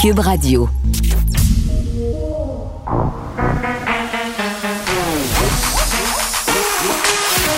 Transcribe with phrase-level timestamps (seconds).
[0.00, 0.66] Cube Radio.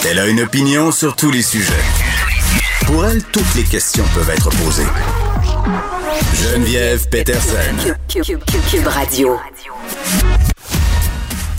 [0.05, 1.73] Elle a une opinion sur tous les sujets.
[2.87, 4.83] Pour elle, toutes les questions peuvent être posées.
[6.35, 7.95] Geneviève Peterson.
[8.09, 9.39] Cube, Radio.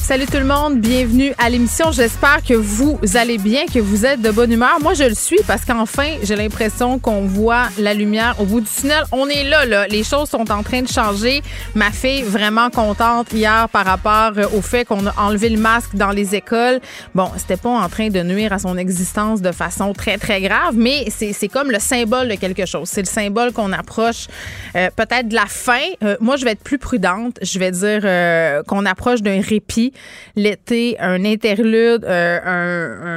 [0.03, 1.93] Salut tout le monde, bienvenue à l'émission.
[1.93, 4.77] J'espère que vous allez bien, que vous êtes de bonne humeur.
[4.81, 8.67] Moi, je le suis parce qu'enfin, j'ai l'impression qu'on voit la lumière au bout du
[8.67, 9.05] tunnel.
[9.13, 9.87] On est là, là.
[9.87, 11.41] Les choses sont en train de changer.
[11.73, 16.11] Ma fille, vraiment contente hier par rapport au fait qu'on a enlevé le masque dans
[16.11, 16.81] les écoles.
[17.15, 20.75] Bon, c'était pas en train de nuire à son existence de façon très, très grave,
[20.75, 22.89] mais c'est comme le symbole de quelque chose.
[22.89, 24.27] C'est le symbole qu'on approche
[24.75, 25.79] euh, peut-être de la fin.
[26.03, 27.37] Euh, moi, je vais être plus prudente.
[27.41, 29.92] Je vais dire euh, qu'on approche d'un répit
[30.35, 32.39] l'été, un interlude, euh,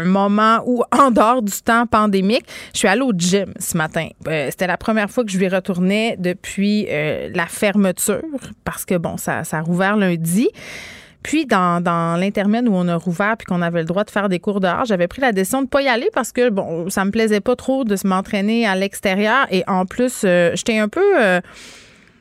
[0.02, 4.08] un, moment où, en dehors du temps pandémique, je suis allée au gym ce matin.
[4.28, 8.22] Euh, c'était la première fois que je lui retournais depuis euh, la fermeture
[8.64, 10.48] parce que, bon, ça, a rouvert lundi.
[11.22, 14.28] Puis, dans, dans l'intermède où on a rouvert puis qu'on avait le droit de faire
[14.28, 16.88] des cours dehors, j'avais pris la décision de ne pas y aller parce que, bon,
[16.88, 19.46] ça me plaisait pas trop de se m'entraîner à l'extérieur.
[19.50, 21.02] Et en plus, j'étais un peu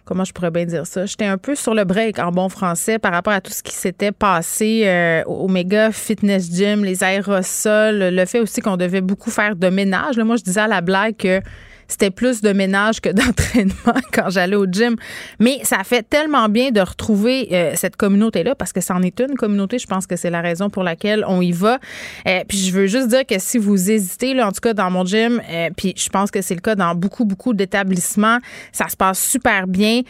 [0.06, 1.06] comment je pourrais bien dire ça?
[1.06, 3.74] J'étais un peu sur le break en bon français par rapport à tout ce qui
[3.74, 9.32] s'était passé euh, au méga fitness gym, les aérosols, le fait aussi qu'on devait beaucoup
[9.32, 10.18] faire de ménage.
[10.20, 11.42] Moi, je disais à la blague que
[11.88, 14.96] c'était plus de ménage que d'entraînement quand j'allais au gym.
[15.40, 19.36] Mais ça fait tellement bien de retrouver euh, cette communauté-là parce que c'en est une
[19.36, 19.80] communauté.
[19.80, 21.80] Je pense que c'est la raison pour laquelle on y va.
[22.28, 24.90] Euh, puis je veux juste dire que si vous hésitez, là, en tout cas dans
[24.90, 28.40] mon gym, euh, puis je pense que c'est le cas dans beaucoup, beaucoup d'établissements,
[28.72, 30.02] ça se passe super bien.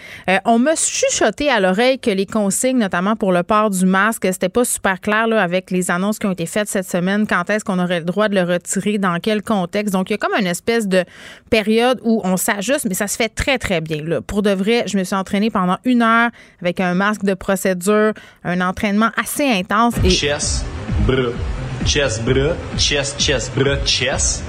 [0.45, 4.49] on m'a chuchoté à l'oreille que les consignes, notamment pour le port du masque, c'était
[4.49, 7.27] pas super clair là, avec les annonces qui ont été faites cette semaine.
[7.27, 8.97] Quand est-ce qu'on aurait le droit de le retirer?
[8.97, 9.93] Dans quel contexte?
[9.93, 11.03] Donc, il y a comme une espèce de
[11.49, 11.64] période
[12.03, 14.21] où on s'ajuste, mais ça se fait très, très bien.
[14.25, 16.29] Pour de vrai, je me suis entraînée pendant une heure
[16.61, 18.13] avec un masque de procédure,
[18.43, 19.95] un entraînement assez intense.
[20.03, 20.09] Et...
[20.09, 20.65] Chess,
[21.07, 21.31] bras,
[21.85, 24.43] chest, bras, chest, chest, bras, chest,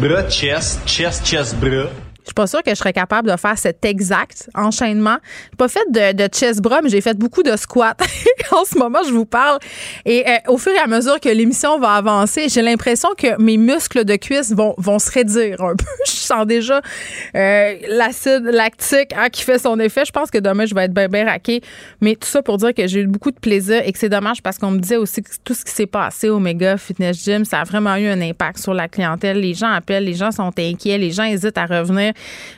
[0.00, 1.90] bras, chest, chest, chest, bras.
[2.28, 5.16] Je suis pas sûre que je serais capable de faire cet exact enchaînement.
[5.50, 7.96] J'ai pas fait de, de chest bras, mais j'ai fait beaucoup de squats.
[8.52, 9.58] en ce moment, je vous parle.
[10.04, 13.56] Et euh, au fur et à mesure que l'émission va avancer, j'ai l'impression que mes
[13.56, 15.86] muscles de cuisse vont, vont se réduire un peu.
[16.06, 16.82] je sens déjà
[17.34, 20.04] euh, l'acide lactique hein, qui fait son effet.
[20.04, 21.62] Je pense que demain, je vais être bien, bien raqué.
[22.02, 24.42] Mais tout ça pour dire que j'ai eu beaucoup de plaisir et que c'est dommage
[24.42, 27.46] parce qu'on me disait aussi que tout ce qui s'est passé au Mega Fitness Gym,
[27.46, 29.40] ça a vraiment eu un impact sur la clientèle.
[29.40, 32.12] Les gens appellent, les gens sont inquiets, les gens hésitent à revenir.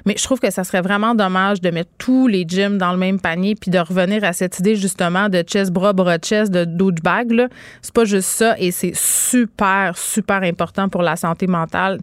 [0.07, 2.99] Mais je trouve que ça serait vraiment dommage de mettre tous les gyms dans le
[2.99, 6.65] même panier puis de revenir à cette idée justement de chest bras bras chest de
[6.65, 7.49] douchebag
[7.83, 12.01] C'est pas juste ça et c'est super super important pour la santé mentale.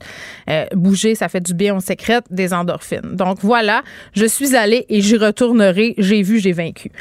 [0.50, 3.16] Euh, bouger, ça fait du bien, on sécrète des endorphines.
[3.16, 5.96] Donc voilà, je suis allée et j'y retournerai.
[5.98, 6.92] J'ai vu, j'ai vaincu.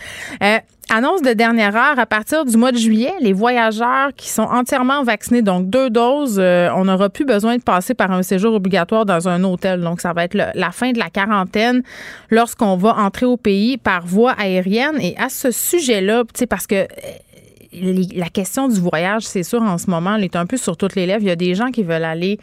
[0.43, 0.59] Euh,
[0.89, 5.03] Annonce de dernière heure, à partir du mois de juillet, les voyageurs qui sont entièrement
[5.03, 9.05] vaccinés, donc deux doses, euh, on n'aura plus besoin de passer par un séjour obligatoire
[9.05, 9.81] dans un hôtel.
[9.81, 11.83] Donc, ça va être la fin de la quarantaine
[12.31, 15.01] lorsqu'on va entrer au pays par voie aérienne.
[15.01, 19.91] Et à ce sujet-là, parce que euh, la question du voyage, c'est sûr, en ce
[19.91, 21.23] moment, elle est un peu sur toutes les lèvres.
[21.23, 22.39] Il y a des gens qui veulent aller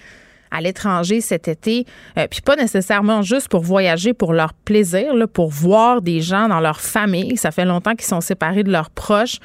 [0.54, 1.86] à l'étranger cet été,
[2.18, 6.48] euh, puis pas nécessairement juste pour voyager pour leur plaisir, là, pour voir des gens
[6.48, 7.36] dans leur famille.
[7.38, 9.40] Ça fait longtemps qu'ils sont séparés de leurs proches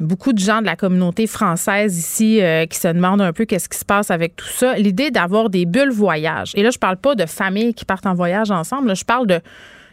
[0.00, 3.68] beaucoup de gens de la communauté française ici euh, qui se demandent un peu qu'est-ce
[3.68, 4.74] qui se passe avec tout ça.
[4.74, 6.52] L'idée d'avoir des bulles voyage.
[6.54, 8.94] Et là, je parle pas de familles qui partent en voyage ensemble.
[8.94, 9.40] je parle de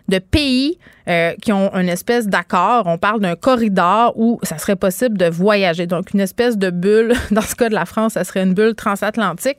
[0.10, 0.78] de pays
[1.08, 2.84] euh, qui ont une espèce d'accord.
[2.88, 5.88] On parle d'un corridor où ça serait possible de voyager.
[5.88, 7.14] Donc, une espèce de bulle.
[7.32, 9.58] Dans ce cas de la France, ça serait une bulle transatlantique.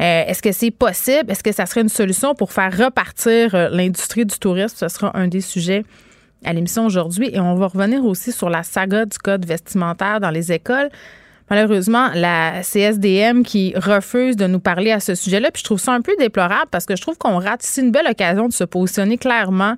[0.00, 1.30] Euh, est-ce que c'est possible?
[1.30, 4.76] Est-ce que ça serait une solution pour faire repartir euh, l'industrie du tourisme?
[4.78, 5.84] Ce sera un des sujets
[6.44, 7.30] à l'émission aujourd'hui.
[7.32, 10.90] Et on va revenir aussi sur la saga du code vestimentaire dans les écoles
[11.50, 15.50] malheureusement, la CSDM qui refuse de nous parler à ce sujet-là.
[15.50, 17.90] Puis je trouve ça un peu déplorable parce que je trouve qu'on rate ici une
[17.90, 19.76] belle occasion de se positionner clairement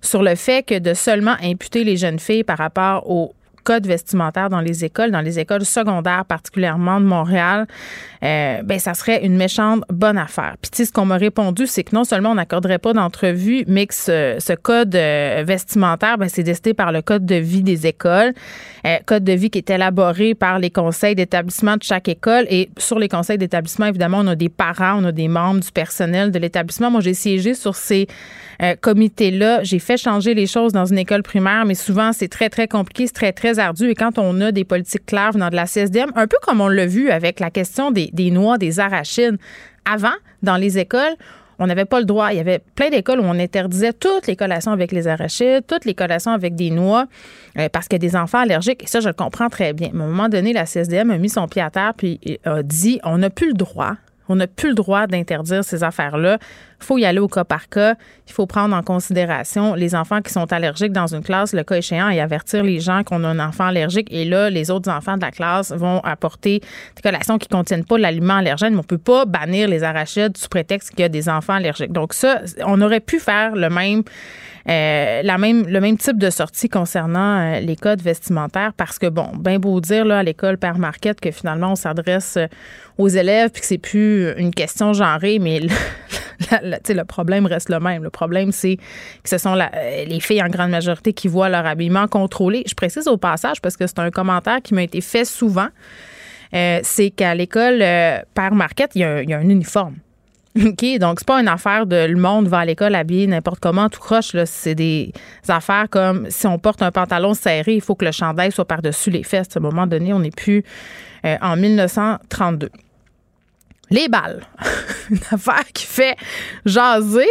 [0.00, 3.34] sur le fait que de seulement imputer les jeunes filles par rapport au
[3.66, 7.66] code vestimentaire dans les écoles, dans les écoles secondaires particulièrement de Montréal,
[8.22, 10.54] euh, ben ça serait une méchante bonne affaire.
[10.62, 13.64] Puis tu sais, ce qu'on m'a répondu, c'est que non seulement on n'accorderait pas d'entrevue,
[13.66, 17.88] mais que ce, code euh, vestimentaire, ben, c'est décidé par le code de vie des
[17.88, 18.32] écoles,
[18.86, 22.46] euh, code de vie qui est élaboré par les conseils d'établissement de chaque école.
[22.48, 25.72] Et sur les conseils d'établissement, évidemment, on a des parents, on a des membres du
[25.72, 26.90] personnel de l'établissement.
[26.92, 28.06] Moi, j'ai siégé sur ces
[28.80, 29.62] comités-là.
[29.62, 33.06] J'ai fait changer les choses dans une école primaire, mais souvent, c'est très, très compliqué,
[33.06, 33.90] c'est très, très ardu.
[33.90, 36.68] Et quand on a des politiques claires venant de la CSDM, un peu comme on
[36.68, 39.38] l'a vu avec la question des, noix, des arachides,
[39.84, 41.14] avant, dans les écoles,
[41.58, 42.32] on n'avait pas le droit.
[42.32, 45.86] Il y avait plein d'écoles où on interdisait toutes les collations avec les arachides, toutes
[45.86, 47.06] les collations avec des noix,
[47.58, 48.82] euh, parce a des enfants allergiques.
[48.82, 49.90] Et ça, je le comprends très bien.
[49.94, 52.62] Mais à un moment donné, la CSDM a mis son pied à terre puis a
[52.62, 53.96] dit on n'a plus le droit
[54.28, 56.38] on n'a plus le droit d'interdire ces affaires-là.
[56.80, 57.94] Il faut y aller au cas par cas.
[58.26, 61.76] Il faut prendre en considération les enfants qui sont allergiques dans une classe, le cas
[61.76, 64.08] échéant, et avertir les gens qu'on a un enfant allergique.
[64.10, 66.60] Et là, les autres enfants de la classe vont apporter
[66.96, 68.72] des collations qui ne contiennent pas l'aliment allergène.
[68.72, 71.54] Mais on ne peut pas bannir les arachides sous prétexte qu'il y a des enfants
[71.54, 71.92] allergiques.
[71.92, 74.02] Donc ça, on aurait pu faire le même
[74.68, 79.06] euh, la même, le même type de sortie concernant euh, les codes vestimentaires parce que,
[79.06, 82.46] bon, bien beau dire là, à l'école Père Marquette que finalement on s'adresse euh,
[82.98, 85.68] aux élèves puis que c'est plus une question genrée, mais le,
[86.94, 88.02] le problème reste le même.
[88.02, 92.08] Le problème, c'est que ce sont les filles en grande majorité qui voient leur habillement
[92.08, 92.64] contrôlé.
[92.66, 95.68] Je précise au passage parce que c'est un commentaire qui m'a été fait souvent.
[96.52, 99.96] c'est qu'à l'école Père Marquette, il y, a un uniforme.
[100.56, 103.88] OK, donc c'est pas une affaire de le monde va à l'école habillé n'importe comment,
[103.88, 104.32] tout croche.
[104.32, 104.46] Là.
[104.46, 105.12] C'est des
[105.48, 109.10] affaires comme si on porte un pantalon serré, il faut que le chandail soit par-dessus
[109.10, 109.48] les fesses.
[109.54, 110.64] À un moment donné, on n'est plus
[111.24, 112.70] euh, en 1932.
[113.90, 114.42] Les balles.
[115.10, 116.16] une affaire qui fait
[116.64, 117.28] jaser.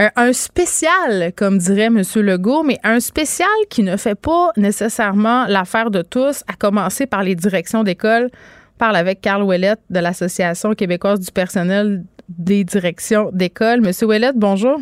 [0.00, 2.02] Euh, un spécial, comme dirait M.
[2.16, 7.22] Legault, mais un spécial qui ne fait pas nécessairement l'affaire de tous, à commencer par
[7.22, 8.30] les directions d'école.
[8.78, 13.80] parle avec Carl Ouellette de l'Association québécoise du personnel des directions d'école.
[13.80, 14.78] Monsieur Ouellette, bonjour.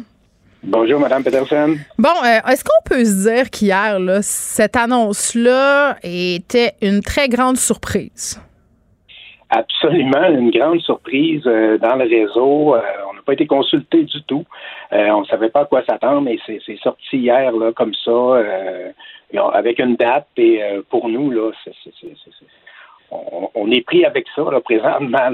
[0.63, 1.77] Bonjour, Madame Peterson.
[1.99, 8.39] Bon, euh, est-ce qu'on peut se dire qu'hier, cette annonce-là était une très grande surprise?
[9.49, 12.75] Absolument, une grande surprise euh, dans le réseau.
[12.75, 14.45] Euh, on n'a pas été consulté du tout.
[14.93, 18.43] on ne savait pas à quoi s'attendre, mais c'est sorti hier là, comme ça,
[19.55, 20.29] avec une date.
[20.37, 20.61] Et
[20.91, 21.73] pour nous, là, c'est
[23.11, 25.31] on, est pris avec ça là, présentement.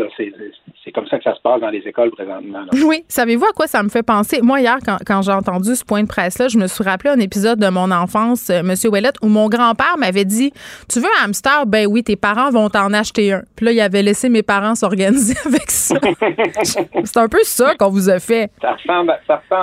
[0.84, 2.64] C'est comme ça que ça se passe dans les écoles présentement.
[2.84, 3.04] Oui.
[3.08, 4.40] Savez-vous à quoi ça me fait penser?
[4.42, 7.58] Moi, hier, quand, j'ai entendu ce point de presse-là, je me suis rappelé un épisode
[7.58, 10.52] de mon enfance, euh, Monsieur Ouellet, où mon grand-père m'avait dit
[10.88, 11.66] Tu veux un hamster?
[11.66, 13.42] Ben oui, tes parents vont t'en acheter un.
[13.56, 15.96] Puis là, il avait laissé mes parents s'organiser avec ça.
[16.62, 18.50] c'est un peu ça qu'on vous a fait.
[18.60, 19.10] Ça ressemble,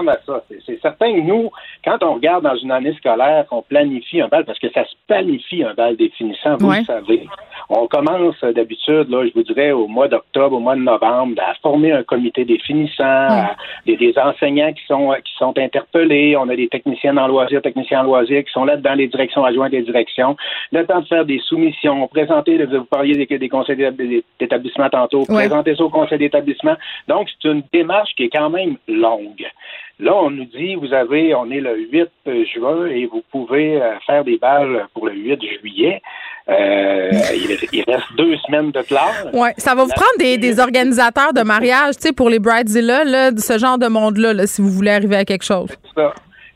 [0.10, 1.50] à, ça, C'est certain que nous,
[1.84, 4.94] quand on regarde dans une année scolaire, qu'on planifie un bal, parce que ça se
[5.08, 7.28] planifie un bal définissant, vous le savez.
[7.70, 11.42] On commence euh, d'habitude, là, je vous dirais, au mois d'octobre, au mois de novembre,
[11.42, 13.48] à former un comité définissant,
[13.86, 16.36] des, des, enseignants qui sont qui sont interpellés.
[16.38, 19.44] On a des techniciens en loisirs, techniciens en loisirs qui sont là dans les directions
[19.44, 20.36] adjointes des directions.
[20.72, 23.78] Le temps de faire des soumissions, présenter, vous parliez des, des conseils
[24.40, 26.76] d'établissement tantôt, présenter ça au conseil d'établissement.
[27.08, 29.46] Donc, c'est une démarche qui est quand même longue.
[30.00, 32.10] Là, on nous dit, vous avez, on est le 8
[32.54, 36.02] juin et vous pouvez euh, faire des balles pour le 8 juillet.
[36.50, 37.12] Euh,
[37.72, 39.28] il, reste deux semaines de classe.
[39.32, 43.32] Oui, ça va vous prendre des, organisateurs de mariage, tu sais, pour les bridezilla, là,
[43.38, 45.70] ce genre de monde-là, si vous voulez arriver à quelque chose.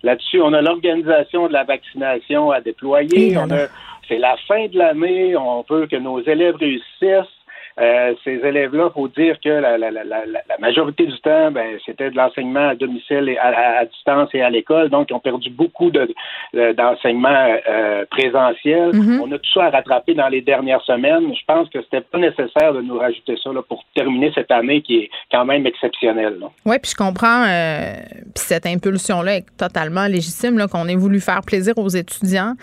[0.03, 3.35] Là-dessus, on a l'organisation de la vaccination à déployer.
[4.07, 5.35] c'est la fin de l'année.
[5.37, 7.36] On veut que nos élèves réussissent.
[7.79, 12.09] Euh, ces élèves-là, faut dire que la, la, la, la, majorité du temps, ben, c'était
[12.09, 15.91] de l'enseignement à domicile et à, distance et à l'école, donc ils ont perdu beaucoup
[15.91, 16.07] de,
[16.73, 18.91] d'enseignement euh, présentiel.
[18.91, 19.21] Mm-hmm.
[19.21, 21.33] On a tout ça à rattraper dans les dernières semaines.
[21.35, 24.81] Je pense que c'était pas nécessaire de nous rajouter ça là, pour terminer cette année
[24.81, 26.37] qui est quand même exceptionnelle.
[26.65, 27.93] Oui, puis je comprends euh,
[28.35, 32.53] cette impulsion-là est totalement légitime qu'on ait voulu faire plaisir aux étudiants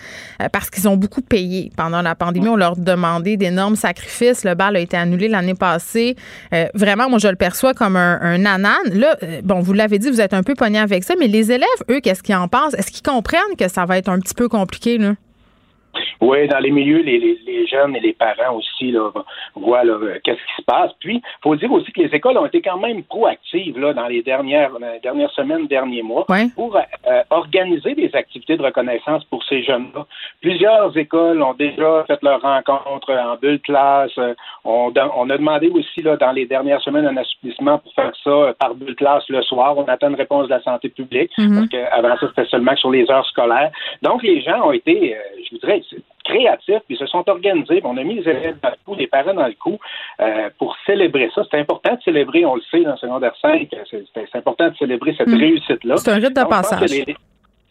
[0.41, 2.49] euh, parce qu'ils ont beaucoup payé pendant la pandémie.
[2.49, 4.43] On leur demandait d'énormes sacrifices.
[4.43, 6.15] Le bal a été annulé l'année passée.
[6.53, 8.75] Euh, vraiment, moi, je le perçois comme un, un anan.
[8.91, 11.51] Là, euh, bon, vous l'avez dit, vous êtes un peu pogné avec ça, mais les
[11.51, 12.73] élèves, eux, qu'est-ce qu'ils en pensent?
[12.73, 15.13] Est-ce qu'ils comprennent que ça va être un petit peu compliqué, là?
[16.21, 19.09] Oui, dans les milieux, les, les, jeunes et les parents aussi là,
[19.55, 19.81] voient
[20.23, 20.91] qu'est-ce qui se passe.
[20.99, 24.07] Puis, il faut dire aussi que les écoles ont été quand même proactives là, dans
[24.07, 24.71] les dernières,
[25.01, 26.25] dernières semaines, derniers mois,
[26.55, 30.05] pour euh, organiser des activités de reconnaissance pour ces jeunes-là.
[30.41, 34.17] Plusieurs écoles ont déjà fait leur rencontre en bulle classe.
[34.63, 38.53] On, on a demandé aussi là, dans les dernières semaines un assouplissement pour faire ça
[38.59, 39.77] par bulle classe le soir.
[39.77, 41.55] On attend une réponse de la santé publique, mm-hmm.
[41.55, 43.71] parce qu'avant ça, c'était seulement sur les heures scolaires.
[44.01, 45.81] Donc, les gens ont été, euh, je vous dirais,
[46.23, 47.81] créatifs, puis se sont organisés.
[47.83, 49.77] On a mis les élèves dans le coup, les parents dans le coup,
[50.19, 51.43] euh, pour célébrer ça.
[51.49, 55.13] C'est important de célébrer, on le sait, dans le secondaire 5, c'est important de célébrer
[55.17, 55.37] cette mm.
[55.37, 55.97] réussite-là.
[55.97, 56.89] C'est un rite de passage.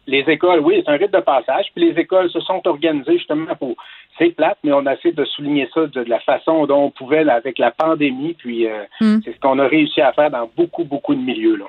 [0.06, 1.66] Les, écoles, oui, c'est un rite de passage.
[1.74, 3.74] Puis les écoles se sont organisées justement pour.
[4.18, 7.28] C'est plate, mais on a essayé de souligner ça de, la façon dont on pouvait
[7.28, 8.34] avec la pandémie.
[8.34, 9.20] Puis euh, mm.
[9.24, 11.56] c'est ce qu'on a réussi à faire dans beaucoup, beaucoup de milieux.
[11.56, 11.64] Là.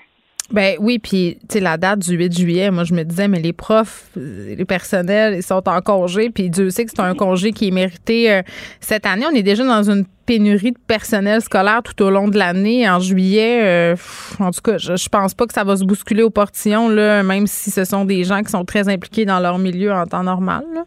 [0.52, 3.40] Ben oui, puis tu sais la date du 8 juillet, moi je me disais mais
[3.40, 7.16] les profs, euh, les personnels, ils sont en congé, puis Dieu sait que c'est un
[7.16, 8.42] congé qui est mérité euh,
[8.80, 9.26] cette année.
[9.26, 12.88] On est déjà dans une pénurie de personnel scolaire tout au long de l'année.
[12.88, 13.96] En juillet, euh,
[14.40, 17.24] en tout cas, je, je, pense pas que ça va se bousculer au portillon là,
[17.24, 20.24] même si ce sont des gens qui sont très impliqués dans leur milieu en temps
[20.24, 20.64] normal.
[20.76, 20.84] Là.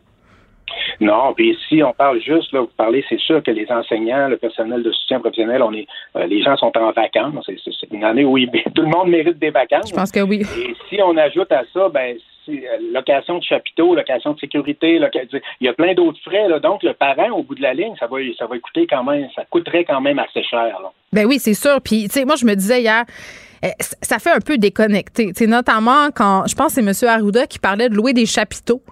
[1.01, 4.37] Non, puis si on parle juste, là, vous parlez, c'est sûr que les enseignants, le
[4.37, 7.49] personnel de soutien professionnel, on est, euh, les gens sont en vacances.
[7.65, 8.39] C'est une année où
[8.75, 9.91] tout le monde mérite des vacances.
[9.91, 10.43] Je pense que oui.
[10.59, 12.17] Et si on ajoute à ça, ben,
[12.49, 12.55] euh,
[12.93, 15.01] location de chapiteaux, location de sécurité,
[15.61, 16.49] il y a plein d'autres frais.
[16.49, 16.59] Là.
[16.59, 19.29] Donc, le parent, au bout de la ligne, ça va, ça va coûter quand même,
[19.35, 20.79] ça coûterait quand même assez cher.
[20.81, 20.91] Là.
[21.13, 21.81] Ben oui, c'est sûr.
[21.83, 23.05] Puis, tu sais, moi, je me disais hier,
[23.63, 25.33] eh, ça fait un peu déconnecté.
[25.47, 27.11] notamment quand, je pense que c'est M.
[27.11, 28.83] Arruda qui parlait de louer des chapiteaux.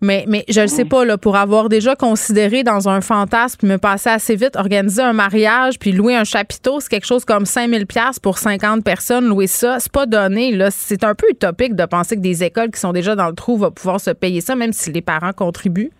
[0.00, 3.78] Mais, mais je ne sais pas, là, pour avoir déjà considéré dans un fantasme, me
[3.78, 7.86] passer assez vite, organiser un mariage, puis louer un chapiteau, c'est quelque chose comme 5000
[7.86, 9.26] pièces pour 50 personnes.
[9.26, 10.52] Louer ça, c'est pas donné.
[10.52, 13.34] Là, c'est un peu utopique de penser que des écoles qui sont déjà dans le
[13.34, 15.90] trou vont pouvoir se payer ça, même si les parents contribuent.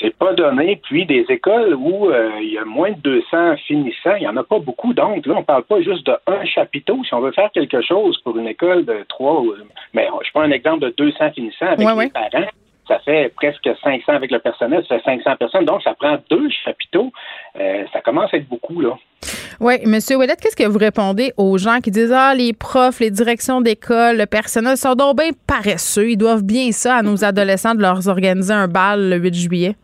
[0.00, 0.80] C'est pas donné.
[0.82, 4.36] Puis des écoles où euh, il y a moins de 200 finissants, il n'y en
[4.36, 4.92] a pas beaucoup.
[4.94, 7.02] Donc là, on parle pas juste d'un chapiteau.
[7.04, 9.42] Si on veut faire quelque chose pour une école de trois,
[9.94, 12.46] mais je prends un exemple de 200 finissants avec les parents
[12.88, 15.64] ça fait presque 500 avec le personnel, ça fait 500 personnes.
[15.64, 17.12] Donc, ça prend deux chapiteaux.
[17.58, 18.96] Euh, ça commence à être beaucoup, là.
[19.60, 19.98] Oui, M.
[20.16, 24.18] Ouellet, qu'est-ce que vous répondez aux gens qui disent Ah, les profs, les directions d'école,
[24.18, 26.10] le personnel sont donc bien paresseux.
[26.10, 29.76] Ils doivent bien ça à nos adolescents de leur organiser un bal le 8 juillet?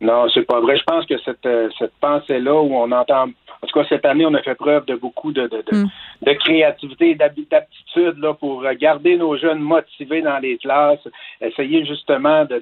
[0.00, 0.76] Non, c'est pas vrai.
[0.76, 3.26] Je pense que cette, euh, cette pensée-là où on entend
[3.64, 5.88] en tout cas, cette année, on a fait preuve de beaucoup de, de, de, mm.
[6.22, 11.08] de créativité et d'aptitude là, pour garder nos jeunes motivés dans les classes,
[11.40, 12.60] essayer justement de,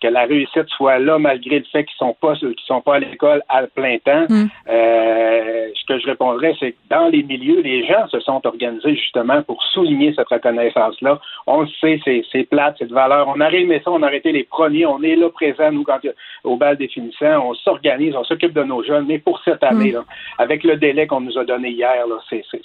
[0.00, 2.98] que la réussite soit là malgré le fait qu'ils sont pas qu'ils sont pas à
[2.98, 4.26] l'école à plein temps.
[4.28, 4.46] Mm.
[4.68, 8.96] Euh, ce que je répondrais, c'est que dans les milieux, les gens se sont organisés
[8.96, 11.20] justement pour souligner cette reconnaissance-là.
[11.46, 13.28] On le sait, c'est plate, c'est de valeur.
[13.28, 16.00] On aurait aimé ça, on aurait été les premiers, on est là présents, nous, quand
[16.44, 19.94] au bal définissant, on s'organise, on s'occupe de nos jeunes, mais pour cette année, mm.
[19.94, 20.04] là,
[20.38, 21.92] avec le délai qu'on nous a donné hier,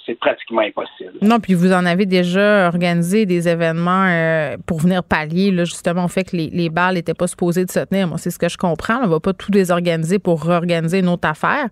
[0.06, 1.12] c'est pratiquement impossible.
[1.22, 6.08] Non, puis vous en avez déjà organisé des événements euh, pour venir pallier justement au
[6.08, 8.08] fait que les, les balles n'étaient pas supposées de se tenir.
[8.08, 8.98] Moi, c'est ce que je comprends.
[8.98, 11.68] On ne va pas tout désorganiser pour réorganiser une autre affaire.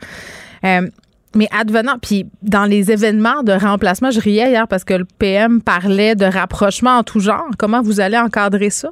[0.65, 0.89] Euh,
[1.35, 5.61] mais advenant, puis dans les événements de remplacement, je riais hier parce que le PM
[5.61, 7.47] parlait de rapprochement en tout genre.
[7.59, 8.91] Comment vous allez encadrer ça?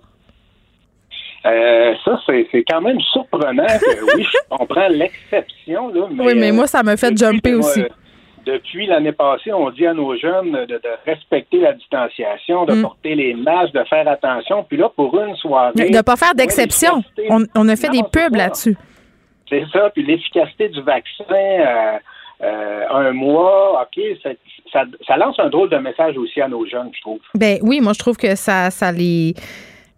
[1.46, 5.92] Euh, ça, c'est quand même surprenant que, oui, on prend l'exception.
[6.10, 7.84] Mais, oui, mais moi, ça me fait jumper aussi.
[8.46, 12.82] depuis l'année passée, on dit à nos jeunes de, respecter la distanciation, de mm.
[12.82, 14.64] porter les masques, de faire attention.
[14.64, 15.72] Puis là, pour une soirée...
[15.74, 17.02] De ne pas faire d'exception.
[17.28, 18.76] On, a fait des pubs là-dessus.
[19.48, 19.90] C'est ça.
[19.90, 21.24] Puis l'efficacité du vaccin...
[21.30, 21.98] Euh,
[22.42, 24.30] euh, un mois, OK, ça,
[25.06, 27.20] ça, lance un drôle de message aussi à nos jeunes, je trouve.
[27.34, 29.34] Ben oui, moi je trouve que ça, ça les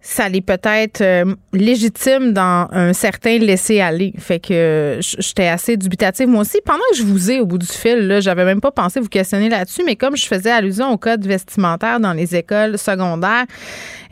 [0.08, 4.12] ça l'est peut-être euh, légitime dans un certain laisser-aller.
[4.18, 6.58] Fait que j'étais assez dubitative moi aussi.
[6.64, 9.08] Pendant que je vous ai au bout du fil, là, j'avais même pas pensé vous
[9.08, 13.46] questionner là-dessus, mais comme je faisais allusion au code vestimentaire dans les écoles secondaires,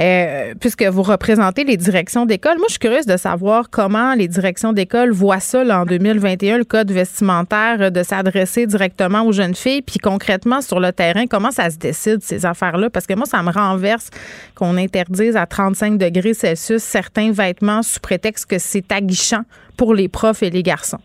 [0.00, 4.26] euh, puisque vous représentez les directions d'école, moi je suis curieuse de savoir comment les
[4.26, 9.54] directions d'école voient ça en 2021, le code vestimentaire, euh, de s'adresser directement aux jeunes
[9.54, 12.90] filles, puis concrètement sur le terrain, comment ça se décide ces affaires-là?
[12.90, 14.10] Parce que moi, ça me renverse
[14.56, 19.42] qu'on interdise à 35 degrés Celsius certains vêtements sous prétexte que c'est aguichant
[19.76, 21.00] pour les profs et les garçons?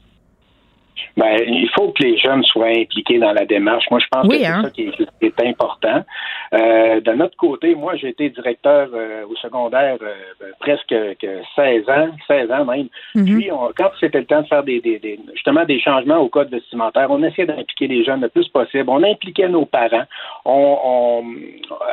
[1.18, 3.86] Ben, il faut que les jeunes soient impliqués dans la démarche.
[3.92, 4.62] Moi, je pense que c'est hein?
[4.64, 4.90] ça qui
[5.22, 6.04] est, important.
[6.54, 10.96] Euh, de notre côté, moi, j'ai été directeur euh, au secondaire euh, ben, presque
[11.56, 12.88] 16 ans, 16 ans même.
[13.16, 13.26] Mm-hmm.
[13.26, 14.82] Puis, quand c'était le temps de faire des,
[15.34, 18.86] justement des changements au code vestimentaire, on essayait d'impliquer les jeunes le plus possible.
[18.88, 20.06] On impliquait nos parents.
[20.46, 21.24] On,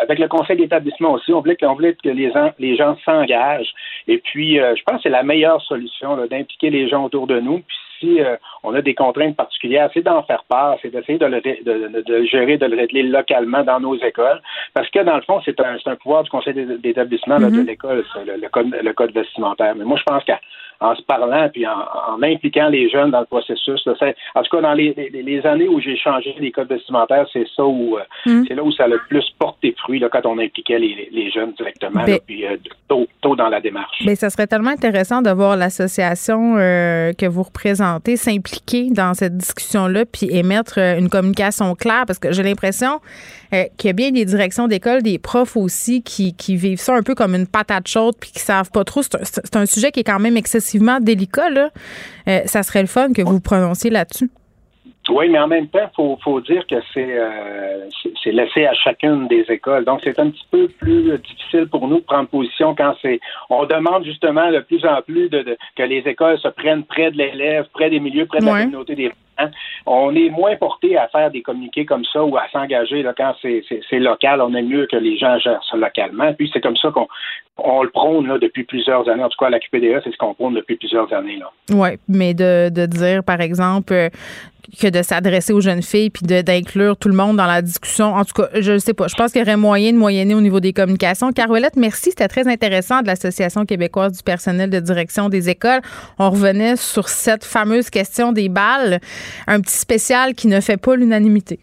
[0.00, 3.72] avec le conseil d'établissement aussi, on voulait, voulait que les, les gens s'engagent.
[4.08, 7.58] Et puis, je pense que c'est la meilleure solution d'impliquer les gens autour de nous.
[7.58, 11.26] Puis, si euh, on a des contraintes particulières, c'est d'en faire part, c'est d'essayer de
[11.26, 14.40] le, de, gérer, de le régler localement dans nos écoles.
[14.74, 17.66] Parce que, dans le fond, c'est un, un pouvoir du conseil d'établissement de mm-hmm.
[17.66, 19.74] l'école, le, code, le code vestimentaire.
[19.76, 20.40] Mais moi, je pense qu'à
[20.80, 23.86] en se parlant puis en, impliquant les jeunes dans le processus.
[23.86, 27.96] en tout cas, dans les, années où j'ai changé les codes vestimentaires, c'est ça où
[27.96, 28.44] euh, hmm.
[28.48, 31.52] c'est là où ça a le plus porté fruit là, quand on impliquait les, jeunes
[31.52, 32.56] directement, ben puis euh,
[32.88, 33.98] tôt, dans la démarche.
[34.00, 39.14] Mais ben, ça serait tellement intéressant de voir l'association euh, que vous représentez s'impliquer dans
[39.14, 43.00] cette discussion-là puis émettre une communication claire parce que j'ai l'impression
[43.76, 47.14] qu'il y a bien des directions d'école, des profs aussi qui, vivent ça un peu
[47.14, 49.02] comme une patate chaude puis qui savent pas trop.
[49.02, 51.70] C'est un, un sujet qui est quand même excessif délicat, là,
[52.28, 54.30] euh, ça serait le fun que vous prononciez là-dessus.
[55.08, 57.88] Oui, mais en même temps, faut faut dire que c'est euh,
[58.24, 59.84] c'est laissé à chacune des écoles.
[59.84, 63.64] Donc c'est un petit peu plus difficile pour nous de prendre position quand c'est on
[63.66, 67.66] demande justement de plus en plus de, que les écoles se prennent près de l'élève,
[67.72, 69.12] près des milieux, près de la communauté des.
[69.86, 73.98] On est moins porté à faire des communiqués comme ça ou à s'engager quand c'est
[73.98, 74.40] local.
[74.40, 76.32] On aime mieux que les gens gèrent ça localement.
[76.34, 77.08] Puis c'est comme ça qu'on
[77.58, 79.24] on le prône là, depuis plusieurs années.
[79.24, 81.40] En tout cas, la QPDA, c'est ce qu'on prône depuis plusieurs années.
[81.70, 84.08] Oui, mais de, de dire, par exemple, euh,
[84.80, 88.14] que de s'adresser aux jeunes filles puis d'inclure tout le monde dans la discussion.
[88.14, 89.08] En tout cas, je ne sais pas.
[89.08, 91.32] Je pense qu'il y aurait moyen de moyenner au niveau des communications.
[91.32, 92.10] Caroline, merci.
[92.10, 95.80] C'était très intéressant de l'Association québécoise du personnel de direction des écoles.
[96.18, 99.00] On revenait sur cette fameuse question des balles.
[99.46, 101.60] Un petit spécial qui ne fait pas l'unanimité.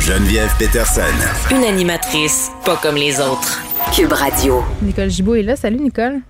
[0.00, 1.02] Geneviève Peterson.
[1.50, 3.62] Une animatrice pas comme les autres.
[3.94, 4.62] Cube Radio.
[4.82, 5.56] Nicole Gibault est là.
[5.56, 6.20] Salut, Nicole.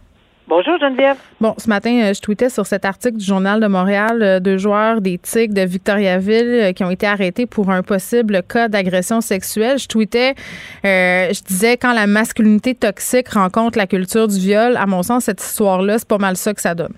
[0.50, 1.16] Bonjour Geneviève.
[1.40, 4.59] Bon, ce matin, euh, je tweetais sur cet article du Journal de Montréal euh, deux
[4.59, 9.21] joueurs des Tigres de Victoriaville euh, qui ont été arrêtés pour un possible cas d'agression
[9.21, 9.78] sexuelle.
[9.78, 10.35] Je tweetais,
[10.83, 15.40] je disais quand la masculinité toxique rencontre la culture du viol, à mon sens, cette
[15.40, 16.95] histoire-là, c'est pas mal ça que ça donne.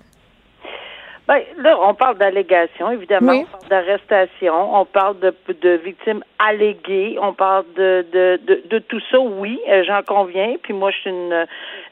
[1.25, 7.17] Ben, là, on parle d'allégations, évidemment, on parle d'arrestation, on parle de, de victimes alléguées,
[7.21, 10.55] on parle de, de, de, de tout ça, oui, j'en conviens.
[10.61, 11.45] Puis moi, je suis une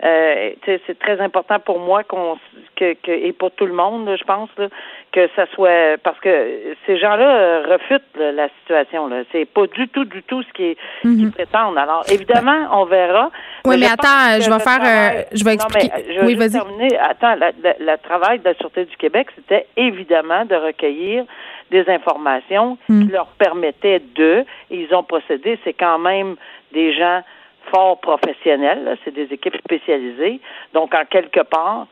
[0.04, 2.38] euh, c'est très important pour moi qu'on
[2.76, 4.68] que, que, et pour tout le monde, je pense, là,
[5.12, 9.08] que ça soit parce que ces gens-là euh, refutent la situation.
[9.08, 9.24] Là.
[9.32, 11.32] C'est pas du tout, du tout ce qui qu'ils mhm.
[11.32, 11.78] prétendent.
[11.78, 13.30] Alors, évidemment, on verra.
[13.66, 15.90] Oui, mais, attends, je vais faire, euh, je vais expliquer.
[16.08, 16.52] je vais oui, vas-y.
[16.52, 16.98] terminer.
[16.98, 21.26] Attends, le travail de la Sûreté du Québec, c'était évidemment de recueillir
[21.72, 23.06] des informations mhm.
[23.06, 25.60] qui leur permettaient de, et ils ont procédé.
[25.64, 26.36] C'est quand même
[26.74, 27.22] des gens
[27.70, 30.40] fort professionnels, c'est des équipes spécialisées.
[30.74, 31.88] Donc, en quelque part,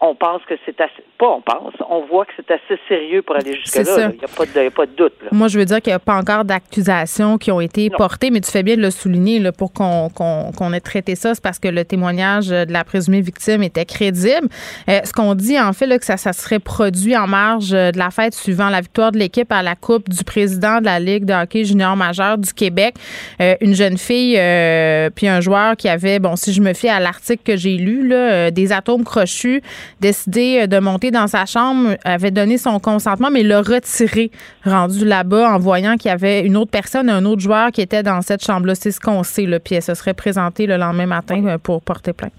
[0.00, 1.02] on pense que c'est assez.
[1.18, 4.10] Pas on pense, on voit que c'est assez sérieux pour aller jusque-là.
[4.12, 4.24] Il n'y
[4.66, 5.14] a, pas de doute.
[5.30, 8.40] Moi, je veux dire qu'il n'y a pas encore d'accusations qui ont été portées, mais
[8.40, 11.34] tu fais bien de le souligner là, pour qu'on ait traité ça.
[11.34, 14.48] C'est parce que le témoignage de la présumée victime était crédible.
[14.88, 17.98] Euh, ce qu'on dit, en fait, là, que ça, ça serait produit en marge de
[17.98, 21.24] la fête suivant la victoire de l'équipe à la Coupe du président de la Ligue
[21.24, 22.94] de hockey junior majeur du Québec.
[23.40, 26.88] Euh, une jeune fille, euh, puis un joueur qui avait, bon, si je me fie
[26.88, 29.62] à l'article que j'ai lu, là, des atomes crochus
[30.00, 34.30] décidé euh, de monter dans sa chambre, avait donné son consentement, mais l'a retiré,
[34.64, 38.02] rendu là-bas en voyant qu'il y avait une autre personne, un autre joueur qui était
[38.02, 38.74] dans cette chambre-là.
[38.74, 41.82] C'est ce qu'on sait, là, puis elle se serait présentée le lendemain matin euh, pour
[41.82, 42.32] porter plainte.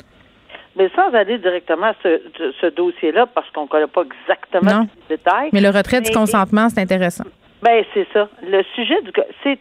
[0.76, 5.50] Mais sans aller directement à ce, dossier-là, parce qu'on ne connaît pas exactement les détails.
[5.54, 7.26] Mais le retrait du consentement, c'est intéressant.
[7.64, 8.28] Ben c'est ça.
[8.42, 9.58] Le sujet du c'est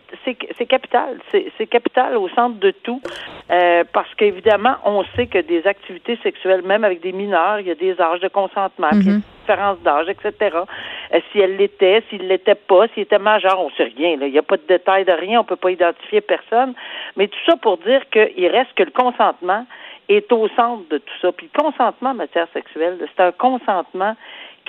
[0.59, 1.19] c'est capital.
[1.31, 3.01] C'est capital au centre de tout
[3.51, 7.71] euh, parce qu'évidemment on sait que des activités sexuelles, même avec des mineurs, il y
[7.71, 9.21] a des âges de consentement, mm -hmm.
[9.41, 10.27] différences d'âge, etc.
[11.15, 14.11] Euh, si elle l'était, s'il l'était pas, s'il était majeur, on sait rien.
[14.21, 16.73] Il n'y a pas de détails de rien, on peut pas identifier personne.
[17.17, 19.65] Mais tout ça pour dire qu'il reste que le consentement
[20.17, 21.29] est au centre de tout ça.
[21.37, 24.15] Puis le consentement en matière sexuelle, c'est un consentement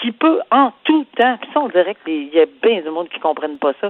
[0.01, 3.09] qui peut en tout temps, puis ça on dirait qu'il y a bien du monde
[3.09, 3.89] qui ne comprennent pas ça,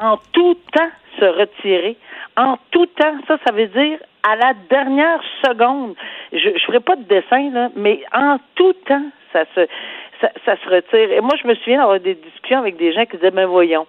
[0.00, 1.96] en tout temps se retirer.
[2.36, 5.94] En tout temps, ça, ça veut dire à la dernière seconde.
[6.32, 9.66] Je ne ferai pas de dessin, là, mais en tout temps, ça se,
[10.20, 11.12] ça, se retire.
[11.12, 13.86] Et moi, je me souviens d'avoir des discussions avec des gens qui disaient, ben voyons,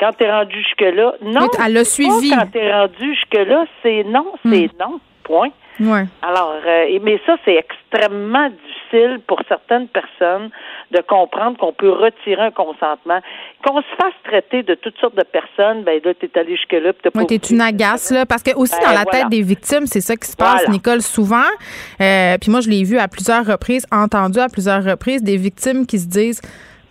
[0.00, 1.48] quand tu es rendu jusque-là, non.
[1.64, 2.30] elle a suivi.
[2.30, 4.78] Quand tu es rendu jusque-là, c'est non, c'est hmm.
[4.78, 5.50] non, point.
[5.80, 6.04] Ouais.
[6.22, 8.77] Alors, euh, mais ça, c'est extrêmement difficile
[9.26, 10.50] pour certaines personnes
[10.90, 13.20] de comprendre qu'on peut retirer un consentement.
[13.64, 16.92] Qu'on se fasse traiter de toutes sortes de personnes, ben là, t'es allé jusque-là.
[16.92, 18.26] Tu ouais, t'es une agace, là.
[18.26, 21.02] Parce que aussi, ben, dans la tête des victimes, c'est ça qui se passe, Nicole,
[21.02, 21.48] souvent.
[22.00, 25.86] Euh, puis moi, je l'ai vu à plusieurs reprises, entendu à plusieurs reprises, des victimes
[25.86, 26.40] qui se disent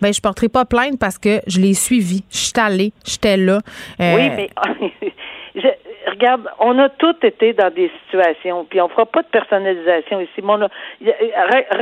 [0.00, 3.58] ben je porterai pas plainte parce que je l'ai suivi, je suis allée, j'étais là.
[4.00, 4.50] Euh, oui, mais
[5.54, 5.68] je,
[6.10, 10.42] regarde, on a tous été dans des situations, puis on fera pas de personnalisation ici.
[10.42, 10.68] Mais on a,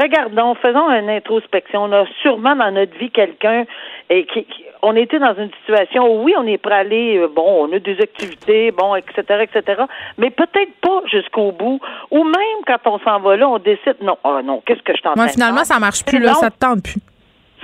[0.01, 1.85] regardons, faisons une introspection.
[1.85, 3.65] On a sûrement dans notre vie quelqu'un
[4.11, 4.47] et qui,
[4.83, 7.73] on était dans une situation où oui, on est prêt à aller, euh, bon, on
[7.75, 9.83] a des activités, bon, etc., etc.,
[10.19, 11.81] mais peut-être pas jusqu'au bout.
[12.11, 15.03] Ou même quand on s'en va là, on décide non, oh non, qu'est-ce que je
[15.03, 17.01] t'en ouais, finalement, ça marche plus là, ça te tente plus.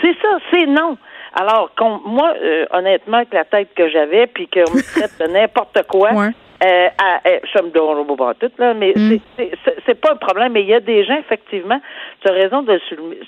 [0.01, 0.97] C'est ça, c'est non.
[1.35, 1.71] Alors,
[2.05, 6.11] moi, euh, honnêtement, avec la tête que j'avais, puis qu'on me traite de n'importe quoi,
[6.65, 6.89] euh,
[7.53, 9.19] ça me donne pas tout, là, mais mm.
[9.85, 10.53] c'est pas un problème.
[10.53, 11.81] Mais il y a des gens, effectivement,
[12.21, 12.81] tu as raison de le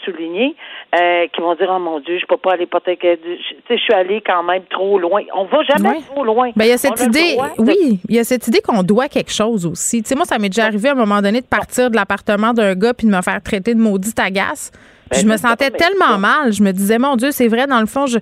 [0.04, 0.54] souligner,
[0.94, 4.22] euh, qui vont dire Oh mon Dieu, je peux pas aller porter je suis allé
[4.24, 5.22] quand même trop loin.
[5.34, 6.50] On va jamais trop loin.
[6.54, 9.32] Ben, il y a cette idée, oui, il y a cette idée qu'on doit quelque
[9.32, 10.02] chose aussi.
[10.02, 12.52] Tu sais, moi, ça m'est déjà arrivé à un moment donné de partir de l'appartement
[12.52, 14.70] d'un gars puis de me faire traiter de maudite agace.
[15.10, 16.52] Puis je me sentais tellement mal.
[16.52, 18.18] Je me disais, mon Dieu, c'est vrai, dans le fond, je,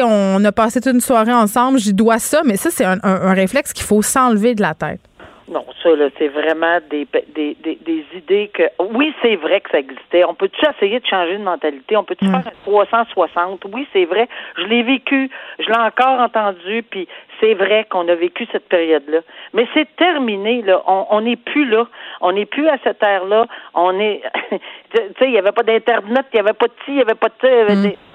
[0.00, 3.32] on a passé toute une soirée ensemble, j'y dois ça, mais ça, c'est un, un
[3.32, 5.00] réflexe qu'il faut s'enlever de la tête.
[5.46, 8.62] Non, ça, là, c'est vraiment des, des, des, des, idées que.
[8.78, 10.24] Oui, c'est vrai que ça existait.
[10.24, 11.98] On peut-tu essayer de changer de mentalité?
[11.98, 13.62] On peut-tu faire un 360?
[13.72, 14.26] Oui, c'est vrai.
[14.56, 15.30] Je l'ai vécu.
[15.58, 16.82] Je l'ai encore entendu.
[16.82, 17.06] Puis
[17.40, 19.20] c'est vrai qu'on a vécu cette période-là.
[19.52, 20.82] Mais c'est terminé, là.
[20.86, 21.86] On n'est plus là.
[22.22, 23.46] On n'est plus à cette ère-là.
[23.74, 24.22] On est.
[24.50, 24.58] tu
[24.96, 27.14] sais, il n'y avait pas d'Internet, il n'y avait pas de ci, il n'y avait
[27.14, 28.13] pas de.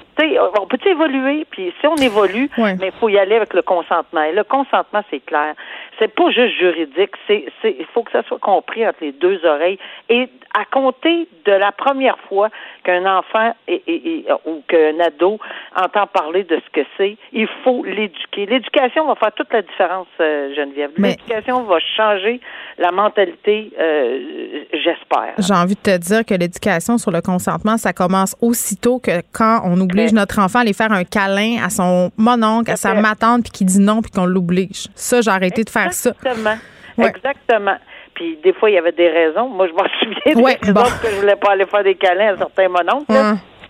[0.59, 4.23] On peut évoluer, puis si on évolue, mais il faut y aller avec le consentement.
[4.23, 5.55] Et le consentement, c'est clair
[5.99, 9.45] c'est pas juste juridique, c'est, c'est, il faut que ça soit compris entre les deux
[9.45, 9.77] oreilles.
[10.07, 12.49] Et à compter de la première fois
[12.83, 15.37] qu'un enfant et, ou qu'un ado
[15.75, 18.47] entend parler de ce que c'est, il faut l'éduquer.
[18.47, 20.91] L'éducation va faire toute la différence, euh, Geneviève.
[20.97, 22.39] L'éducation va changer
[22.79, 25.33] la mentalité, euh, j'espère.
[25.37, 29.61] J'ai envie de te dire que l'éducation sur le consentement, ça commence aussitôt que quand
[29.65, 33.43] on oblige notre enfant à aller faire un câlin à son mononcle, à sa matante,
[33.43, 34.87] puis qu'il dit non, puis qu'on l'oblige.
[34.95, 36.11] Ça, j'ai arrêté de faire ça.
[36.11, 36.57] Exactement.
[36.97, 37.77] Exactement.
[38.13, 39.47] Puis des fois, il y avait des raisons.
[39.47, 42.33] Moi, je m'en souviens ouais, des raisons que je voulais pas aller faire des câlins
[42.33, 43.13] à certains mononcles.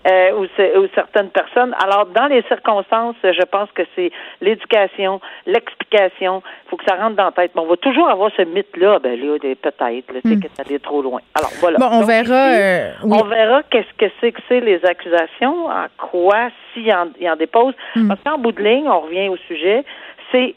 [0.08, 0.44] Euh, ou,
[0.80, 1.76] ou, certaines personnes.
[1.84, 6.42] Alors, dans les circonstances, je pense que c'est l'éducation, l'explication.
[6.66, 7.52] Il faut que ça rentre dans la tête.
[7.54, 9.00] Mais on va toujours avoir ce mythe-là.
[9.00, 10.40] Ben là, peut-être, là, mm.
[10.40, 11.20] que ça allait trop loin.
[11.36, 11.80] Alors, voilà.
[11.80, 12.34] Bon, on verra.
[12.34, 17.36] Euh, on verra qu'est-ce que c'est que c'est les accusations, en quoi, s'il en, en
[17.36, 17.74] dépose.
[17.96, 18.08] Mm.
[18.08, 19.84] Parce qu'en bout de ligne, on revient au sujet,
[20.32, 20.56] c'est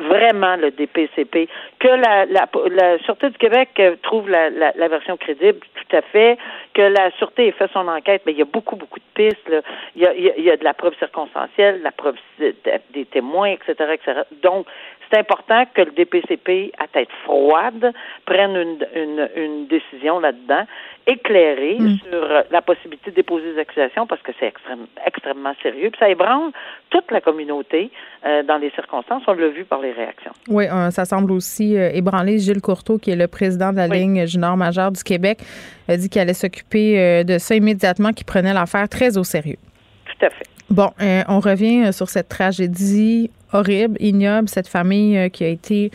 [0.00, 4.88] vraiment le DPCP, que la, la, la Sûreté du Québec euh, trouve la, la, la,
[4.88, 6.38] version crédible, tout à fait,
[6.74, 9.48] que la Sûreté ait fait son enquête, mais il y a beaucoup, beaucoup de pistes.
[9.48, 9.60] Là.
[9.96, 13.74] Il, y a, il, y a, de la preuve circonstancielle, la preuve des témoins, etc.,
[13.94, 14.20] etc.
[14.42, 14.66] Donc,
[15.10, 17.92] c'est important que le DPCP, à tête froide,
[18.24, 20.64] prenne une, une, une décision là-dedans,
[21.06, 21.96] éclairée mm.
[22.08, 25.90] sur la possibilité de déposer des accusations parce que c'est extrêmement, extrêmement sérieux.
[25.90, 26.50] Puis ça ébranle
[26.90, 27.90] toute la communauté
[28.24, 29.22] euh, dans les circonstances.
[29.26, 30.32] On l'a vu par les réactions.
[30.48, 33.86] Oui, euh, ça semble aussi euh, ébranler Gilles Courteau, qui est le président de la
[33.86, 35.40] ligne junior majeure du Québec,
[35.88, 39.58] a dit qu'il allait s'occuper de ça immédiatement, qu'il prenait l'affaire très au sérieux.
[40.06, 40.46] Tout à fait.
[40.70, 40.90] Bon,
[41.28, 45.90] on revient sur cette tragédie horrible, ignoble, cette famille qui a été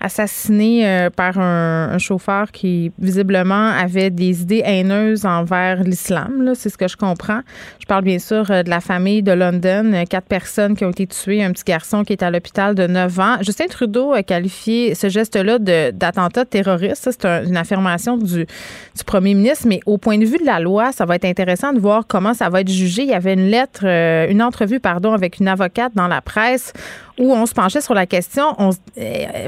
[0.00, 6.52] assassiné euh, par un, chauffeur qui visiblement avait des idées haineuses envers l'islam.
[6.54, 7.40] C'est ce que je comprends.
[7.80, 10.90] Je parle bien sûr euh, de la famille de London, euh, quatre personnes qui ont
[10.90, 13.36] été tuées, un petit garçon qui est à l'hôpital de 9 ans.
[13.40, 17.08] Justin Trudeau a qualifié ce geste-là d'attentat terroriste.
[17.10, 20.92] C'est une affirmation du, du, premier ministre, mais au point de vue de la loi,
[20.92, 23.02] ça va être intéressant de voir comment ça va être jugé.
[23.02, 26.72] Il y avait une lettre, une entrevue, pardon, avec une avocate dans la presse
[27.18, 28.70] où on se penchait sur la question, on,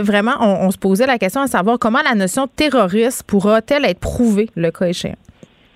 [0.00, 4.00] vraiment, on, se posait la question à savoir comment la notion de terroriste pourra-t-elle être
[4.00, 5.14] prouvée, le cas échéant?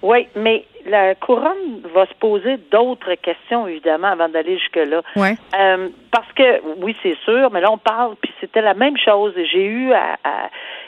[0.02, 5.02] Oui, mais la couronne va se poser d'autres questions, évidemment, avant d'aller jusque-là.
[5.16, 5.36] Ouais.
[5.58, 9.32] Euh, parce que, oui, c'est sûr, mais là, on parle, puis c'était la même chose.
[9.50, 10.16] J'ai eu, à,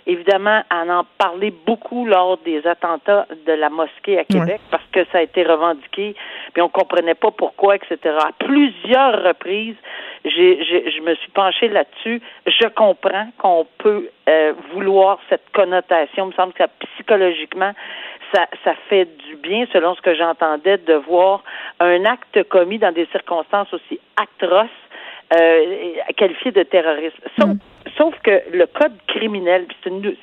[0.06, 5.04] évidemment, à en parler beaucoup lors des attentats de la mosquée à Québec, parce que
[5.12, 6.14] ça a été revendiqué,
[6.52, 7.98] puis on comprenait pas pourquoi, etc.
[8.04, 9.76] À plusieurs reprises,
[10.24, 12.20] j'ai, je me suis penchée là-dessus.
[12.46, 16.26] Je comprends qu'on peut euh, vouloir cette connotation.
[16.26, 16.64] Il me semble que
[16.94, 17.72] psychologiquement,
[18.34, 21.42] ça, ça fait du bien, selon ce que j'entendais, de voir
[21.80, 24.68] un acte commis dans des circonstances aussi atroces
[25.32, 27.58] euh, qualifié de terrorisme.
[27.96, 29.66] Sauf, que le code criminel,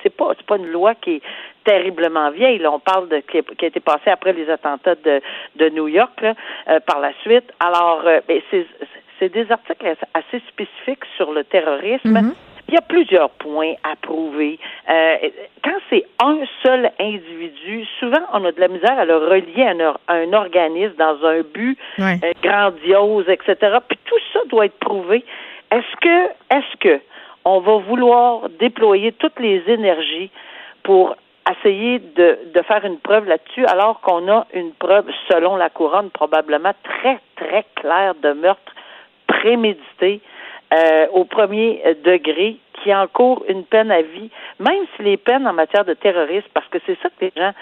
[0.02, 1.22] c'est pas c'est pas une loi qui est
[1.64, 2.58] terriblement vieille.
[2.58, 5.20] Là, on parle de qui a, été passée après les attentats de,
[5.56, 7.50] de New York euh, par la suite.
[7.60, 8.40] Alors, euh, ben,
[9.18, 12.08] c'est des articles assez spécifiques sur le terrorisme.
[12.08, 12.34] Mm-hmm.
[12.68, 14.58] Il y a plusieurs points à prouver.
[14.88, 15.16] Euh,
[15.62, 20.12] quand c'est un seul individu, souvent on a de la misère à le relier à
[20.12, 23.78] un, organisme dans un but euh, grandiose, etc.
[23.86, 25.24] Puis tout ça doit être prouvé.
[25.70, 27.00] Est-ce que, est-ce que
[27.44, 30.30] on va vouloir déployer toutes les énergies
[30.82, 31.16] pour
[31.50, 36.10] essayer de, de faire une preuve là-dessus, alors qu'on a une preuve, selon la couronne,
[36.10, 38.72] probablement très, très claire de meurtre
[39.26, 40.20] prémédité
[40.72, 45.52] euh, au premier degré qui encourt une peine à vie, même si les peines en
[45.52, 47.52] matière de terrorisme, parce que c'est ça que les gens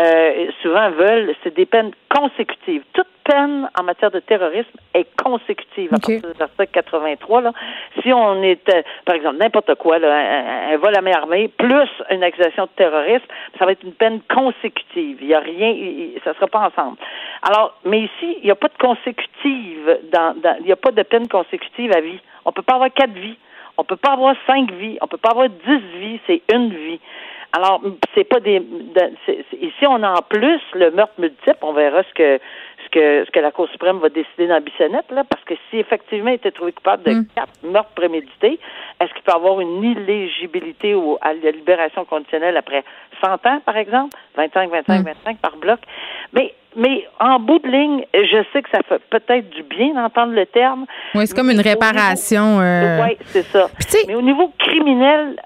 [0.00, 2.82] euh, souvent veulent, c'est des peines consécutives.
[2.92, 7.40] Toute peine en matière de terrorisme est consécutive à partir de l'article 83.
[7.40, 7.52] Là.
[8.02, 11.88] Si on est, euh, par exemple, n'importe quoi, là, un, vol à main armée, plus
[12.10, 13.26] une accusation de terrorisme,
[13.58, 15.18] ça va être une peine consécutive.
[15.20, 15.74] Il n'y a rien,
[16.22, 16.96] ça ne sera pas ensemble.
[17.42, 20.92] Alors, mais ici, il n'y a pas de consécutive, dans, dans, il n'y a pas
[20.92, 22.20] de peine consécutive à vie.
[22.44, 23.36] On peut pas avoir quatre vies.
[23.76, 24.98] On peut pas avoir cinq vies.
[25.00, 26.20] On peut pas avoir dix vies.
[26.26, 27.00] C'est une vie.
[27.52, 27.80] Alors,
[28.14, 28.62] c'est pas des.
[29.60, 31.56] ici, on a en plus le meurtre multiple.
[31.62, 32.38] On verra ce que
[32.84, 35.78] ce que ce que la Cour suprême va décider dans Bissonnette, là, parce que si
[35.78, 38.58] effectivement il était trouvé coupable de quatre meurtres prémédités,
[39.00, 42.84] est-ce qu'il peut avoir une illégibilité au, à la libération conditionnelle après
[43.22, 45.80] 100 ans, par exemple, 25, 25, 25 par bloc?
[46.34, 50.34] Mais mais en bout de ligne, je sais que ça fait peut-être du bien d'entendre
[50.34, 50.84] le terme.
[51.14, 52.60] Oui, c'est comme une réparation.
[52.60, 53.68] euh, oui, c'est ça.
[54.06, 55.36] Mais au niveau criminel,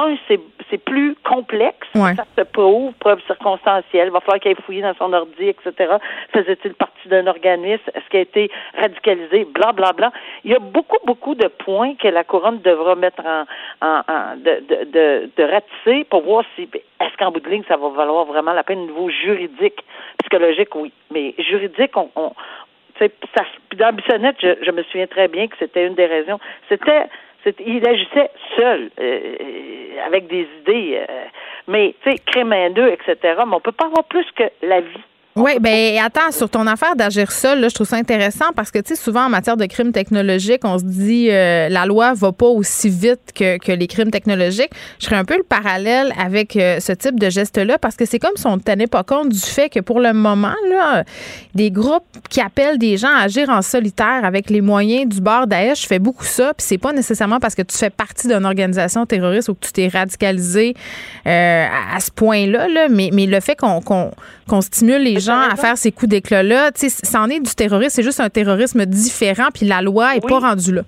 [0.00, 1.86] un, c'est c'est plus complexe.
[1.94, 2.14] Ouais.
[2.14, 4.08] Ça se prouve, preuve circonstancielle.
[4.08, 5.96] Il va falloir qu'il ait fouillé dans son ordi, etc.
[6.32, 7.82] Faisait-il partie d'un organisme?
[7.94, 9.44] Est-ce qu'il a été radicalisé?
[9.44, 10.10] Bla, bla, bla.
[10.42, 13.44] Il y a beaucoup, beaucoup de points que la couronne devra mettre en,
[13.86, 17.64] en, en- de, de, de, de ratisser pour voir si est-ce qu'en bout de ligne,
[17.68, 19.84] ça va valoir vraiment la peine au niveau juridique?
[20.22, 20.92] Psychologique, oui.
[21.12, 22.30] Mais juridique, on, on
[22.96, 23.44] tu sais, ça-
[23.76, 26.38] dans Bissonnette, je, je me souviens très bien que c'était une des raisons.
[26.68, 27.06] C'était-
[27.66, 29.34] il agissait seul, euh,
[30.06, 31.24] avec des idées, euh,
[31.68, 33.16] mais tu sais, crémendeux, etc.
[33.46, 35.00] Mais on peut pas avoir plus que la vie.
[35.36, 38.78] Oui, ben attends, sur ton affaire d'agir seul, là, je trouve ça intéressant parce que,
[38.78, 42.30] tu sais, souvent en matière de crimes technologiques, on se dit euh, la loi va
[42.30, 44.70] pas aussi vite que, que les crimes technologiques.
[45.00, 48.20] Je ferais un peu le parallèle avec euh, ce type de geste-là parce que c'est
[48.20, 51.02] comme si on ne tenait pas compte du fait que pour le moment, là,
[51.56, 55.48] des groupes qui appellent des gens à agir en solitaire avec les moyens du bord
[55.48, 59.04] Daesh fait beaucoup ça, puis c'est pas nécessairement parce que tu fais partie d'une organisation
[59.04, 60.76] terroriste ou que tu t'es radicalisé
[61.26, 64.12] euh, à, ce point-là, là, mais, mais le fait qu'on qu'on
[64.46, 67.90] qu'on stimule les gens à faire ces coups d'éclat-là, tu sais, c'en est du terrorisme,
[67.90, 70.30] c'est juste un terrorisme différent, puis la loi est Oui.
[70.30, 70.82] pas rendue là.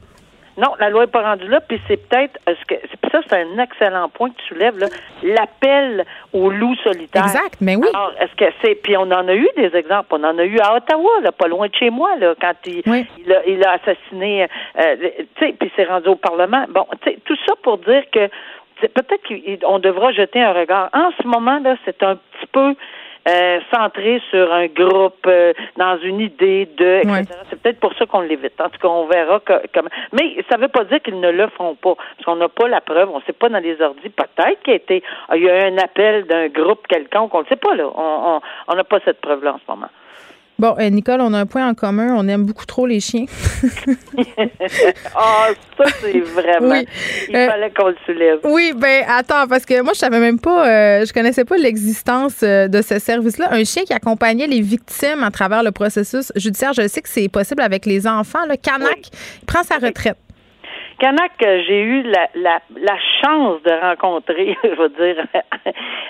[0.58, 2.32] Non, la loi n'est pas rendue là, puis c'est peut-être,
[2.66, 4.86] que, puis ça, c'est un excellent point que tu soulèves, là,
[5.22, 7.24] l'appel au loup solitaire.
[7.24, 7.86] Exact, mais oui.
[7.92, 10.58] Alors, est-ce que c'est, puis on en a eu des exemples, on en a eu
[10.60, 13.06] à Ottawa, là, pas loin de chez moi, là, quand il, Oui.
[13.24, 14.44] il, a, il a assassiné,
[14.80, 14.96] euh,
[15.36, 16.64] tu sais, puis c'est rendu au Parlement.
[16.70, 18.26] Bon, tu sais, tout ça pour dire que
[18.80, 20.88] peut-être qu'on devra jeter un regard.
[20.94, 22.74] En ce moment, là, c'est un petit peu
[23.28, 27.38] euh, centré sur un groupe, euh, dans une idée de, etc.
[27.50, 28.60] C'est peut-être pour ça qu'on l'évite.
[28.60, 29.40] En tout cas, on verra
[29.74, 29.88] comment.
[30.12, 32.68] Mais ça ne veut pas dire qu'ils ne le feront pas, parce qu'on n'a pas
[32.68, 33.10] la preuve.
[33.10, 34.08] On ne sait pas dans les ordis.
[34.10, 35.02] Peut-être qu'il y a été,
[35.34, 37.34] il y a eu un appel d'un groupe quelconque.
[37.34, 37.86] On ne le sait pas là.
[37.94, 39.88] On on- on n'a pas cette preuve-là en ce moment.
[40.58, 43.26] Bon, euh, Nicole, on a un point en commun, on aime beaucoup trop les chiens.
[45.14, 46.70] Ah, ça c'est vraiment.
[46.74, 46.86] Oui.
[47.28, 48.38] Il Euh, fallait qu'on le soulève.
[48.44, 52.36] Oui, ben attends, parce que moi, je savais même pas, euh, je connaissais pas l'existence
[52.42, 53.48] euh, de ce service-là.
[53.52, 56.72] Un chien qui accompagnait les victimes à travers le processus judiciaire.
[56.72, 58.44] Je sais que c'est possible avec les enfants.
[58.48, 58.98] Le Canac,
[59.42, 60.16] il prend sa retraite.
[60.98, 65.26] Canac, euh, j'ai eu la, la, la chance de rencontrer, je veux dire,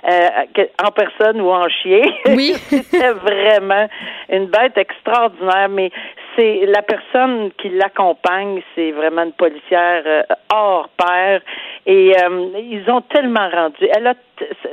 [0.09, 2.03] euh, en personne ou en chien.
[2.27, 2.53] Oui.
[2.69, 3.89] C'était vraiment
[4.29, 5.91] une bête extraordinaire, mais
[6.37, 10.23] c'est la personne qui l'accompagne, c'est vraiment une policière euh,
[10.53, 11.41] hors pair.
[11.87, 14.15] Et euh, ils ont tellement rendu, elle a,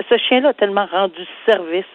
[0.09, 1.85] ce chien-là a tellement rendu service.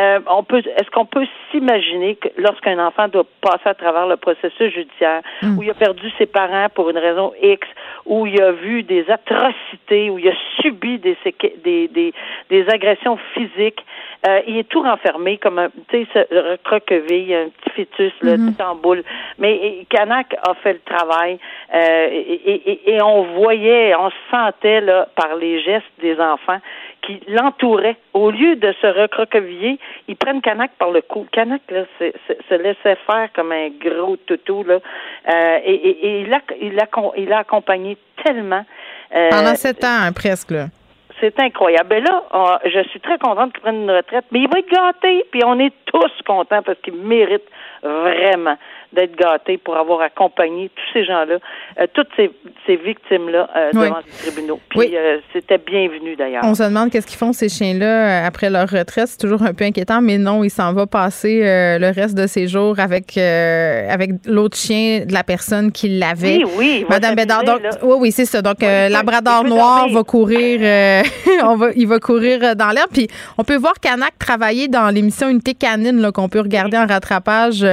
[0.00, 4.16] Euh, on peut, est-ce qu'on peut s'imaginer que lorsqu'un enfant doit passer à travers le
[4.16, 5.22] processus judiciaire,
[5.58, 7.66] où il a perdu ses parents pour une raison X,
[8.06, 11.16] où il a vu des atrocités, où il a subi des
[11.64, 12.12] des, des,
[12.50, 13.84] des agressions physiques,
[14.28, 18.62] euh, il est tout renfermé comme un, tu sais, recroquevillé, un petit fœtus là, tout
[18.62, 19.02] en boule.
[19.38, 21.38] Mais et, Canac a fait le travail
[21.74, 26.58] euh, et, et- et on voyait, on sentait là par les gestes des enfants
[27.02, 27.96] qui l'entouraient.
[28.14, 31.26] Au lieu de se recroqueviller, ils prennent Canac par le cou.
[31.32, 34.78] Canac là, se laissait faire comme un gros toutou là,
[35.28, 36.86] Euh, et il a, il a,
[37.16, 38.64] il a accompagné tellement.
[39.14, 40.66] euh, Pendant sept ans, hein, presque, là.
[41.20, 41.88] C'est incroyable.
[41.88, 44.70] Ben là, on- je suis très contente qu'il prenne une retraite, mais il va être
[44.70, 47.42] gâté, puis on est tous contents parce qu'il mérite
[47.82, 48.56] vraiment
[48.92, 51.36] d'être gâté pour avoir accompagné tous ces gens-là,
[51.80, 52.30] euh, toutes ces,
[52.66, 53.84] ces victimes-là euh, Oui.
[53.88, 54.60] devant les tribunaux.
[54.68, 54.94] Puis Oui.
[54.96, 56.42] euh, c'était bienvenu d'ailleurs.
[56.44, 59.06] On se demande qu'est-ce qu'ils font ces chiens-là après leur retraite.
[59.06, 61.40] C'est toujours un peu inquiétant, mais non, il s'en va passer
[61.78, 66.42] le reste de ses jours avec avec l'autre chien de la personne qui l'avait.
[66.44, 67.44] Oui, oui, Madame Bédard.
[67.44, 68.42] Donc, oui, oui, c'est ça.
[68.42, 70.58] Donc, euh, Labrador noir va courir,
[71.42, 72.90] on va, il va courir euh, dans l'herbe.
[72.92, 77.64] Puis, on peut voir Canac travailler dans l'émission Unité Canine qu'on peut regarder en rattrapage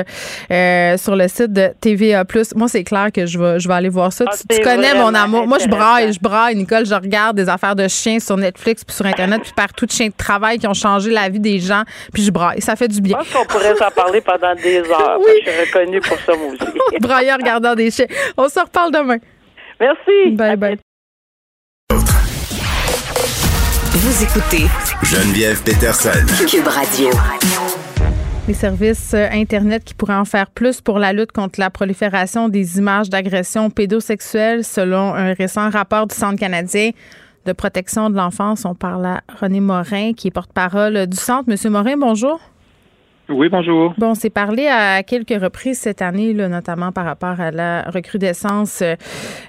[0.52, 2.24] euh, sur le site de TVA+.
[2.56, 4.26] Moi, c'est clair que je vais, je vais aller voir ça.
[4.28, 5.48] Ah, tu, connais mon amour.
[5.48, 6.86] Moi, je braille, je braille, Nicole.
[6.86, 10.08] Je regarde des affaires de chiens sur Netflix, puis sur Internet, puis partout de chiens
[10.08, 11.84] de travail qui ont changé la vie des gens.
[12.14, 12.62] Puis je braille.
[12.62, 13.18] Ça fait du Je bien.
[13.18, 15.20] pense qu'on pourrait s'en parler pendant des heures.
[15.20, 15.32] Oui.
[15.46, 17.00] Je suis reconnue pour ça, moi aussi.
[17.00, 18.08] Brailler en regardant des chiens.
[18.38, 19.18] On se reparle demain.
[19.80, 20.32] Merci.
[20.32, 20.78] Bye bye.
[24.00, 24.66] Vous écoutez
[25.02, 26.12] Geneviève Peterson.
[26.48, 27.10] Cube Radio.
[28.48, 32.48] Les services euh, Internet qui pourraient en faire plus pour la lutte contre la prolifération
[32.48, 36.92] des images d'agressions pédosexuelles, selon un récent rapport du Centre canadien
[37.48, 38.66] de protection de l'enfance.
[38.66, 41.50] On parle à René Morin, qui est porte-parole du Centre.
[41.50, 42.40] Monsieur Morin, bonjour.
[43.30, 43.94] Oui, bonjour.
[43.98, 47.84] Bon, on s'est parlé à quelques reprises cette année, là, notamment par rapport à la
[47.84, 48.82] recrudescence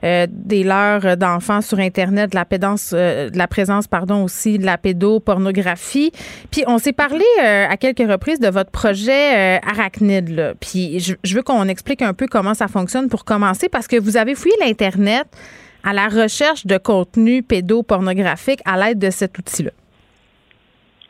[0.02, 4.58] euh, des leurs d'enfants sur Internet, de la, pédance, euh, de la présence pardon, aussi
[4.58, 6.10] de la pédopornographie.
[6.50, 10.28] Puis on s'est parlé euh, à quelques reprises de votre projet Arachnid.
[10.28, 10.54] Là.
[10.58, 13.96] Puis je, je veux qu'on explique un peu comment ça fonctionne pour commencer, parce que
[13.96, 15.26] vous avez fouillé l'Internet
[15.84, 19.70] à la recherche de contenu pédopornographique à l'aide de cet outil-là.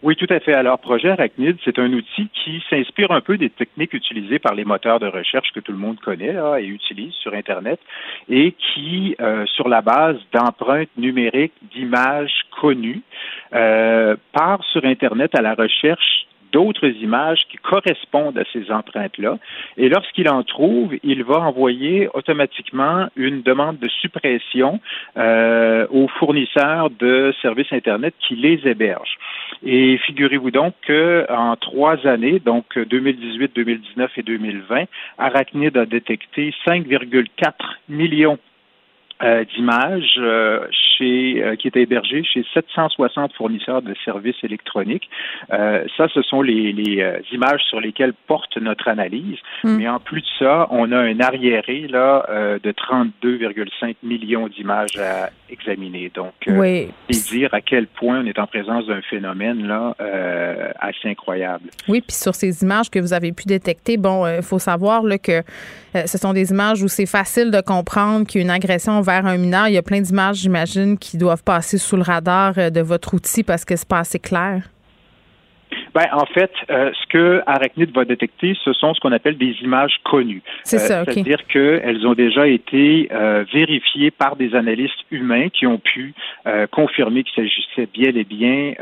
[0.01, 0.55] Oui, tout à fait.
[0.55, 4.65] Alors, Projet Arachnid, c'est un outil qui s'inspire un peu des techniques utilisées par les
[4.65, 7.81] moteurs de recherche que tout le monde connaît et utilise sur Internet
[8.29, 13.03] et qui, euh, sur la base d'empreintes numériques d'images connues,
[13.55, 19.39] euh, part sur Internet à la recherche d'autres images qui correspondent à ces empreintes-là.
[19.77, 24.81] Et lorsqu'il en trouve, il va envoyer automatiquement une demande de suppression
[25.17, 29.19] euh, aux fournisseurs de services Internet qui les hébergent.
[29.65, 34.85] Et figurez-vous donc qu'en trois années, donc 2018, 2019 et 2020,
[35.19, 37.53] Arachnid a détecté 5,4
[37.89, 38.39] millions
[39.21, 45.11] euh, d'images euh, chez euh, qui étaient hébergées chez 760 fournisseurs de services électroniques.
[45.51, 49.39] ça, ce sont les, les images sur lesquelles porte notre analyse.
[49.65, 49.77] Hmm.
[49.77, 52.27] Mais en plus de ça, on a un arriéré là
[52.63, 56.13] de 32,5 millions d'images à examiner.
[56.15, 56.89] Donc, oui.
[57.11, 59.97] c'est dire à quel point on est en présence d'un phénomène là
[60.79, 61.71] assez incroyable.
[61.89, 65.19] Oui, puis sur ces images que vous avez pu détecter, bon, il faut savoir là,
[65.19, 65.43] que
[65.95, 69.67] ce sont des images où c'est facile de comprendre qu'il y a une agression un
[69.67, 73.15] il y a plein d'images, j'imagine, qui doivent passer sous le radar euh, de votre
[73.15, 74.69] outil parce que c'est pas assez clair.
[75.99, 79.57] Ben, en fait, euh, ce que Arachnid va détecter, ce sont ce qu'on appelle des
[79.63, 80.43] images connues.
[80.63, 85.67] C'est ça, euh, C'est-à-dire qu'elles ont déjà été euh, vérifiées par des analystes humains qui
[85.67, 86.15] ont pu
[86.71, 88.73] confirmer qu'il s'agissait bien et bien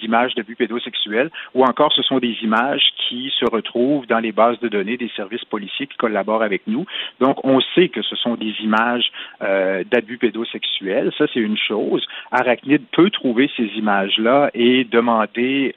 [0.00, 4.58] d'images d'abus pédosexuels, ou encore ce sont des images qui se retrouvent dans les bases
[4.60, 6.84] de données des services policiers qui collaborent avec nous.
[7.20, 11.12] Donc, on sait que ce sont des images d'abus pédosexuels.
[11.16, 12.06] Ça, c'est une chose.
[12.30, 15.74] Arachnid peut trouver ces images-là et demander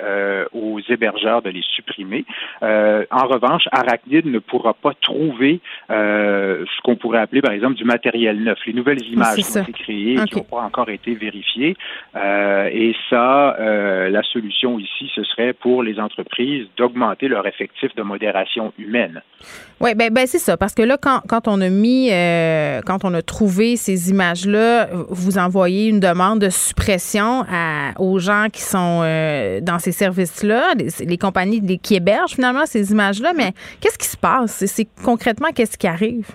[0.52, 2.26] aux hébergeurs de les supprimer.
[2.64, 7.76] Euh, en revanche, Arachnid ne pourra pas trouver euh, ce qu'on pourrait appeler, par exemple,
[7.76, 8.60] du matériel neuf.
[8.66, 11.76] Les nouvelles images qui ont été créées et qui n'ont pas encore été vérifiées.
[12.16, 18.02] Euh, et ça, la solution ici, ce serait pour les entreprises d'augmenter leur effectif de
[18.02, 19.22] modération humaine.
[19.80, 20.58] Oui, ben, ben c'est ça.
[20.58, 22.10] Parce que là, quand, quand on a mis,
[22.86, 28.48] quand on a trouvé ces images-là, vous envoyez une demande de suppression à, aux gens
[28.52, 29.02] qui sont
[29.62, 30.51] dans ces services-là
[31.00, 34.66] les, compagnies qui hébergent finalement ces images-là, mais qu'est-ce qui se passe?
[34.66, 36.28] C'est concrètement qu'est-ce qui arrive?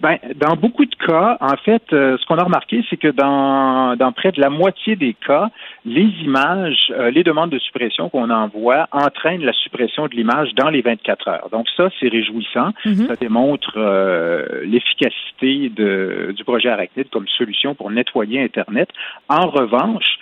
[0.00, 3.96] Ben, dans beaucoup de cas, en fait, euh, ce qu'on a remarqué, c'est que dans,
[3.96, 5.48] dans près de la moitié des cas,
[5.84, 10.70] les images, euh, les demandes de suppression qu'on envoie entraînent la suppression de l'image dans
[10.70, 11.48] les 24 heures.
[11.52, 12.70] Donc ça, c'est réjouissant.
[12.84, 13.06] Mm-hmm.
[13.06, 18.88] Ça démontre euh, l'efficacité du projet Arachnid comme solution pour nettoyer Internet.
[19.28, 20.18] En revanche,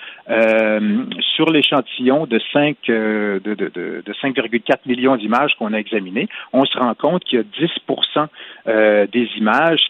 [1.34, 6.64] sur l'échantillon de 5 de, de, de, de 5,4 millions d'images qu'on a examinées, on
[6.64, 7.66] se rend compte qu'il y a
[8.72, 9.39] 10% des images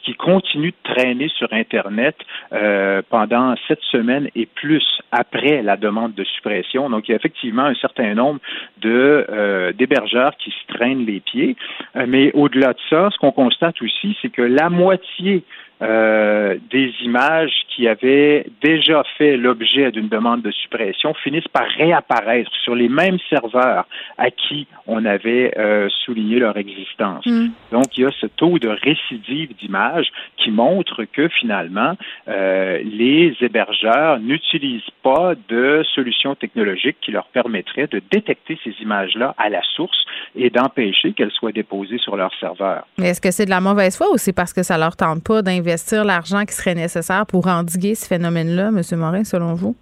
[0.05, 2.17] qui continue de traîner sur Internet
[2.53, 6.89] euh, pendant sept semaines et plus après la demande de suppression.
[6.89, 8.41] Donc, il y a effectivement un certain nombre
[8.81, 11.57] de euh, d'hébergeurs qui se traînent les pieds.
[11.97, 15.43] Euh, mais au-delà de ça, ce qu'on constate aussi, c'est que la moitié
[15.83, 22.51] euh, des images qui avaient déjà fait l'objet d'une demande de suppression finissent par réapparaître
[22.63, 23.87] sur les mêmes serveurs
[24.19, 27.25] à qui on avait euh, souligné leur existence.
[27.25, 27.49] Mm.
[27.73, 31.97] Donc, il y a ce taux de récidive d'images qui montre que finalement,
[32.29, 39.35] euh, les hébergeurs n'utilisent pas de solutions technologiques qui leur permettraient de détecter ces images-là
[39.39, 40.05] à la source
[40.37, 42.87] et d'empêcher qu'elles soient déposées sur leur serveur.
[42.99, 45.25] Mais est-ce que c'est de la mauvaise foi ou c'est parce que ça leur tente
[45.25, 48.83] pas d'investir investir l'argent qui serait nécessaire pour endiguer ce phénomène-là, M.
[48.99, 49.77] Morin, selon vous?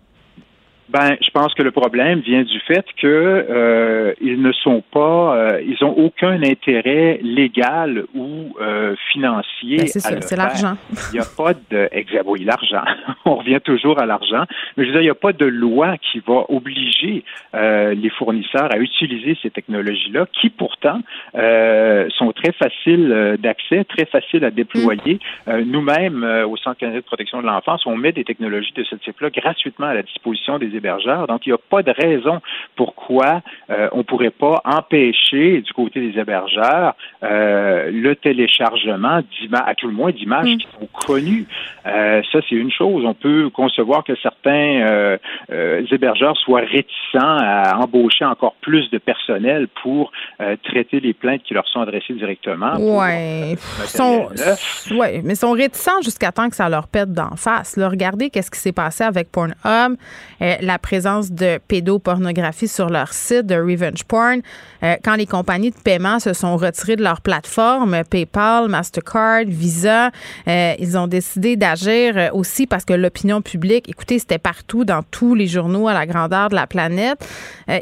[0.90, 5.36] Ben, je pense que le problème vient du fait que euh, ils ne sont pas,
[5.36, 9.76] euh, ils ont aucun intérêt légal ou euh, financier.
[9.78, 10.78] Ben, c'est ça, c'est l'argent.
[11.12, 11.90] Il n'y a pas de,
[12.26, 12.84] oui, l'argent.
[13.26, 14.44] On revient toujours à l'argent.
[14.76, 17.22] Mais je veux dire, il n'y a pas de loi qui va obliger
[17.52, 21.00] les fournisseurs à utiliser ces technologies-là, qui pourtant
[21.34, 25.18] sont très faciles d'accès, très faciles à déployer.
[25.46, 25.60] Mm.
[25.62, 29.30] Nous-mêmes, au Centre canadien de protection de l'enfance, on met des technologies de ce type-là
[29.30, 31.26] gratuitement à la disposition des hébergeurs.
[31.26, 32.40] Donc, il n'y a pas de raison
[32.76, 39.20] pourquoi euh, on ne pourrait pas empêcher du côté des hébergeurs euh, le téléchargement
[39.52, 40.58] à tout le moins d'images mm.
[40.58, 41.46] qui sont connues.
[41.86, 43.04] Euh, ça, c'est une chose.
[43.04, 45.18] On peut concevoir que certains
[45.90, 50.12] hébergeurs soient réticents à embaucher encore plus de personnel pour
[50.62, 52.72] traiter les plaintes qui leur sont adressées directement.
[52.78, 53.56] Oui,
[54.90, 57.78] ouais, mais sont réticents jusqu'à temps que ça leur pète d'en face.
[57.78, 59.96] regardez qu'est-ce qui s'est passé avec Pornhub,
[60.68, 64.40] la présence de pédopornographie sur leur site de Revenge Porn,
[64.82, 70.10] euh, quand les compagnies de paiement se sont retirées de leur plateforme, PayPal, Mastercard, Visa,
[70.46, 75.02] euh, ils ont décidé d'agir euh, aussi parce que l'opinion publique, écoutez, c'était partout dans
[75.02, 77.18] tous les journaux à la grandeur de la planète.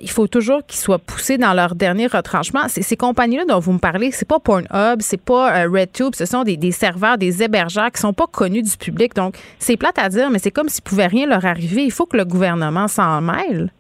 [0.02, 2.68] il faut toujours qu'ils soient poussés dans leur dernier retranchement.
[2.68, 6.70] Ces compagnies-là dont vous me parlez, c'est pas Pornhub, c'est pas RedTube, ce sont des,
[6.70, 9.14] serveurs, des hébergeurs qui sont pas connus du public.
[9.14, 11.84] Donc, c'est plate à dire, mais c'est comme s'il pouvait rien leur arriver.
[11.84, 13.70] Il faut que le gouvernement s'en mêle?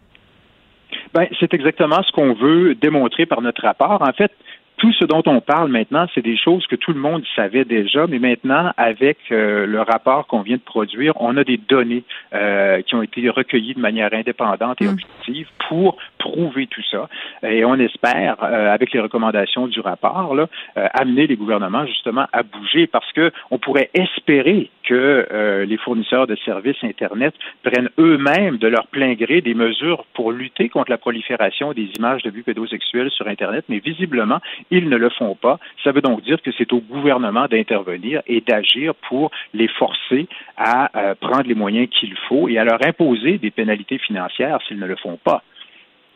[1.14, 4.02] Ben, c'est exactement ce qu'on veut démontrer par notre rapport.
[4.02, 4.32] En fait,
[4.78, 8.06] tout ce dont on parle maintenant, c'est des choses que tout le monde savait déjà,
[8.06, 12.82] mais maintenant, avec euh, le rapport qu'on vient de produire, on a des données euh,
[12.82, 14.90] qui ont été recueillies de manière indépendante et mm.
[14.90, 17.08] objective pour prouver tout ça.
[17.42, 22.42] Et on espère, euh, avec les recommandations du rapport, là, amener les gouvernements justement à
[22.42, 28.68] bouger parce que on pourrait espérer que les fournisseurs de services Internet prennent eux-mêmes de
[28.68, 33.10] leur plein gré des mesures pour lutter contre la prolifération des images de vues pédosexuelles
[33.10, 34.40] sur Internet, mais visiblement,
[34.70, 35.58] ils ne le font pas.
[35.84, 40.90] Ça veut donc dire que c'est au gouvernement d'intervenir et d'agir pour les forcer à
[40.96, 44.86] euh, prendre les moyens qu'il faut et à leur imposer des pénalités financières s'ils ne
[44.86, 45.42] le font pas.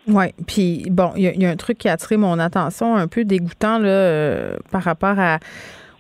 [0.09, 3.25] Oui, puis bon, il y, a un truc qui a attiré mon attention un peu
[3.25, 5.39] dégoûtant là, euh, par rapport à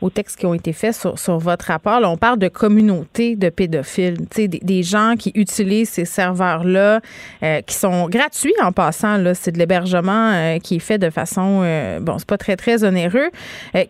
[0.01, 2.01] aux textes qui ont été faits sur, sur votre rapport.
[2.05, 7.01] on parle de communauté de pédophiles, des, des gens qui utilisent ces serveurs-là,
[7.42, 9.16] euh, qui sont gratuits en passant.
[9.18, 12.57] Là, c'est de l'hébergement euh, qui est fait de façon, euh, bon, c'est pas très
[12.57, 13.30] très onéreux,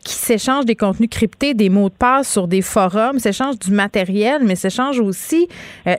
[0.05, 4.43] qui s'échangent des contenus cryptés, des mots de passe sur des forums, s'échangent du matériel,
[4.45, 5.49] mais s'échangent aussi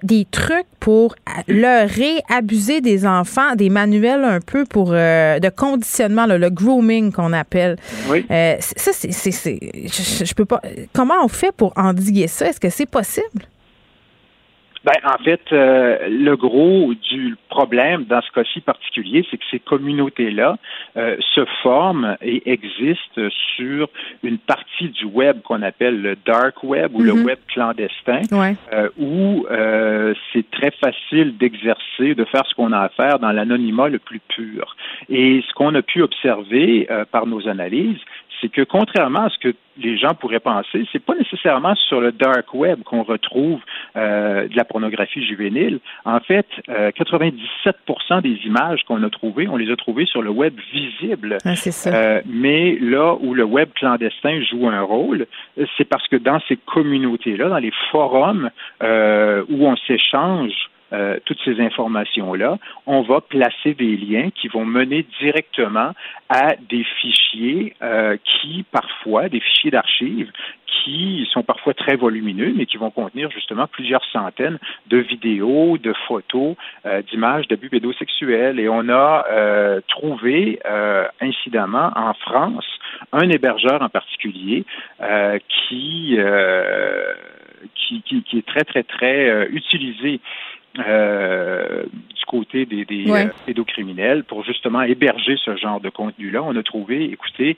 [0.03, 1.15] des trucs pour
[1.47, 7.77] leurrer, abuser des enfants, des manuels un peu pour de conditionnement, le grooming qu'on appelle.
[8.09, 8.25] Oui.
[8.27, 10.61] ça, c'est je, peux pas.
[10.91, 12.47] Comment on fait pour endiguer ça?
[12.47, 13.45] Est-ce que c'est possible?
[14.83, 19.59] Ben, en fait, euh, le gros du problème dans ce cas-ci particulier, c'est que ces
[19.59, 20.57] communautés-là
[20.97, 23.21] euh, se forment et existent
[23.55, 23.89] sur
[24.23, 27.25] une partie du web qu'on appelle le dark web ou le mhm.
[27.25, 28.21] web clandestin,
[28.73, 29.45] euh, où
[30.33, 34.19] c'est très facile d'exercer, de faire ce qu'on a à faire dans l'anonymat le plus
[34.19, 34.75] pur.
[35.09, 37.99] Et ce qu'on a pu observer par nos analyses,
[38.41, 42.11] c'est que contrairement à ce que les gens pourraient penser, c'est pas nécessairement sur le
[42.11, 43.59] dark web qu'on retrouve
[43.95, 45.79] euh, de la pornographie juvénile.
[46.05, 47.33] En fait, 97%
[47.67, 51.37] euh, des images qu'on a trouvées, on les a trouvées sur le web visible.
[51.45, 51.53] Ah,
[51.87, 55.27] euh, mais là où le web clandestin joue un rôle,
[55.77, 58.49] c'est parce que dans ces communautés-là, dans les forums
[58.81, 65.05] où on s'échange euh, toutes ces informations-là, on va placer des liens qui vont mener
[65.21, 65.93] directement
[66.27, 70.31] à des fichiers euh, qui, parfois, des fichiers d'archives
[70.65, 75.93] qui sont parfois très volumineux, mais qui vont contenir justement plusieurs centaines de vidéos, de
[76.07, 78.59] photos, euh, d'images d'abus pédosexuels.
[78.59, 79.25] Et on a
[79.87, 80.59] trouvé,
[81.21, 82.65] incidemment, en France,
[83.11, 84.65] un hébergeur en particulier
[85.47, 86.17] qui,
[87.75, 90.19] qui, qui, qui, est très, très, très utilisé
[90.79, 96.41] euh, du côté des, des euh, pédocriminels pour justement héberger ce genre de contenu-là.
[96.43, 97.57] On a trouvé, écoutez,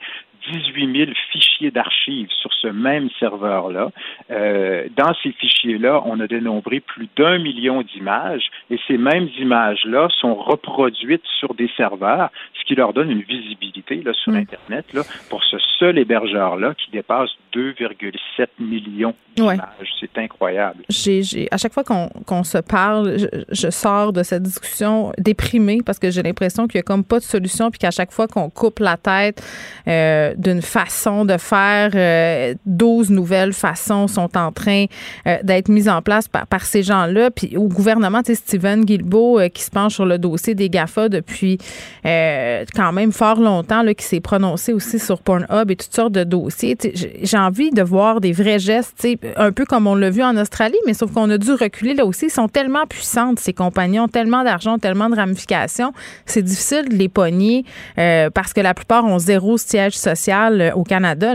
[0.52, 3.90] 18 000 fichiers d'archives sur ce même serveur-là.
[4.30, 10.08] Euh, dans ces fichiers-là, on a dénombré plus d'un million d'images et ces mêmes images-là
[10.20, 14.36] sont reproduites sur des serveurs, ce qui leur donne une visibilité là, sur mm.
[14.36, 19.60] Internet là, pour ce seul hébergeur-là qui dépasse 2,7 millions d'images.
[20.00, 20.84] C'est incroyable.
[20.88, 23.16] J'ai, à chaque fois qu'on, se parle,
[23.50, 27.18] je, sors de cette discussion déprimée parce que j'ai l'impression qu'il n'y a comme pas
[27.18, 29.42] de solution puis qu'à chaque fois qu'on coupe la tête,
[29.88, 31.90] euh, d'une façon de faire.
[31.94, 34.86] Euh, 12 nouvelles façons sont en train
[35.26, 37.30] euh, d'être mises en place par, par ces gens-là.
[37.30, 40.68] Puis au gouvernement, tu sais, Steven Guilbeault, euh, qui se penche sur le dossier des
[40.68, 41.58] GAFA depuis
[42.06, 46.12] euh, quand même fort longtemps, là, qui s'est prononcé aussi sur Pornhub et toutes sortes
[46.12, 46.76] de dossiers.
[47.22, 49.06] J'ai envie de voir des vrais gestes,
[49.36, 52.04] un peu comme on l'a vu en Australie, mais sauf qu'on a dû reculer là
[52.04, 52.26] aussi.
[52.26, 55.92] Ils sont tellement puissantes, ces compagnies, ont tellement d'argent, tellement de ramifications.
[56.26, 57.64] C'est difficile de les pogner
[57.96, 61.34] parce que la plupart ont zéro siège social euh, au Canada.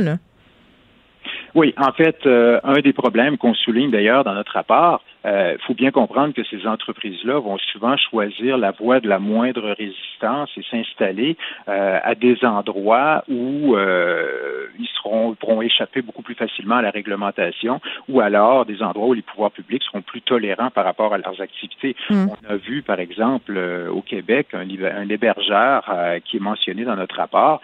[1.56, 5.74] Oui, en fait, euh, un des problèmes qu'on souligne d'ailleurs dans notre rapport, il faut
[5.74, 10.63] bien comprendre que ces entreprises-là vont souvent choisir la voie de la moindre résistance et
[10.70, 17.82] s'installer à des endroits où ils seront pourront échapper beaucoup plus facilement à la réglementation
[18.07, 21.41] ou alors des endroits où les pouvoirs publics seront plus tolérants par rapport à leurs
[21.41, 21.95] activités.
[22.09, 22.28] Mm.
[22.30, 23.59] On a vu, par exemple,
[23.91, 25.89] au Québec, un, un hébergeur
[26.26, 27.61] qui est mentionné dans notre rapport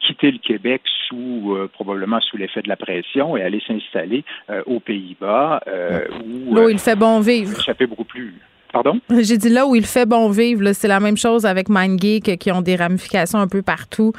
[0.00, 4.24] quitter le Québec sous probablement sous l'effet de la pression et aller s'installer
[4.66, 5.60] aux Pays-Bas
[6.24, 7.58] où Là il fait bon vivre.
[7.58, 8.34] Échapper beaucoup plus
[8.72, 9.00] Pardon?
[9.20, 12.52] J'ai dit là où il fait bon vivre, c'est la même chose avec MindGeek qui
[12.52, 14.12] ont des ramifications un peu partout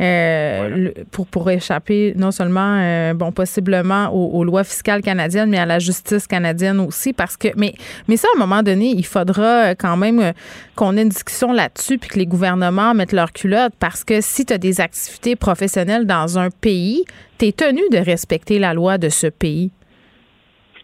[0.00, 5.66] euh, pour, pour échapper non seulement, euh, bon, possiblement aux, lois fiscales canadiennes, mais à
[5.66, 7.12] la justice canadienne aussi.
[7.12, 7.74] Parce que, mais,
[8.06, 10.32] mais ça, à un moment donné, il faudra quand même
[10.76, 14.44] qu'on ait une discussion là-dessus puis que les gouvernements mettent leur culotte parce que si
[14.44, 17.04] tu as des activités professionnelles dans un pays,
[17.38, 19.72] tu es tenu de respecter la loi de ce pays.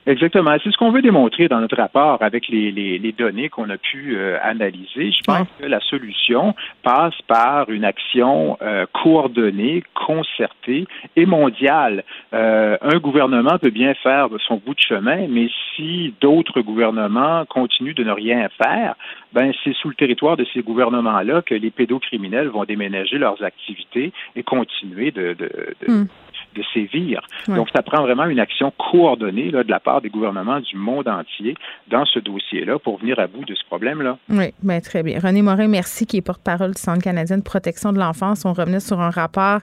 [0.07, 0.57] Exactement.
[0.63, 3.77] C'est ce qu'on veut démontrer dans notre rapport avec les, les, les données qu'on a
[3.77, 5.13] pu euh, analyser.
[5.13, 12.03] Je pense que la solution passe par une action euh, coordonnée, concertée et mondiale.
[12.35, 17.95] Euh, un gouvernement peut bien faire son bout de chemin, mais si d'autres gouvernements continuent
[17.95, 18.97] de ne rien faire,
[19.33, 24.13] ben c'est sous le territoire de ces gouvernements-là que les pédocriminels vont déménager leurs activités
[24.35, 25.51] et continuer de, de,
[25.87, 26.07] de, hmm
[26.55, 27.23] de sévir.
[27.49, 31.09] Donc, ça prend vraiment une action coordonnée là, de la part des gouvernements du monde
[31.09, 31.55] entier
[31.91, 34.19] dans ce dossier-là pour venir à bout de ce problème-là.
[34.29, 35.19] Oui, bien, très bien.
[35.19, 38.45] René Morin, merci, qui est porte-parole du Centre canadien de protection de l'enfance.
[38.45, 39.61] On revenait sur un rapport,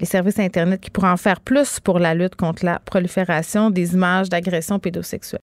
[0.00, 3.94] les services Internet qui pourraient en faire plus pour la lutte contre la prolifération des
[3.94, 5.40] images d'agressions pédosexuelles.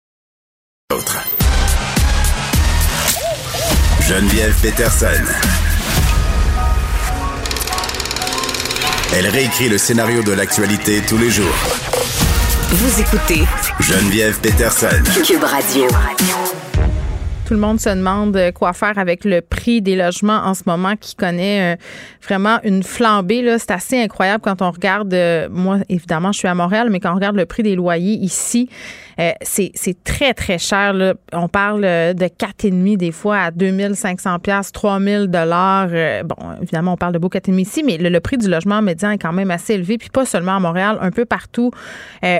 [4.01, 5.24] Geneviève Peterson.
[9.15, 11.92] Elle réécrit le scénario de l'actualité tous les jours.
[12.76, 13.43] Vous écoutez
[13.80, 14.88] Geneviève Peterson.
[15.24, 15.84] Cube Radio.
[17.45, 20.63] Tout le monde se demande euh, quoi faire avec le prix des logements en ce
[20.65, 21.78] moment qui connaît euh,
[22.28, 23.45] vraiment une flambée.
[23.59, 27.11] C'est assez incroyable quand on regarde, euh, moi évidemment je suis à Montréal, mais quand
[27.11, 28.69] on regarde le prix des loyers ici,
[29.20, 30.93] euh, c'est très, très cher.
[31.32, 35.89] On parle euh, de 4,5 des fois à 2500 pièces 3000 dollars.
[35.91, 39.11] Euh, bon, évidemment, on parle de beau 4,5 ici, mais le, prix du logement médian
[39.11, 39.97] est quand même assez élevé.
[39.97, 41.72] Puis pas seulement à Montréal, un peu partout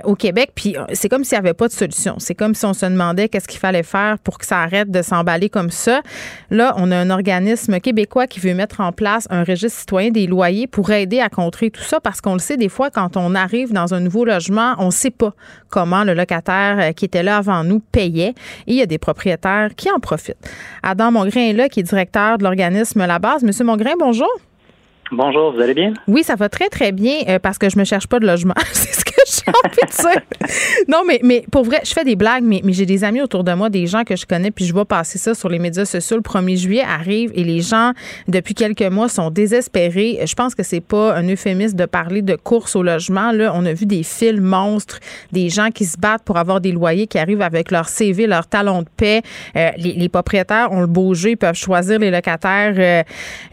[0.04, 0.52] au Québec.
[0.56, 2.16] Puis c'est comme s'il n'y avait pas de solution.
[2.20, 5.02] C'est comme si on se demandait qu'est-ce qu'il fallait faire pour que ça arrête de
[5.02, 6.02] s'emballer comme ça.
[6.50, 10.26] Là, on a un organisme québécois qui veut mettre en place un registre citoyen des
[10.26, 13.36] loyers pour aider à contrer tout ça parce qu'on le sait des fois quand on
[13.36, 15.34] arrive dans un nouveau logement, on ne sait pas
[15.70, 18.34] comment le locataire euh, qui était là avant nous payait
[18.68, 20.38] et il y a des propriétaires qui en profitent.
[20.82, 23.43] Adam Mongrain est là, qui est directeur de l'organisme La Base.
[23.43, 24.30] Monsieur Mongrain, bonjour.
[25.11, 25.93] Bonjour, vous allez bien?
[26.07, 28.55] Oui, ça va très, très bien euh, parce que je me cherche pas de logement.
[28.72, 29.03] C'est
[30.88, 33.44] Non, mais, mais pour vrai, je fais des blagues, mais, mais j'ai des amis autour
[33.44, 35.86] de moi, des gens que je connais, puis je vois passer ça sur les médias
[35.86, 36.18] sociaux.
[36.18, 37.94] Le 1er juillet arrive et les gens,
[38.28, 40.20] depuis quelques mois, sont désespérés.
[40.26, 43.32] Je pense que c'est pas un euphémisme de parler de course au logement.
[43.32, 45.00] Là, on a vu des fils monstres,
[45.32, 48.48] des gens qui se battent pour avoir des loyers, qui arrivent avec leur CV, leur
[48.48, 49.22] talon de paix.
[49.56, 53.04] Euh, les, propriétaires ont le beau jeu, ils peuvent choisir les locataires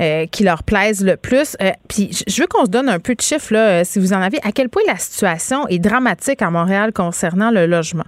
[0.00, 1.56] euh, qui leur plaisent le plus.
[1.60, 4.12] Euh, puis je veux qu'on se donne un peu de chiffres, là, euh, si vous
[4.12, 4.38] en avez.
[4.42, 8.04] À quel point la situation est dramatique à Montréal concernant le logement?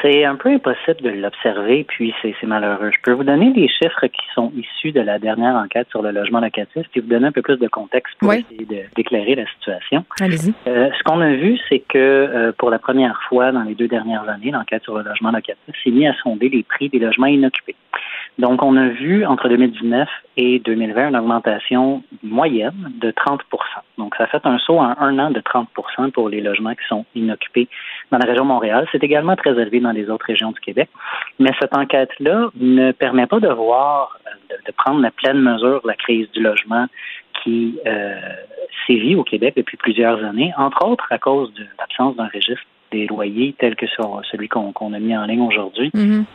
[0.00, 2.90] C'est un peu impossible de l'observer, puis c'est malheureux.
[2.92, 6.10] Je peux vous donner des chiffres qui sont issus de la dernière enquête sur le
[6.10, 8.66] logement locatif, puis vous donner un peu plus de contexte pour essayer
[8.96, 10.04] d'éclairer la situation.
[10.20, 10.54] Allez-y.
[10.66, 14.28] Euh, ce qu'on a vu, c'est que pour la première fois dans les deux dernières
[14.28, 17.76] années, l'enquête sur le logement locatif s'est mis à sonder les prix des logements inoccupés.
[18.38, 20.08] Donc, on a vu entre 2019
[20.38, 23.38] et 2020 une augmentation moyenne de 30%
[23.98, 27.04] Donc, ça fait un saut en un an de 30% pour les logements qui sont
[27.14, 27.68] inoccupés
[28.10, 28.86] dans la région Montréal.
[28.90, 30.88] C'est également très élevé dans les autres régions du Québec.
[31.38, 34.18] Mais cette enquête-là ne permet pas de voir,
[34.66, 36.86] de, prendre la pleine mesure de la crise du logement
[37.42, 38.14] qui euh,
[38.86, 43.06] sévit au Québec depuis plusieurs années, entre autres à cause de l'absence d'un registre des
[43.06, 43.86] loyers tel que
[44.30, 45.90] celui qu'on a mis en ligne aujourd'hui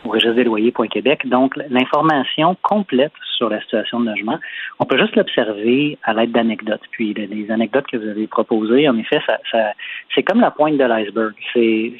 [0.05, 1.27] au registre des loyers.québec.
[1.27, 4.39] Donc, l'information complète sur la situation de logement,
[4.79, 6.81] on peut juste l'observer à l'aide d'anecdotes.
[6.91, 9.73] Puis, les anecdotes que vous avez proposées, en effet, ça,
[10.13, 11.33] c'est comme la pointe de l'iceberg.
[11.53, 11.93] C'est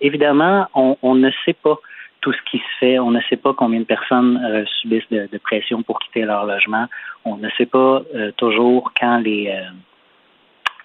[0.00, 1.76] évidemment, on, ne sait pas
[2.20, 2.98] tout ce qui se fait.
[2.98, 6.86] On ne sait pas combien de personnes euh, subissent de, pression pour quitter leur logement.
[7.24, 9.68] On ne sait pas euh, toujours quand les euh,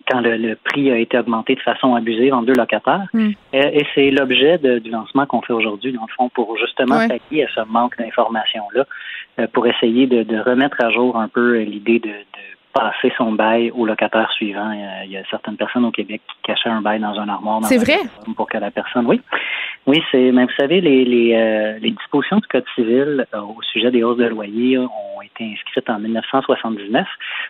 [0.10, 3.08] quand le, prix a été augmenté de façon abusive en deux locataires.
[3.14, 3.32] Hmm.
[3.54, 7.48] Et, c'est l'objet du lancement qu'on fait aujourd'hui, dans le fond, pour justement s'allier à
[7.54, 8.86] ce manque d'information-là,
[9.40, 12.12] euh, pour essayer de, remettre à jour un peu l'idée de,
[12.74, 14.72] passer son bail au locataire suivant.
[15.06, 17.64] Il y a certaines personnes au Québec qui cachaient un bail dans un armoire.
[17.66, 18.00] C'est vrai?
[18.36, 19.22] Pour que la personne, oui.
[19.86, 23.62] Oui, c'est, mais vous savez, les, les, euh, les dispositions du Code civil euh, au
[23.62, 27.06] sujet des hausses de loyer ont été inscrites en 1979.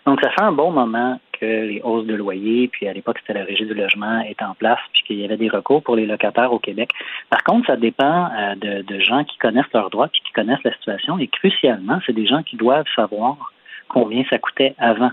[0.05, 3.45] Donc, ça fait un bon moment les hausses de loyer, puis à l'époque, c'était la
[3.45, 6.53] régie du logement, est en place, puis qu'il y avait des recours pour les locataires
[6.53, 6.89] au Québec.
[7.29, 10.63] Par contre, ça dépend euh, de, de gens qui connaissent leurs droits, puis qui connaissent
[10.63, 13.51] la situation, et crucialement, c'est des gens qui doivent savoir
[13.89, 15.11] combien ça coûtait avant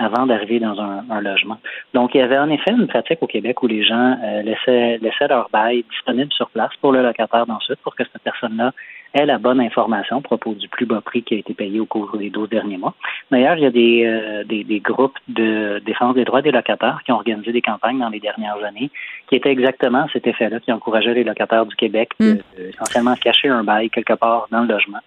[0.00, 1.58] avant d'arriver dans un, logement.
[1.92, 4.98] Donc, il y avait en effet une pratique au Québec où les gens euh, laissaient,
[4.98, 8.72] laissaient leur bail disponible sur place pour le locataire d'ensuite pour que cette personne-là
[9.12, 11.84] ait la bonne information à propos du plus bas prix qui a été payé au
[11.84, 12.94] cours des 12 derniers mois.
[13.30, 17.00] D'ailleurs, il y a des, euh, des, des, groupes de défense des droits des locataires
[17.04, 18.90] qui ont organisé des campagnes dans les dernières années
[19.28, 22.68] qui étaient exactement cet effet-là, qui encourageaient les locataires du Québec de, mm.
[22.70, 25.00] essentiellement cacher un bail quelque part dans le logement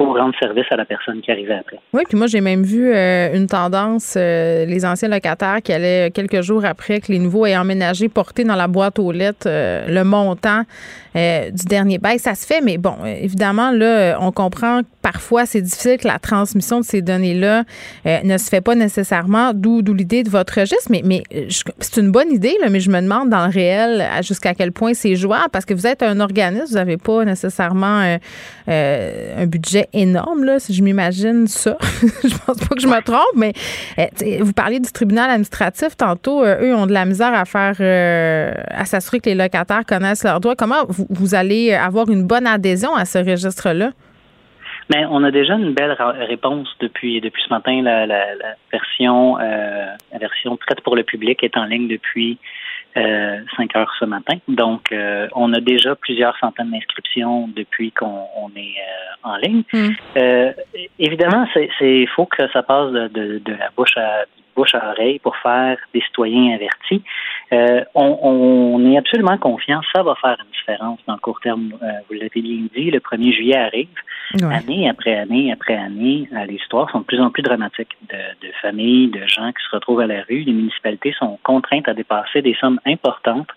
[0.00, 1.78] pour rendre service à la personne qui arrivait après.
[1.92, 6.10] Oui, puis moi, j'ai même vu euh, une tendance, euh, les anciens locataires qui allaient
[6.10, 9.86] quelques jours après que les nouveaux aient emménagé porter dans la boîte aux lettres euh,
[9.88, 10.62] le montant
[11.12, 12.20] du dernier bail.
[12.20, 16.20] Ça se fait, mais bon, évidemment, là, on comprend que parfois, c'est difficile que la
[16.20, 17.64] transmission de ces données-là
[18.04, 20.88] ne se fait pas nécessairement, d'où l'idée de votre registre.
[20.88, 21.24] Mais, mais
[21.80, 24.94] c'est une bonne idée, là, mais je me demande dans le réel jusqu'à quel point
[24.94, 28.16] c'est jouable, parce que vous êtes un organisme, vous n'avez pas nécessairement
[28.68, 31.76] un budget énorme, là, si je m'imagine ça.
[31.80, 33.52] je pense pas que je me trompe, mais
[33.98, 36.44] eh, vous parliez du tribunal administratif tantôt.
[36.44, 40.24] Euh, eux ont de la misère à faire, euh, à s'assurer que les locataires connaissent
[40.24, 40.56] leurs droits.
[40.56, 43.90] Comment vous, allez avoir une bonne adhésion à ce registre-là?
[44.92, 45.96] Mais on a déjà une belle
[46.28, 47.80] réponse depuis depuis ce matin.
[47.82, 48.06] La,
[48.72, 52.38] version euh, la version prête pour le public est en ligne depuis
[52.96, 54.36] euh, 5 heures ce matin.
[54.48, 59.62] Donc, euh, on a déjà plusieurs centaines d'inscriptions depuis qu'on est euh, en ligne.
[59.72, 59.90] Hmm.
[60.16, 60.52] Euh,
[60.98, 64.24] évidemment, c'est faut que ça passe de, de, de la bouche à
[64.56, 67.02] bouche à oreille pour faire des citoyens avertis.
[67.52, 71.72] Euh, on, on, est absolument confiant, ça va faire une différence dans le court terme.
[71.82, 73.88] Euh, vous l'avez bien dit, le 1er juillet arrive.
[74.42, 78.46] Année après année après année, euh, les histoires sont de plus en plus dramatiques de,
[78.46, 80.42] de familles, de gens qui se retrouvent à la rue.
[80.42, 83.48] Les municipalités sont contraintes à dépasser des sommes importantes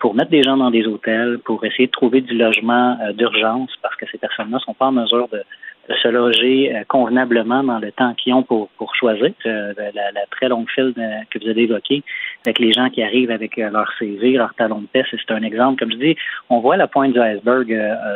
[0.00, 3.94] pour mettre des gens dans des hôtels, pour essayer de trouver du logement d'urgence parce
[3.94, 5.42] que ces personnes-là ne sont pas en mesure de,
[5.88, 9.32] de se loger euh, convenablement dans le temps qu'ils ont pour, pour choisir.
[9.46, 10.92] Euh, la, la, très longue file
[11.30, 12.02] que vous avez évoquée
[12.44, 15.42] avec les gens qui arrivent avec euh, leur CV, leur talon de peste, c'est un
[15.42, 15.78] exemple.
[15.78, 16.16] Comme je dis,
[16.50, 17.66] on voit la pointe du iceberg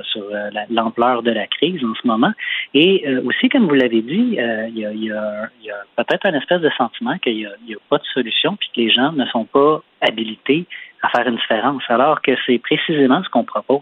[0.05, 0.25] sur
[0.71, 2.33] l'ampleur de la crise en ce moment.
[2.75, 6.35] Et aussi, comme vous l'avez dit, il y a, y a, y a peut-être un
[6.35, 9.27] espèce de sentiment qu'il n'y a, a, pas de solution puis que les gens ne
[9.27, 10.67] sont pas habilités
[11.03, 13.81] à faire une différence, alors que c'est précisément ce qu'on propose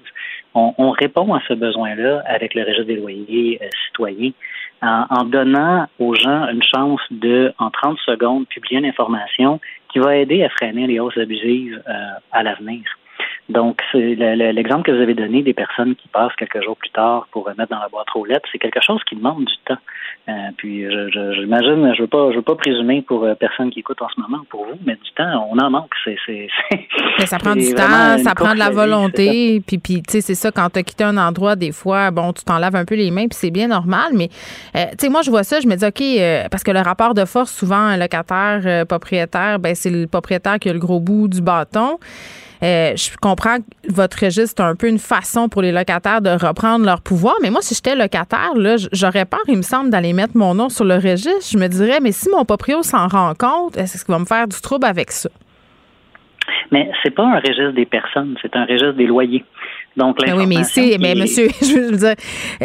[0.55, 4.33] on, répond à ce besoin-là avec le registre des loyers euh, citoyens
[4.83, 9.61] en, donnant aux gens une chance de, en 30 secondes, publier une information
[9.93, 11.93] qui va aider à freiner les hausses abusives euh,
[12.33, 12.83] à l'avenir.
[13.49, 17.27] Donc, c'est l'exemple que vous avez donné des personnes qui passent quelques jours plus tard
[17.33, 19.79] pour remettre dans la boîte aux lettres, c'est quelque chose qui demande du temps.
[20.29, 23.81] Euh, puis, j'imagine, je, je veux pas, je veux pas présumer pour euh, personne qui
[23.81, 25.95] écoute en ce moment, pour vous, mais du temps, on en manque.
[26.05, 26.19] C'est,
[27.27, 29.63] ça prend du temps, ça prend de la volonté.
[29.67, 32.35] Puis, puis, tu sais, c'est ça, quand tu as quitté un endroit, des fois, bon,
[32.35, 34.13] tu t'en laves un peu les mains, puis c'est bien normal.
[34.13, 34.29] Mais,
[34.77, 37.15] euh, tu sais, moi, je vois ça, je me dis, OK, parce que le rapport
[37.15, 41.29] de force, souvent, un locataire, propriétaire, ben, c'est le propriétaire qui a le gros bout
[41.29, 41.99] du bâton.
[42.63, 46.31] Euh, je comprends que votre registre est un peu une façon pour les locataires de
[46.31, 50.13] reprendre leur pouvoir, mais moi, si j'étais locataire, là, j'aurais peur, il me semble, d'aller
[50.13, 51.51] mettre mon nom sur le registre.
[51.53, 54.49] Je me dirais, mais si mon proprio s'en rend compte, est-ce qu'il va me faire
[54.49, 55.31] du trouble avec ça?
[56.71, 59.45] Mais c'est pas un registre des personnes, c'est un registre des loyers.
[59.97, 62.15] Donc, ben oui, mais ici, mais monsieur, je veux dire,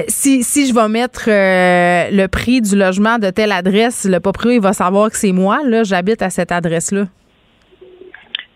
[0.08, 4.52] si, si je vais mettre euh, le prix du logement de telle adresse, le proprio,
[4.52, 7.06] il va savoir que c'est moi, là, j'habite à cette adresse-là.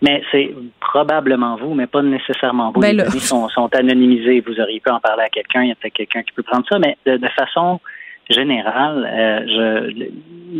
[0.00, 2.80] Mais c'est probablement vous, mais pas nécessairement vous.
[2.80, 4.40] Ben les données sont, sont, anonymisées.
[4.40, 5.62] Vous auriez pu en parler à quelqu'un.
[5.62, 6.78] Il y a peut-être quelqu'un qui peut prendre ça.
[6.78, 7.80] Mais de, façon
[8.30, 9.90] générale, euh,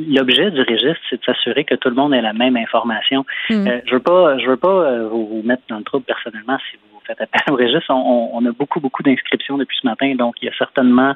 [0.08, 3.24] l'objet du registre, c'est de s'assurer que tout le monde ait la même information.
[3.48, 3.66] Hmm.
[3.68, 6.58] Euh, je veux pas, je veux pas euh, vous, vous, mettre dans le trouble personnellement
[6.70, 7.90] si vous faites appel au registre.
[7.90, 11.14] On, on a beaucoup, beaucoup d'inscriptions depuis ce matin, donc il y a certainement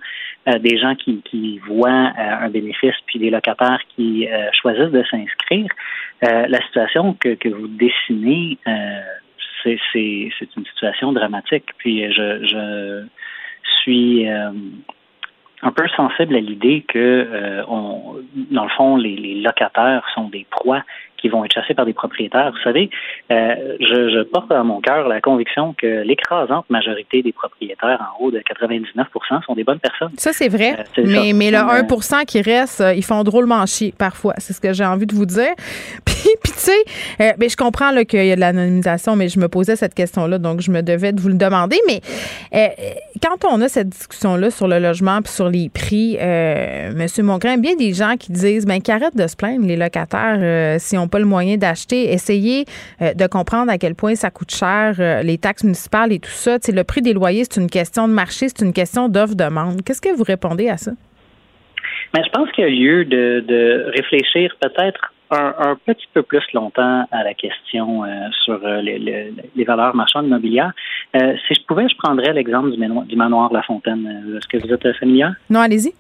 [0.60, 5.68] des gens qui, qui voient un bénéfice, puis des locataires qui choisissent de s'inscrire.
[6.24, 9.00] Euh, la situation que, vous dessinez, euh,
[9.64, 11.70] c'est une situation dramatique.
[11.78, 13.06] Puis je, je
[13.82, 14.50] suis euh,
[15.62, 18.16] un peu sensible à l'idée que, on,
[18.50, 20.82] dans le fond, les, locataires sont des proies
[21.22, 22.50] qui vont être chassés par des propriétaires.
[22.50, 22.90] Vous savez,
[23.30, 28.24] euh, je, je, porte dans mon cœur la conviction que l'écrasante majorité des propriétaires en
[28.24, 29.06] haut de 99
[29.46, 30.10] sont des bonnes personnes.
[30.16, 30.84] Ça, c'est vrai.
[30.98, 34.34] Euh, mais, mais le 1 qui reste, euh, ils font drôlement chier parfois.
[34.38, 35.52] C'est ce que j'ai envie de vous dire.
[36.04, 39.48] Puis, puis tu sais, ben, je comprends qu'il y a de l'anonymisation, mais je me
[39.48, 41.76] posais cette question-là, donc je me devais de vous le demander.
[41.86, 42.00] Mais
[43.20, 46.16] quand on a cette discussion-là sur le logement puis sur les prix,
[46.94, 50.80] Monsieur Mongrain, bien des gens qui disent ben, qu'ils arrêtent de se plaindre, les locataires,
[50.80, 52.12] s'ils n'ont pas le moyen d'acheter.
[52.12, 52.64] Essayez
[53.00, 56.56] de comprendre à quel point ça coûte cher, les taxes municipales et tout ça.
[56.68, 59.82] le prix des loyers, c'est une question de marché, c'est une question d'offre-demande.
[59.84, 60.92] Qu'est-ce que vous répondez à ça?
[62.14, 67.06] Mais je pense qu'il y a lieu de, réfléchir peut-être un, petit peu plus longtemps
[67.10, 68.08] à la question euh,
[68.44, 70.72] sur euh, les, valeurs marchandes immobilières.
[71.16, 74.36] Euh, si je pouvais, je prendrais l'exemple du, du, manoir La Fontaine.
[74.36, 75.28] Est-ce que vous êtes familier?
[75.48, 75.94] Non, allez-y.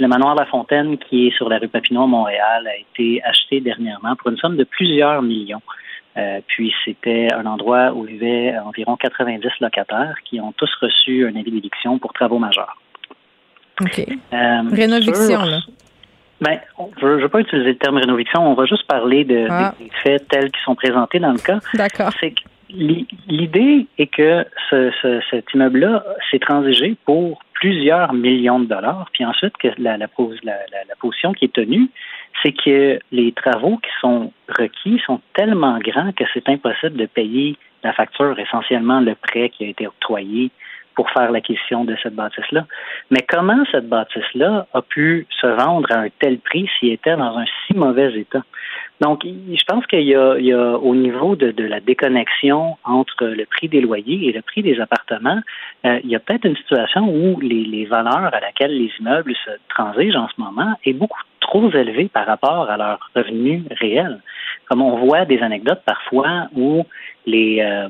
[0.00, 3.60] Le manoir La Fontaine, qui est sur la rue Papineau à Montréal, a été acheté
[3.60, 5.62] dernièrement pour une somme de plusieurs millions.
[6.16, 11.34] Euh, puis c'était un endroit où avait environ 90 locataires qui ont tous reçu un
[11.36, 12.76] avis d'éviction pour travaux majeurs.
[13.80, 14.00] OK.
[14.32, 15.58] Euh, rénoviction, là.
[16.40, 16.60] Ben,
[17.00, 19.74] je ne veux pas utiliser le terme rénoviction, on va juste parler de, ah.
[19.78, 21.58] des faits tels qu'ils sont présentés dans le cas.
[21.74, 22.10] D'accord.
[22.20, 22.34] C'est
[22.68, 29.54] l'idée est que ce, cet immeuble-là s'est transigé pour plusieurs millions de dollars, puis ensuite
[29.78, 30.08] la, la
[30.98, 31.88] position qui est tenue,
[32.42, 37.56] c'est que les travaux qui sont requis sont tellement grands que c'est impossible de payer
[37.82, 40.50] la facture, essentiellement le prêt qui a été octroyé
[40.94, 42.66] pour faire l'acquisition de cette bâtisse-là.
[43.10, 47.36] Mais comment cette bâtisse-là a pu se vendre à un tel prix s'il était dans
[47.36, 48.42] un si mauvais état?
[49.00, 53.80] Donc, je pense qu'il y, a, au niveau de, la déconnexion entre le prix des
[53.80, 55.40] loyers et le prix des appartements,
[55.84, 59.34] euh, il y a peut-être une situation où les, les, valeurs à laquelle les immeubles
[59.44, 64.20] se transigent en ce moment est beaucoup trop élevée par rapport à leurs revenus réels.
[64.68, 66.84] Comme on voit des anecdotes parfois où
[67.26, 67.88] les, euh,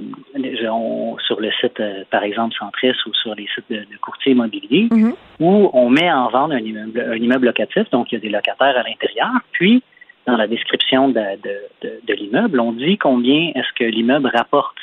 [1.27, 4.89] sur le site, euh, par exemple, Centris ou sur les sites de, de courtiers immobiliers,
[4.91, 5.15] mm-hmm.
[5.41, 8.31] où on met en vente un immeuble, un immeuble locatif, donc il y a des
[8.31, 9.83] locataires à l'intérieur, puis
[10.27, 11.21] dans la description de,
[11.83, 14.77] de, l'immeuble, on dit combien est-ce que l'immeuble rapporte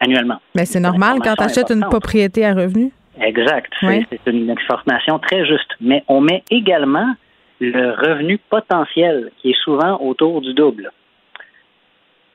[0.00, 0.40] annuellement.
[0.54, 2.92] Mais c'est normal quand tu achètes une propriété à revenu.
[3.20, 3.72] Exact.
[3.80, 5.70] C'est une information très juste.
[5.80, 7.14] Mais on met également
[7.60, 10.90] le revenu potentiel qui est souvent autour du double.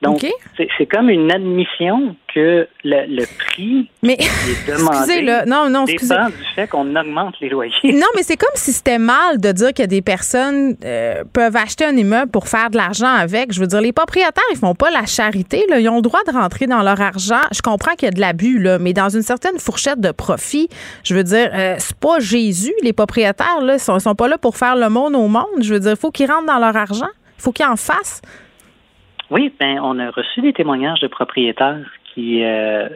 [0.02, 0.26] Donc,
[0.56, 5.44] c'est comme une admission que le, le prix mais, est demandé là.
[5.46, 7.72] Non, non, dépend du fait qu'on augmente les loyers.
[7.84, 11.84] Non, mais c'est comme si c'était mal de dire que des personnes euh, peuvent acheter
[11.84, 13.52] un immeuble pour faire de l'argent avec.
[13.52, 15.64] Je veux dire, les propriétaires, ils font pas la charité.
[15.68, 15.78] Là.
[15.78, 17.40] Ils ont le droit de rentrer dans leur argent.
[17.52, 20.68] Je comprends qu'il y a de l'abus, là, mais dans une certaine fourchette de profit,
[21.04, 22.74] je veux dire, euh, c'est pas Jésus.
[22.82, 25.46] Les propriétaires, là, sont, sont pas là pour faire le monde au monde.
[25.60, 27.08] Je veux dire, il faut qu'ils rentrent dans leur argent.
[27.38, 28.20] Il faut qu'ils en fassent.
[29.32, 32.86] Oui, ben on a reçu des témoignages de propriétaires qui euh,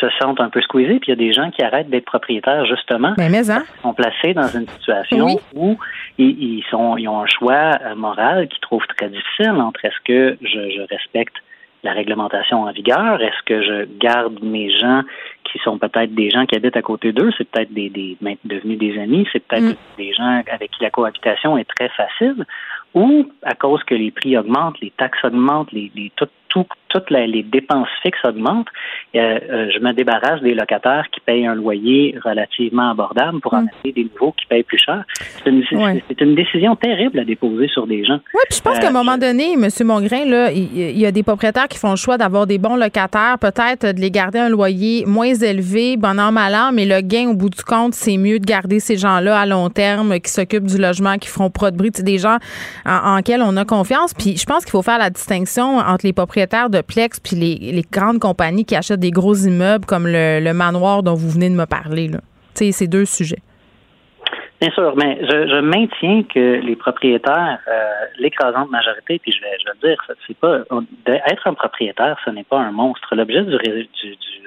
[0.00, 2.64] se sentent un peu squeezés, puis il y a des gens qui arrêtent d'être propriétaires
[2.64, 3.62] justement, ben, mais, hein?
[3.82, 5.76] sont placés dans une situation où
[6.16, 10.38] ils, sont, ils ont un choix euh, moral qu'ils trouvent très difficile entre est-ce que
[10.40, 11.36] je, je respecte
[11.82, 13.20] la réglementation en vigueur?
[13.20, 15.02] Est-ce que je garde mes gens
[15.44, 17.30] qui sont peut-être des gens qui habitent à côté d'eux?
[17.36, 19.96] C'est peut-être des, des devenus des amis, c'est peut-être mm.
[19.98, 22.46] des gens avec qui la cohabitation est très facile,
[22.94, 26.10] ou à cause que les prix augmentent, les taxes augmentent, les, les
[26.52, 28.68] tout, toutes les dépenses fixes augmentent,
[29.14, 33.62] euh, euh, je me débarrasse des locataires qui payent un loyer relativement abordable pour en
[33.62, 33.68] mm.
[33.68, 35.04] acheter des nouveaux qui payent plus cher.
[35.44, 38.20] C'est une, décision terrible à déposer sur des gens.
[38.34, 39.68] Oui, puis je pense qu'à un euh, moment donné, M.
[39.84, 43.36] Mongrain, là, il y, a des propriétaires qui font le choix d'avoir des bons locataires,
[43.40, 47.28] peut-être de les garder un loyer moins élevé, bon an, mal an, mais le gain
[47.28, 50.66] au bout du compte, c'est mieux de garder ces gens-là à long terme, qui s'occupent
[50.66, 51.90] du logement, qui feront pas de bruit.
[51.92, 52.38] Des gens
[52.86, 54.14] en, en, on a confiance.
[54.14, 57.82] Puis je pense qu'il faut faire la distinction entre les propriétaires de Plex puis les,
[57.90, 61.66] grandes compagnies qui achètent des gros immeubles comme le, manoir dont vous venez de me
[61.66, 62.08] parler.
[62.08, 62.20] Là.
[62.54, 63.42] Ces deux sujets.
[64.60, 69.64] Bien sûr, mais je, maintiens que les propriétaires, euh, l'écrasante majorité, puis je vais, je
[69.64, 70.60] vais le dire, c'est pas
[71.26, 73.12] être un propriétaire, ce n'est pas un monstre.
[73.16, 73.56] L'objet du,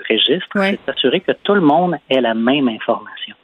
[0.09, 3.35] registre, c'est d'assurer que tout le monde ait la même information.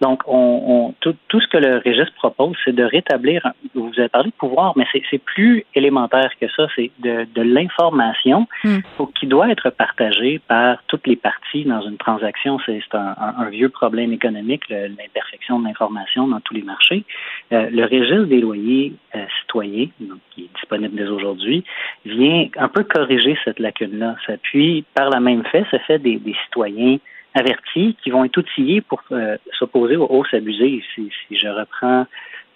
[0.00, 4.30] Donc, on, tout, tout, ce que le registre propose, c'est de rétablir, vous avez parlé
[4.30, 8.78] de pouvoir, mais c'est plus élémentaire que ça, c'est de, de l'information hmm.
[9.18, 12.58] qui doit être partagée par toutes les parties dans une transaction.
[12.64, 17.04] C'est un, un, vieux problème économique, l'imperfection de l'information dans tous les marchés.
[17.52, 21.64] Euh, le registre des loyers euh, citoyens, donc, qui est disponible dès aujourd'hui,
[22.06, 24.16] vient un peu corriger cette lacune-là.
[24.42, 26.98] Puis, par la même fait, ça fait des, des citoyens
[27.34, 30.82] avertis qui vont être outillés pour euh, s'opposer aux hausses abusées.
[30.94, 32.06] Si, je reprends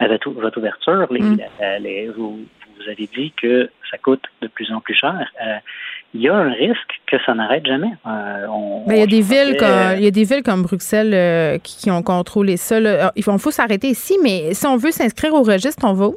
[0.01, 2.13] votre, ouverture, les, mm.
[2.17, 2.41] vous,
[2.77, 5.27] vous avez dit que ça coûte de plus en plus cher.
[5.45, 5.57] Euh,
[6.13, 7.93] il y a un risque que ça n'arrête jamais.
[8.07, 8.47] Euh,
[8.89, 12.03] il, y a des villes comme, il y a des villes comme Bruxelles qui, ont
[12.03, 12.79] contrôlé ça.
[13.17, 16.17] Il faut, s'arrêter ici, mais si on veut s'inscrire au registre, on va où?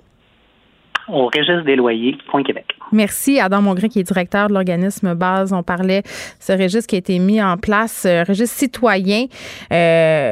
[1.09, 2.65] Au registre des loyers, Point Québec.
[2.91, 5.53] Merci, Adam Mongrain, qui est directeur de l'organisme Base.
[5.53, 6.07] On parlait de
[6.39, 9.25] ce registre qui a été mis en place, un registre citoyen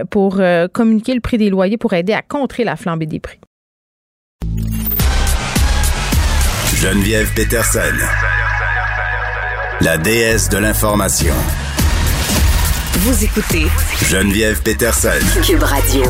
[0.09, 0.41] pour
[0.73, 3.39] communiquer le prix des loyers pour aider à contrer la flambée des prix.
[6.75, 7.79] Geneviève Peterson,
[9.81, 11.33] la déesse de l'information.
[12.99, 13.65] Vous écoutez
[14.09, 16.03] Geneviève Peterson, Cube Radio.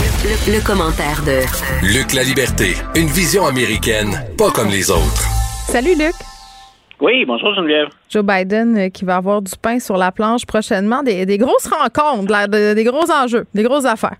[0.00, 1.40] Le, commentaire de
[1.84, 5.24] Luc La Liberté, une vision américaine, pas comme les autres.
[5.66, 6.14] Salut Luc.
[7.00, 7.88] Oui, bonjour Geneviève.
[8.08, 12.48] Joe Biden euh, qui va avoir du pain sur la planche prochainement, des, grosses rencontres,
[12.48, 14.16] des gros enjeux, des grosses affaires.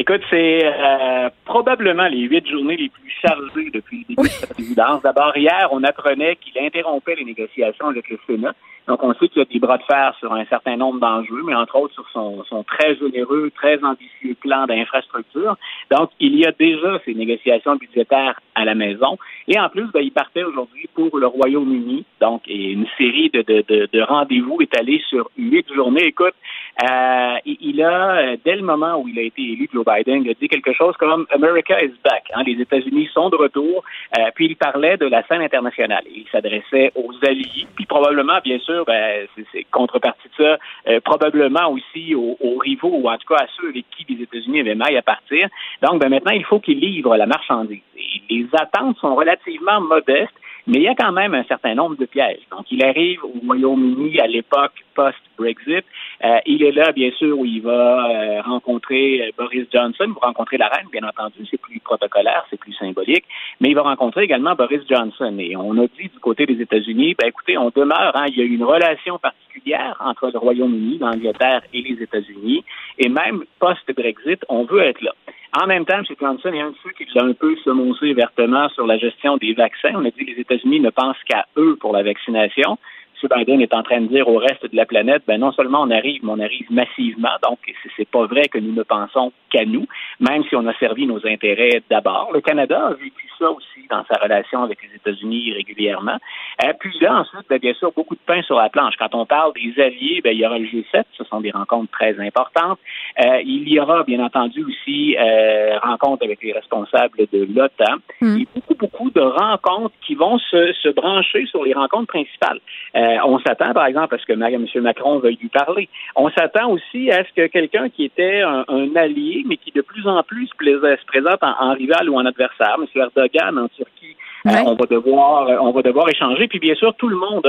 [0.00, 4.46] Écoute, c'est euh, probablement les huit journées les plus chargées depuis le début de sa
[4.46, 5.02] présidence.
[5.02, 8.54] D'abord, hier, on apprenait qu'il interrompait les négociations avec le Sénat.
[8.86, 11.42] Donc, on sait qu'il y a des bras de fer sur un certain nombre d'enjeux,
[11.44, 15.56] mais entre autres sur son, son très généreux, très ambitieux plan d'infrastructure.
[15.90, 19.18] Donc, il y a déjà ces négociations budgétaires à la maison.
[19.48, 22.06] Et en plus, ben, il partait aujourd'hui pour le Royaume-Uni.
[22.20, 26.06] Donc, une série de, de, de, de rendez-vous étalés sur huit journées.
[26.06, 26.34] Écoute,
[26.80, 30.34] euh, il a, dès le moment où il a été élu, Joe Biden, il a
[30.34, 32.30] dit quelque chose comme America is back.
[32.34, 33.82] Hein, les États-Unis sont de retour.
[34.16, 36.04] Euh, puis il parlait de la scène internationale.
[36.06, 40.58] Il s'adressait aux alliés, puis probablement, bien sûr, ben, c'est contrepartie de ça,
[40.88, 44.22] euh, probablement aussi aux, aux, rivaux, ou en tout cas à ceux avec qui les
[44.22, 45.48] États-Unis avaient maille à partir.
[45.82, 47.82] Donc, ben, maintenant, il faut qu'il livre la marchandise.
[47.96, 50.34] Et les attentes sont relativement modestes.
[50.68, 52.42] Mais il y a quand même un certain nombre de pièges.
[52.50, 55.82] Donc, il arrive au Royaume-Uni à l'époque post-Brexit.
[56.22, 60.04] Euh, il est là, bien sûr, où il va euh, rencontrer euh, Boris Johnson.
[60.08, 61.46] Il va rencontrer la reine, bien entendu.
[61.50, 63.24] C'est plus protocolaire, c'est plus symbolique.
[63.62, 65.34] Mais il va rencontrer également Boris Johnson.
[65.38, 68.12] Et on a dit du côté des États-Unis, ben écoutez, on demeure.
[68.14, 72.62] Hein, il y a une relation particulière entre le Royaume-Uni, l'Angleterre et les États-Unis.
[72.98, 75.14] Et même post-Brexit, on veut être là.
[75.54, 76.04] En même temps, M.
[76.20, 79.54] Johnson est un de ceux qui l'a un peu semoncé vertement sur la gestion des
[79.54, 79.92] vaccins.
[79.94, 82.78] On a dit que les États-Unis ne pensent qu'à eux pour la vaccination.
[83.22, 83.28] M.
[83.36, 85.90] Biden est en train de dire au reste de la planète, ben non seulement on
[85.90, 87.36] arrive, mais on arrive massivement.
[87.42, 87.58] Donc,
[87.96, 89.86] c'est pas vrai que nous ne pensons qu'à nous,
[90.20, 92.30] même si on a servi nos intérêts d'abord.
[92.32, 96.16] Le Canada a vécu ça aussi dans sa relation avec les États-Unis régulièrement.
[96.64, 98.94] Euh, puis là, ensuite, ben, bien sûr, beaucoup de pain sur la planche.
[98.98, 101.04] Quand on parle des alliés, ben, il y aura le G7.
[101.16, 102.78] Ce sont des rencontres très importantes.
[103.24, 107.96] Euh, il y aura, bien entendu, aussi euh, rencontres avec les responsables de l'OTAN.
[108.20, 108.40] Mm.
[108.40, 112.60] Et beaucoup, beaucoup de rencontres qui vont se, se brancher sur les rencontres principales.
[112.96, 114.66] Euh, on s'attend, par exemple, à ce que M.
[114.82, 115.88] Macron veuille lui parler.
[116.16, 120.06] On s'attend aussi à ce que quelqu'un qui était un, allié, mais qui de plus
[120.06, 122.86] en plus se présente en, rival ou en adversaire, M.
[122.94, 126.48] Erdogan en Turquie, euh, on va devoir, euh, on va devoir échanger.
[126.48, 127.46] Puis bien sûr, tout le monde,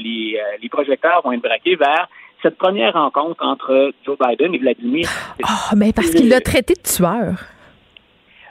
[0.00, 2.08] les, les projecteurs vont être braqués vers
[2.42, 5.08] cette première rencontre entre Joe Biden et Vladimir.
[5.44, 7.34] Oh, mais parce qu'il l'a traité de tueur.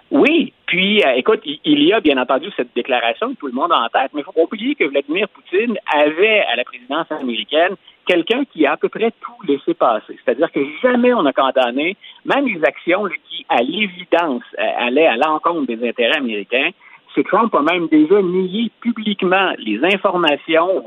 [0.10, 3.74] Oui, puis euh, écoute, il, y a bien entendu cette déclaration que tout le monde
[3.74, 7.12] a en tête, mais il faut pas oublier que Vladimir Poutine avait à la présidence
[7.12, 10.18] américaine quelqu'un qui a à peu près tout laissé passer.
[10.24, 15.18] C'est-à-dire que jamais on n'a condamné, même les actions qui, à l'évidence, euh, allaient à
[15.18, 16.70] l'encontre des intérêts américains,
[17.16, 20.84] c'est Trump a même déjà nié publiquement les informations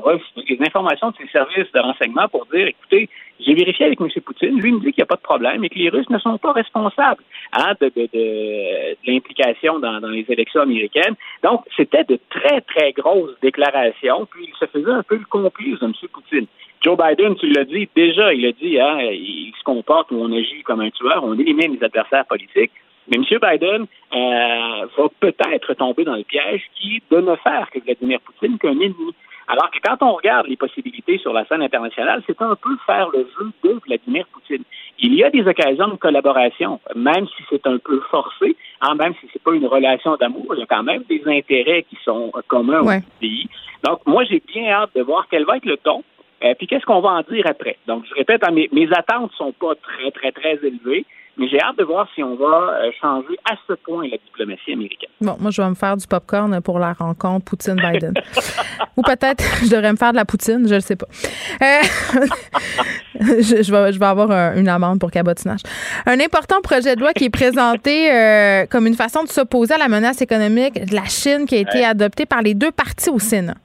[0.47, 3.09] les informations de ses services de renseignement pour dire, écoutez,
[3.39, 4.07] j'ai vérifié avec M.
[4.23, 6.19] Poutine, lui me dit qu'il n'y a pas de problème et que les Russes ne
[6.19, 7.23] sont pas responsables
[7.53, 11.15] hein, de, de, de, l'implication dans, dans, les élections américaines.
[11.43, 15.79] Donc, c'était de très, très grosses déclarations, puis il se faisait un peu le complice
[15.79, 15.93] de M.
[16.11, 16.47] Poutine.
[16.81, 20.31] Joe Biden, tu l'as dit, déjà, il a dit, hein, il se comporte ou on
[20.31, 22.71] agit comme un tueur, on élimine les adversaires politiques.
[23.07, 23.23] Mais M.
[23.23, 28.57] Biden euh, va peut-être tomber dans le piège qui de ne faire que Vladimir Poutine
[28.57, 29.13] qu'un ennemi.
[29.47, 33.09] Alors que quand on regarde les possibilités sur la scène internationale, c'est un peu faire
[33.09, 34.63] le jeu de Vladimir Poutine.
[34.97, 39.13] Il y a des occasions de collaboration, même si c'est un peu forcé, hein, même
[39.19, 42.31] si c'est pas une relation d'amour, il y a quand même des intérêts qui sont
[42.47, 43.47] communs au pays.
[43.83, 46.03] Donc, moi, j'ai bien hâte de voir quel va être le ton.
[46.43, 47.77] euh, puis qu'est-ce qu'on va en dire après?
[47.87, 51.05] Donc, je répète, hein, mes, mes attentes sont pas très, très, très élevées.
[51.37, 54.71] Mais j'ai hâte de voir si on va euh, changer à ce point la diplomatie
[54.71, 55.09] américaine.
[55.19, 58.13] Bon, moi, je vais me faire du popcorn pour la rencontre Poutine-Biden.
[58.97, 61.07] Ou peut-être je devrais me faire de la poutine, je ne sais pas.
[61.61, 61.81] Euh,
[63.19, 65.61] je, vais, je vais avoir une amende pour cabotinage.
[66.05, 69.77] Un important projet de loi qui est présenté euh, comme une façon de s'opposer à
[69.77, 73.19] la menace économique de la Chine qui a été adopté par les deux partis au
[73.19, 73.55] Sénat.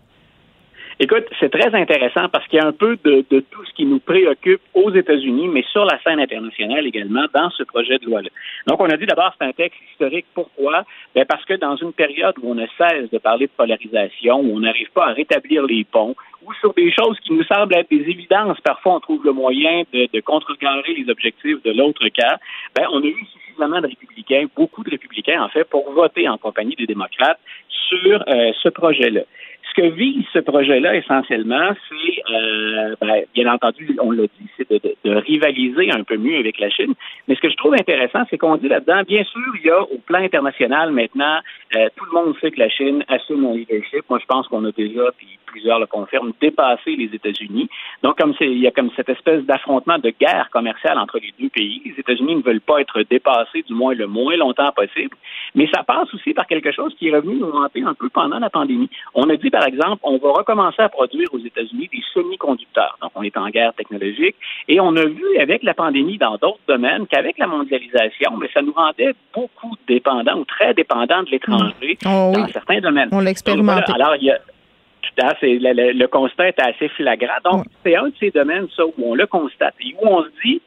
[1.02, 3.86] Écoute, c'est très intéressant parce qu'il y a un peu de, de, tout ce qui
[3.86, 8.28] nous préoccupe aux États-Unis, mais sur la scène internationale également dans ce projet de loi-là.
[8.66, 10.26] Donc, on a dit d'abord c'est un texte historique.
[10.34, 10.84] Pourquoi?
[11.14, 14.56] Ben parce que dans une période où on ne cesse de parler de polarisation, où
[14.56, 17.88] on n'arrive pas à rétablir les ponts, ou sur des choses qui nous semblent être
[17.88, 22.36] des évidences, parfois on trouve le moyen de, de contrecarrer les objectifs de l'autre cas,
[22.76, 26.36] ben on a eu suffisamment de républicains, beaucoup de républicains en fait, pour voter en
[26.36, 27.40] compagnie des démocrates
[27.88, 29.22] sur euh, ce projet-là.
[29.68, 34.68] Ce que vise ce projet-là essentiellement, c'est, euh, ben, bien entendu, on l'a dit, c'est
[34.70, 36.94] de, de, rivaliser un peu mieux avec la Chine.
[37.28, 39.82] Mais ce que je trouve intéressant, c'est qu'on dit là-dedans, bien sûr, il y a
[39.82, 41.38] au plan international maintenant,
[41.76, 44.02] euh, tout le monde sait que la Chine assume un leadership.
[44.08, 47.68] Moi, je pense qu'on a déjà, puis plusieurs le confirment, dépassé les États-Unis.
[48.02, 51.32] Donc, comme c'est, il y a comme cette espèce d'affrontement de guerre commerciale entre les
[51.38, 51.82] deux pays.
[51.84, 55.16] Les États-Unis ne veulent pas être dépassés, du moins le moins longtemps possible.
[55.54, 58.38] Mais ça passe aussi par quelque chose qui est revenu nous hanter un peu pendant
[58.38, 58.90] la pandémie.
[59.14, 62.96] On a dit, par exemple, on va recommencer à produire aux États-Unis des semi-conducteurs.
[63.02, 64.36] Donc, on est en guerre technologique.
[64.68, 68.62] Et on a vu avec la pandémie dans d'autres domaines qu'avec la mondialisation, mais ça
[68.62, 72.40] nous rendait beaucoup dépendants ou très dépendants de l'étranger Oh, oui.
[72.42, 73.08] dans certains domaines.
[73.12, 73.82] On l'a expérimenté.
[73.88, 74.04] Voilà.
[74.04, 77.34] Alors, il y a tout à fait, le, le- le constat est assez flagrant.
[77.44, 80.28] Donc, c'est un de ces domaines, ça, où on le constate et où on se
[80.44, 80.60] dit,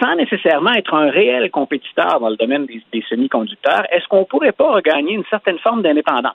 [0.00, 4.52] sans nécessairement être un réel compétiteur dans le domaine des, des semi-conducteurs, est-ce qu'on pourrait
[4.52, 6.34] pas regagner une certaine forme d'indépendance?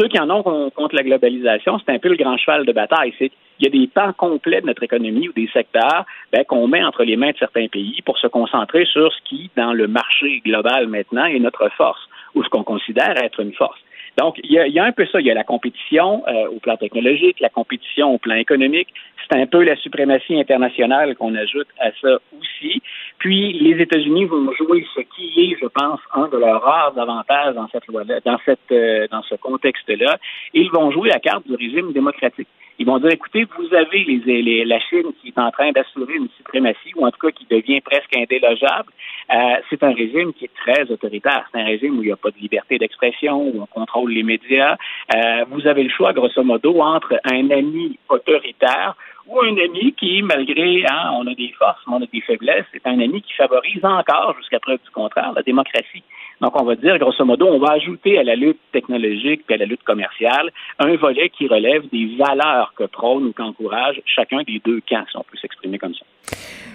[0.00, 2.72] Ceux qui en ont con- contre la globalisation, c'est un peu le grand cheval de
[2.72, 3.12] bataille.
[3.18, 6.66] C'est qu'il y a des pans complets de notre économie ou des secteurs ben, qu'on
[6.68, 9.88] met entre les mains de certains pays pour se concentrer sur ce qui, dans le
[9.88, 12.00] marché global maintenant, est notre force
[12.34, 13.78] ou ce qu'on considère être une force.
[14.18, 15.20] Donc, il y, a, y a un peu ça.
[15.20, 18.88] Il y a la compétition euh, au plan technologique, la compétition au plan économique.
[19.30, 22.82] C'est un peu la suprématie internationale qu'on ajoute à ça aussi.
[23.18, 27.54] Puis, les États-Unis vont jouer ce qui est, je pense, un de leurs rares avantages
[27.54, 30.18] dans cette loi dans cette, euh, dans ce contexte-là.
[30.54, 32.48] Ils vont jouer la carte du régime démocratique.
[32.80, 36.14] Ils vont dire, écoutez, vous avez les, les- la Chine qui est en train d'assurer
[36.14, 38.90] une suprématie, ou en tout cas qui devient presque indélogeable.
[39.32, 39.36] Euh,
[39.68, 41.44] c'est un régime qui est très autoritaire.
[41.52, 44.22] C'est un régime où il n'y a pas de liberté d'expression, où on contrôle les
[44.22, 44.76] médias.
[45.14, 50.22] Euh, vous avez le choix, grosso modo, entre un ami autoritaire ou un ami qui,
[50.22, 53.32] malgré, hein, on a des forces, mais on a des faiblesses, c'est un ami qui
[53.34, 56.02] favorise encore, jusqu'à preuve du contraire, la démocratie.
[56.40, 59.56] Donc, on va dire, grosso modo, on va ajouter à la lutte technologique et à
[59.58, 64.60] la lutte commerciale un volet qui relève des valeurs que prône ou qu'encourage chacun des
[64.64, 66.06] deux camps, si on peut s'exprimer comme ça.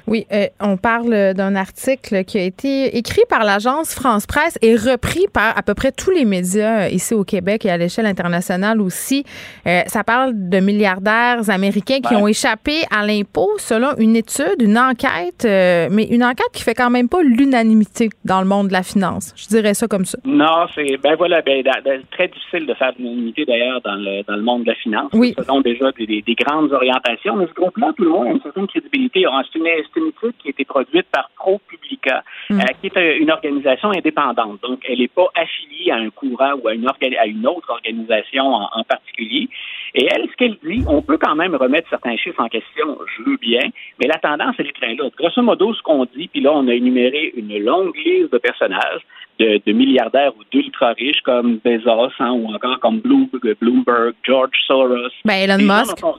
[0.07, 4.75] Oui, euh, on parle d'un article qui a été écrit par l'agence France Presse et
[4.75, 8.05] repris par à peu près tous les médias euh, ici au Québec et à l'échelle
[8.05, 9.23] internationale aussi.
[9.65, 12.21] Euh, ça parle de milliardaires américains qui Ouais.
[12.21, 16.75] ont échappé à l'impôt selon une étude, une enquête, euh, mais une enquête qui fait
[16.75, 19.33] quand même pas l'unanimité dans le monde de la finance.
[19.35, 20.19] Je dirais ça comme ça.
[20.23, 21.71] Non, c'est ben voilà, ben, da-
[22.11, 25.09] très difficile de faire l'unanimité d'ailleurs dans le dans le monde de la finance.
[25.13, 25.33] Oui.
[25.35, 27.35] Ce sont déjà des, des- des grandes orientations.
[27.37, 29.25] Mais ce groupe-là, tout le monde a une certaine crédibilité.
[29.43, 32.59] C'est une, étude qui a été produite par ProPublica, Mm.
[32.59, 34.61] euh, qui est une organisation indépendante.
[34.61, 37.69] Donc, elle n'est pas affiliée à un courant ou à une, orga- à une autre
[37.71, 39.49] organisation en, en particulier.
[39.95, 43.23] Et elle, ce qu'elle dit, on peut quand même remettre certains chiffres en question, je
[43.23, 43.61] veux bien,
[43.99, 45.13] mais la tendance, elle est très lourde.
[45.17, 49.01] Grosso modo, ce qu'on dit, puis là, on a énuméré une longue liste de personnages,
[49.39, 53.29] de, de milliardaires ou d'ultra riches comme Bezos hein, ou encore comme Bloom-
[53.59, 55.09] Bloomberg, George Soros.
[55.25, 56.03] Ben Elon gens Musk.
[56.03, 56.15] on-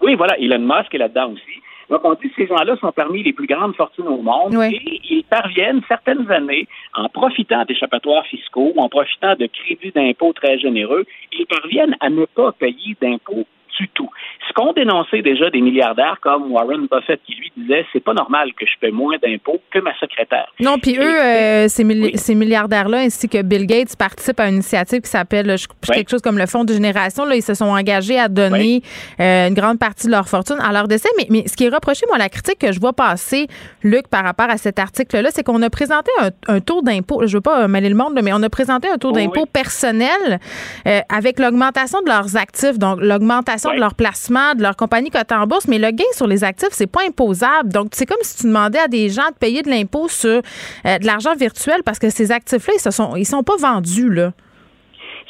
[0.00, 1.60] Oui, voilà, Elon Musk est là-dedans aussi.
[1.88, 4.74] Donc, on dit que ces gens-là sont parmi les plus grandes fortunes au monde Oui.
[4.74, 10.58] et ils parviennent certaines années, en profitant d'échappatoires fiscaux, en profitant de crédits d'impôts très
[10.58, 13.46] généreux, ils parviennent à ne pas payer d'impôts
[13.78, 14.08] du tout.
[14.48, 18.50] Ce qu'ont dénoncé déjà des milliardaires comme Warren Buffett qui lui disait c'est pas normal
[18.58, 20.46] que je paie moins d'impôts que ma secrétaire.
[20.60, 22.12] Non, puis eux, euh, ces, Oui.
[22.16, 25.54] ces milliardaires-là, ainsi que Bill Gates, participent à une initiative qui s'appelle
[25.92, 27.24] quelque chose comme le Fonds de génération.
[27.24, 28.82] Là, ils se sont engagés à donner
[29.20, 31.08] euh, une grande partie de leur fortune à leur décès.
[31.18, 33.46] Mais, mais ce qui est reproché, moi, la critique que je vois passer,
[33.82, 37.26] Luc, par rapport à cet article-là, c'est qu'on a présenté un, un taux d'impôt.
[37.26, 40.38] Je veux pas euh, mêler le monde, mais on a présenté un taux d'impôt personnel
[40.86, 43.76] euh, avec l'augmentation de leurs actifs, donc l'augmentation Ouais.
[43.76, 45.68] de leur placement, de leur compagnie cotée en bourse.
[45.68, 47.72] Mais le gain sur les actifs, c'est pas imposable.
[47.72, 50.40] Donc, c'est comme si tu demandais à des gens de payer de l'impôt sur
[50.86, 54.12] euh, de l'argent virtuel parce que ces actifs-là, ils se sont, ils sont pas vendus,
[54.12, 54.32] là.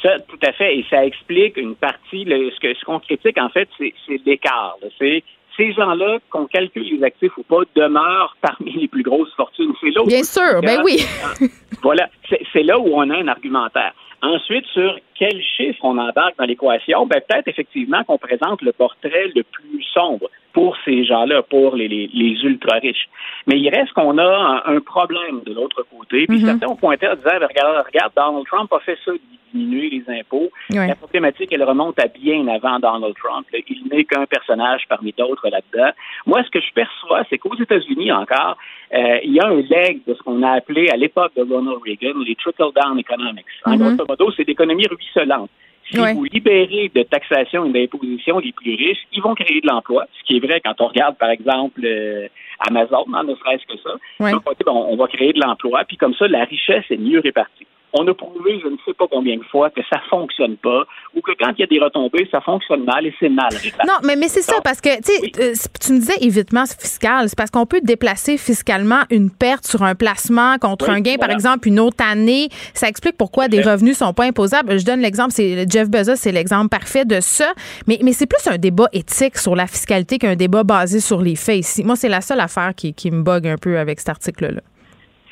[0.01, 0.77] Ça, tout à fait.
[0.77, 2.25] Et ça explique une partie.
[2.25, 4.77] ce que ce qu'on critique, en fait, c'est c'est l'écart.
[4.81, 4.89] là.
[4.99, 5.23] C'est
[5.57, 9.73] ces gens-là, qu'on calcule les actifs ou pas, demeurent parmi les plus grosses fortunes.
[9.81, 10.99] C'est là où Bien sûr, ben oui.
[11.81, 13.93] voilà, c'est c'est là où on a un argumentaire.
[14.21, 19.31] Ensuite, sur quel chiffre on embarque dans l'équation, ben peut-être effectivement qu'on présente le portrait
[19.35, 23.09] le plus sombre pour ces gens-là, pour les, les, ultra-riches.
[23.45, 26.25] Mais il reste qu'on a un, problème de l'autre côté.
[26.25, 26.45] Puis mm-hmm.
[26.45, 29.11] certains ont pointé en disant, ben, regarde, regarde, Donald Trump a fait ça,
[29.53, 30.49] diminuer les impôts.
[30.69, 33.45] La problématique, elle remonte à bien avant Donald Trump.
[33.53, 35.91] Il n'est qu'un personnage parmi d'autres là-dedans.
[36.25, 38.57] Moi, ce que je perçois, c'est qu'aux États-Unis encore,
[38.93, 41.79] euh, il y a un leg de ce qu'on a appelé à l'époque de Ronald
[41.85, 43.45] Reagan les trickle-down economics.
[43.65, 43.95] En mm-hmm.
[43.95, 45.49] grosso modo, c'est l'économie ruisselante.
[45.89, 50.05] Si vous libérez de taxation et d'imposition les plus riches, ils vont créer de l'emploi,
[50.19, 52.27] ce qui est vrai quand on regarde, par exemple, euh,
[52.67, 53.95] Amazon, hein, ne serait-ce que ça.
[54.67, 58.13] on va créer de l'emploi, puis comme ça, la richesse est mieux répartie on a
[58.13, 60.85] prouvé, je ne sais pas combien de fois, que ça fonctionne pas
[61.15, 63.49] ou que quand il y a des retombées, ça fonctionne mal et c'est mal.
[63.87, 67.51] Non, mais, mais c'est ça, parce que euh, tu me disais évitement fiscal, c'est parce
[67.51, 71.79] qu'on peut déplacer fiscalement une perte sur un placement contre un gain, par exemple, une
[71.79, 72.49] autre année.
[72.73, 74.79] Ça explique pourquoi des revenus sont pas imposables.
[74.79, 77.53] Je donne l'exemple, c'est Jeff Bezos, c'est l'exemple parfait de ça.
[77.87, 81.35] Mais, mais c'est plus un débat éthique sur la fiscalité qu'un débat basé sur les
[81.35, 81.83] faits ici.
[81.83, 84.61] Moi, c'est la seule affaire qui, qui me bug un peu avec cet article-là.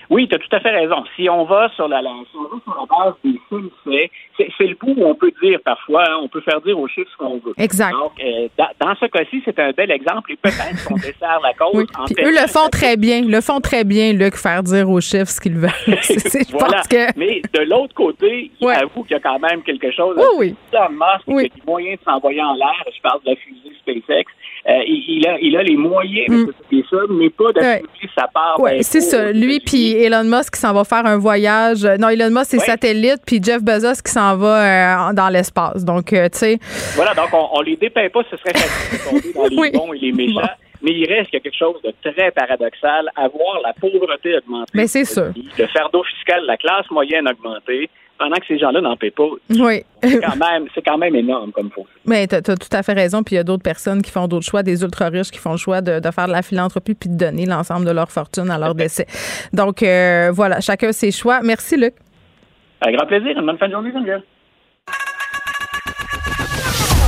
[0.09, 1.03] Oui, tu as tout à fait raison.
[1.15, 4.11] Si on va sur la, si on va sur la base des faits,
[4.57, 7.09] c'est le bout où on peut dire parfois, hein, on peut faire dire aux chiffres
[7.11, 7.53] ce qu'on veut.
[7.57, 7.91] Exact.
[7.91, 8.47] Donc, euh,
[8.79, 11.73] dans, ce cas-ci, c'est un bel exemple et peut-être qu'on dessert la cause.
[11.73, 11.85] Oui.
[12.05, 15.31] Puis eux le font très bien, le font très bien, Luc, faire dire aux chiffres
[15.31, 15.71] ce qu'ils veulent.
[16.51, 16.81] voilà.
[16.89, 17.17] que...
[17.17, 20.15] Mais de l'autre côté, il avoue qu'il y a quand même quelque chose.
[20.17, 20.55] Oui, oui.
[20.73, 21.51] Elon Musk, oui.
[21.55, 22.83] il a moyens de s'envoyer en l'air.
[22.93, 24.25] Je parle de la fusée SpaceX.
[24.67, 26.83] Euh, il, a, il a les moyens de mm.
[26.89, 28.55] ça, mais pas d'attribuer sa part.
[28.57, 29.31] Oui, c'est ça.
[29.31, 31.85] Lui puis Elon Musk qui s'en va faire un voyage.
[31.99, 35.85] Non, Elon Musk, c'est satellite, puis Jeff Bezos qui s'en va euh, dans l'espace.
[35.85, 36.59] Donc, euh, tu sais.
[36.95, 39.93] Voilà, donc on, on les dépeint pas, ce serait facile de tomber dans les bons
[39.93, 40.49] et les méchants.
[40.81, 44.71] Mais il reste quelque chose de très paradoxal à voir la pauvreté augmenter.
[44.73, 45.31] Mais c'est sûr.
[45.57, 49.27] Le fardeau fiscal, la classe moyenne augmenter pendant que ces gens-là n'en paient pas.
[49.49, 49.83] Oui.
[50.03, 51.85] C'est quand même, c'est quand même énorme comme faut.
[52.05, 53.23] Mais tu as, tout à fait raison.
[53.23, 55.51] Puis il y a d'autres personnes qui font d'autres choix, des ultra riches qui font
[55.51, 58.57] le choix de, faire de la philanthropie puis de donner l'ensemble de leur fortune à
[58.57, 59.07] leur décès.
[59.53, 61.41] Donc euh, voilà, chacun ses choix.
[61.43, 61.93] Merci Luc.
[62.81, 63.37] Un grand plaisir.
[63.37, 64.21] Une bonne fin de journée, Geneviève.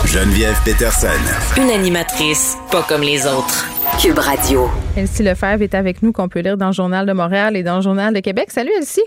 [0.05, 1.61] Geneviève Peterson.
[1.61, 3.65] Une animatrice pas comme les autres.
[4.01, 4.67] Cube Radio.
[4.95, 7.77] Elsie Lefebvre est avec nous, qu'on peut lire dans le Journal de Montréal et dans
[7.77, 8.49] le Journal de Québec.
[8.49, 9.03] Salut Elsie.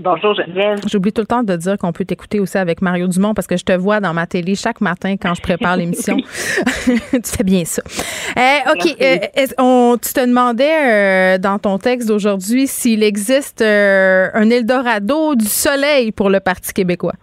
[0.00, 0.78] Bonjour Geneviève.
[0.86, 3.56] J'oublie tout le temps de dire qu'on peut t'écouter aussi avec Mario Dumont parce que
[3.56, 6.16] je te vois dans ma télé chaque matin quand je prépare l'émission.
[6.86, 7.82] tu fais bien ça.
[8.36, 8.96] Eh, OK.
[9.00, 15.34] Euh, on, tu te demandais euh, dans ton texte d'aujourd'hui s'il existe euh, un Eldorado
[15.34, 17.14] du soleil pour le Parti québécois?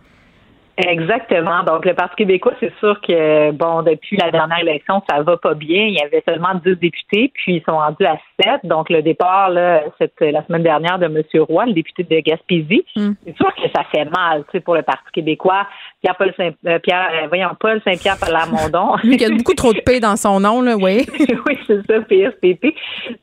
[0.78, 1.64] Exactement.
[1.64, 5.54] Donc, le Parti québécois, c'est sûr que, bon, depuis la dernière élection, ça va pas
[5.54, 5.86] bien.
[5.86, 8.62] Il y avait seulement 10 députés, puis ils sont rendus à 7.
[8.66, 11.24] Donc, le départ, là, cette, la semaine dernière de M.
[11.44, 13.12] Roy, le député de Gaspésie, mm.
[13.26, 15.66] c'est sûr que ça fait mal, tu sais, pour le Parti québécois.
[16.02, 18.98] Pierre-Paul Saint, euh, Pierre, euh, voyons, Paul Saint-Pierre Plamondon.
[19.04, 21.06] Lui, il a beaucoup trop de P dans son nom, là, oui.
[21.48, 22.76] oui, c'est ça, PSPP.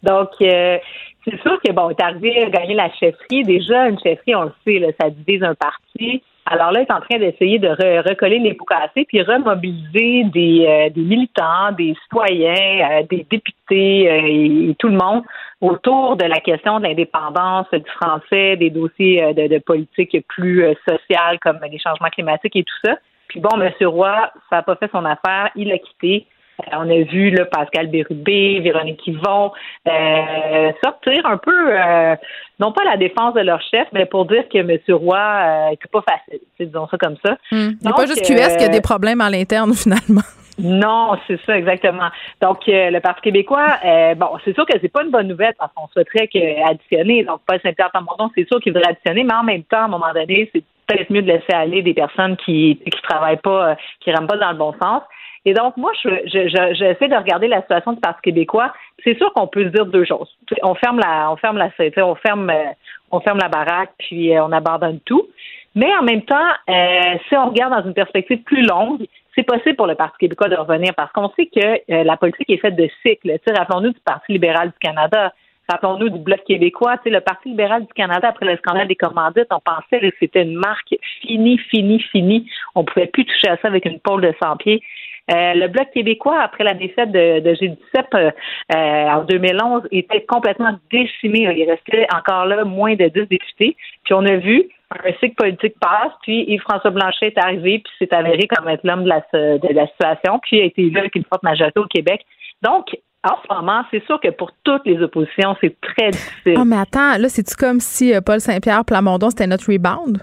[0.03, 0.79] Donc, euh,
[1.25, 3.45] c'est sûr que, bon, est arrivé à gagner la chefferie.
[3.45, 6.23] Déjà, une chefferie, on le sait, là, ça divise un parti.
[6.53, 7.69] Alors là, il est en train d'essayer de
[8.07, 14.11] recoller les pots cassés puis remobiliser des, euh, des militants, des citoyens, euh, des députés
[14.11, 15.23] euh, et, tout le monde
[15.63, 21.39] autour de la question de l'indépendance du français, des dossiers de, de politique plus sociale
[21.41, 22.99] comme les changements climatiques et tout ça.
[23.29, 23.73] Puis bon, M.
[23.87, 26.27] Roy, ça n'a pas fait son affaire, il a quitté.
[26.61, 29.53] Euh, on a vu là, Pascal Bérubé, Véronique Yvon
[29.89, 32.17] euh, sortir un peu, euh,
[32.61, 34.79] non pas la défense de leur chef, mais pour dire que M.
[34.89, 36.41] Roy n'était pas facile.
[36.61, 37.33] Disons ça comme ça.
[37.51, 37.73] Hmm.
[37.81, 40.23] Il n'est pas juste QS qui a des problèmes à l'interne, finalement.
[40.59, 42.11] Non, c'est ça, exactement.
[42.43, 43.79] Donc, le Parti québécois,
[44.17, 47.41] bon, c'est sûr que c'est pas une bonne nouvelle parce qu'on souhaiterait que additionner, donc
[47.47, 50.13] Paul Saint-Pierre Plamondon, c'est sûr qu'il voudrait additionner, mais en même temps, à un moment
[50.15, 54.27] donné, c'est peut-être mieux de laisser aller des personnes qui qui travaillent pas, qui rentrent
[54.27, 55.03] pas dans le bon sens.
[55.45, 58.73] Et donc, moi, je, je, j'essaie de regarder la situation du Parti québécois.
[59.03, 60.31] C'est sûr qu'on peut se dire deux choses.
[60.63, 62.65] On ferme la, on ferme la, on ferme, euh,
[63.11, 65.27] on ferme la baraque, puis euh, on abandonne tout.
[65.75, 66.37] Mais en même temps,
[66.69, 70.49] euh, si on regarde dans une perspective plus longue, c'est possible pour le Parti québécois
[70.49, 73.39] de revenir parce qu'on sait que la politique est faite de cycles.
[73.49, 75.33] Rappelons-nous du Parti libéral du Canada.
[75.71, 76.97] Rappelons-nous du Bloc québécois.
[77.07, 80.57] le Parti libéral du Canada, après le scandale des commandites, on pensait que c'était une
[80.57, 82.47] marque finie, finie, finie.
[82.75, 84.83] On pouvait plus toucher à ça avec une pôle de 100 pieds.
[85.31, 87.77] Euh, le Bloc québécois, après la défaite de, de G17
[88.15, 88.31] euh,
[88.75, 91.49] euh, en 2011, était complètement décimé.
[91.57, 93.77] Il restait encore là moins de 10 députés.
[94.05, 98.15] Puis on a vu un cycle politique passe, puis Yves-François Blanchet est arrivé, puis s'est
[98.15, 101.25] avéré comme être l'homme de la, de la situation, puis a été élu avec une
[101.25, 102.27] forte majorité au Québec.
[102.61, 102.89] Donc,
[103.25, 106.57] en ce moment, c'est sûr que pour toutes les oppositions, c'est très difficile.
[106.59, 110.23] Oh, mais attends, là, c'est-tu comme si Paul Saint-Pierre Plamondon, c'était notre rebound?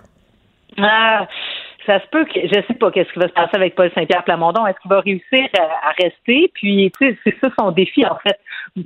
[0.77, 1.25] Ah,
[1.89, 4.23] ça se peut que je sais pas qu'est-ce qui va se passer avec Paul Saint-Pierre
[4.23, 4.67] Plamondon.
[4.67, 6.51] Est-ce qu'il va réussir à, rester?
[6.53, 8.39] Puis, tu sais, c'est ça son défi, en fait.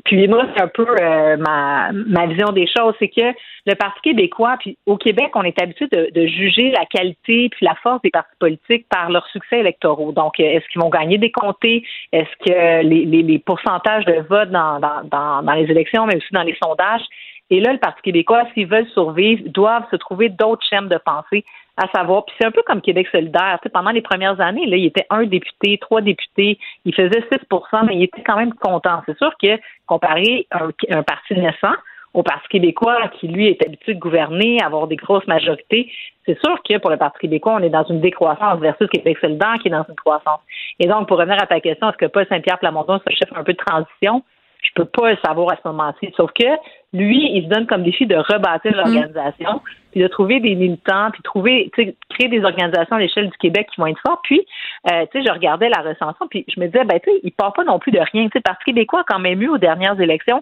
[0.06, 3.36] Puis moi, c'est un peu euh, ma, vision des choses, c'est que
[3.66, 7.76] le Parti québécois, puis au Québec, on est habitué de, juger la qualité puis la
[7.84, 10.14] force des partis politiques par leurs succès électoraux.
[10.14, 11.84] Donc, est-ce qu'ils vont gagner des comtés?
[12.14, 17.04] Est-ce que les, pourcentages de vote dans les élections, mais aussi dans les sondages,
[17.50, 21.44] et là, le Parti québécois, s'ils veulent survivre, doivent se trouver d'autres chaînes de pensée
[21.78, 22.26] à savoir.
[22.26, 23.60] Puis c'est un peu comme Québec solidaire.
[23.62, 27.24] Tu sais, pendant les premières années, là, il était un député, trois députés, il faisait
[27.32, 29.02] 6% mais il était quand même content.
[29.06, 31.74] C'est sûr que comparé un, parti naissant,
[32.14, 35.92] au Parti québécois, qui lui est habitué de gouverner, avoir des grosses majorités,
[36.26, 39.56] c'est sûr que pour le Parti québécois, on est dans une décroissance versus Québec solidaire
[39.62, 40.40] qui est dans une croissance.
[40.80, 43.44] Et donc, pour revenir à ta question, est-ce que Paul Saint-Pierre Plamondon se chef un
[43.44, 44.24] peu de transition?
[44.64, 46.12] Je peux pas le savoir à ce moment-ci.
[46.16, 46.46] Sauf que
[46.94, 48.76] lui, il se donne comme défi de rebâtir mm.
[48.76, 49.62] l'organisation,
[49.92, 51.72] puis de trouver des militants, puis trouver,
[52.10, 54.22] créer des organisations à l'échelle du Québec qui vont être fortes.
[54.24, 54.46] Puis,
[54.92, 57.32] euh, tu sais, je regardais la recension, puis je me disais, ben, tu sais, il
[57.32, 58.26] part pas non plus de rien.
[58.26, 60.42] Tu sais, Parti québécois a quand même eu aux dernières élections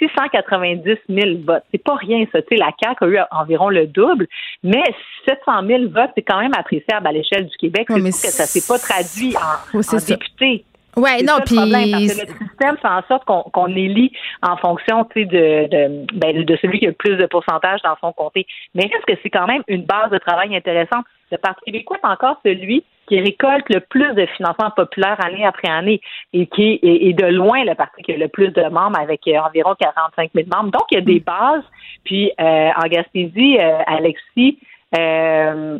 [0.00, 1.62] 690 000 votes.
[1.70, 2.40] C'est pas rien, ça.
[2.42, 4.26] Tu sais, la CAQ a eu environ le double,
[4.62, 4.82] mais
[5.28, 7.86] 700 000 votes, c'est quand même appréciable à l'échelle du Québec.
[7.88, 10.64] c'est que ça s'est pas traduit en, en députés.
[10.96, 14.12] Ouais, non, puis le système fait en sorte qu'on qu'on élit
[14.42, 17.80] en fonction, tu sais, de de, ben, de celui qui a le plus de pourcentage
[17.82, 18.46] dans son comté.
[18.74, 21.04] Mais est-ce que c'est quand même une base de travail intéressante?
[21.30, 25.68] Le Parti québécois est encore celui qui récolte le plus de financement populaire année après
[25.68, 26.00] année
[26.32, 29.38] et qui est, de loin le parti qui a le plus de membres avec euh,
[29.38, 30.70] environ 45 000 membres.
[30.70, 31.24] Donc, il y a des mm.
[31.24, 31.64] bases.
[32.04, 34.58] Puis, euh, en Gaspésie, euh, Alexis,
[34.96, 35.78] euh,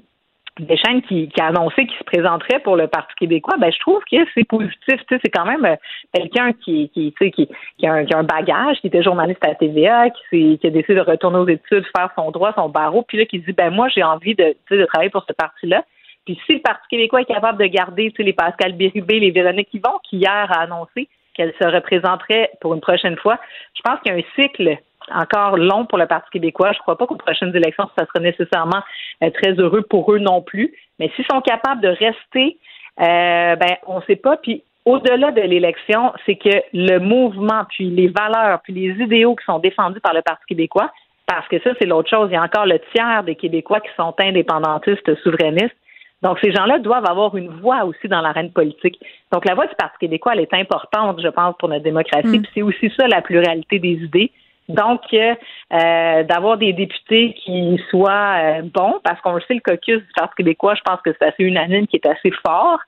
[0.58, 4.00] Deschênes qui, qui a annoncé qu'il se présenterait pour le Parti québécois, ben je trouve
[4.10, 5.00] que c'est positif.
[5.08, 5.76] c'est quand même euh,
[6.12, 11.00] quelqu'un qui, qui, a un, bagage, qui était journaliste à TVA, qui, a décidé de
[11.00, 14.02] retourner aux études, faire son droit, son barreau, puis là qui dit ben moi j'ai
[14.02, 15.84] envie de, de travailler pour ce parti-là.
[16.26, 19.98] Puis si le Parti québécois est capable de garder les Pascal Bérubé, les Véronique Yvon,
[20.08, 23.38] qui hier a annoncé qu'elle se représenterait pour une prochaine fois,
[23.74, 24.78] je pense qu'il y a un cycle
[25.14, 26.72] encore long pour le Parti québécois.
[26.72, 28.82] Je ne crois pas qu'aux prochaines élections, ça sera nécessairement
[29.22, 30.72] euh, très heureux pour eux non plus.
[30.98, 32.58] Mais s'ils sont capables de rester,
[33.00, 34.36] euh, ben on ne sait pas.
[34.36, 39.44] Puis au-delà de l'élection, c'est que le mouvement, puis les valeurs, puis les idéaux qui
[39.44, 40.90] sont défendus par le Parti québécois,
[41.26, 42.28] parce que ça, c'est l'autre chose.
[42.30, 45.76] Il y a encore le tiers des Québécois qui sont indépendantistes, souverainistes.
[46.22, 48.98] Donc, ces gens-là doivent avoir une voix aussi dans l'arène politique.
[49.32, 52.38] Donc, la voix du Parti québécois, elle est importante, je pense, pour notre démocratie.
[52.38, 52.42] Mm.
[52.42, 54.32] Puis c'est aussi ça, la pluralité des idées.
[54.70, 59.98] Donc, euh, d'avoir des députés qui soient euh, bons, parce qu'on le sait, le caucus
[59.98, 62.78] du Parti québécois, je pense que c'est assez unanime, qui est assez fort,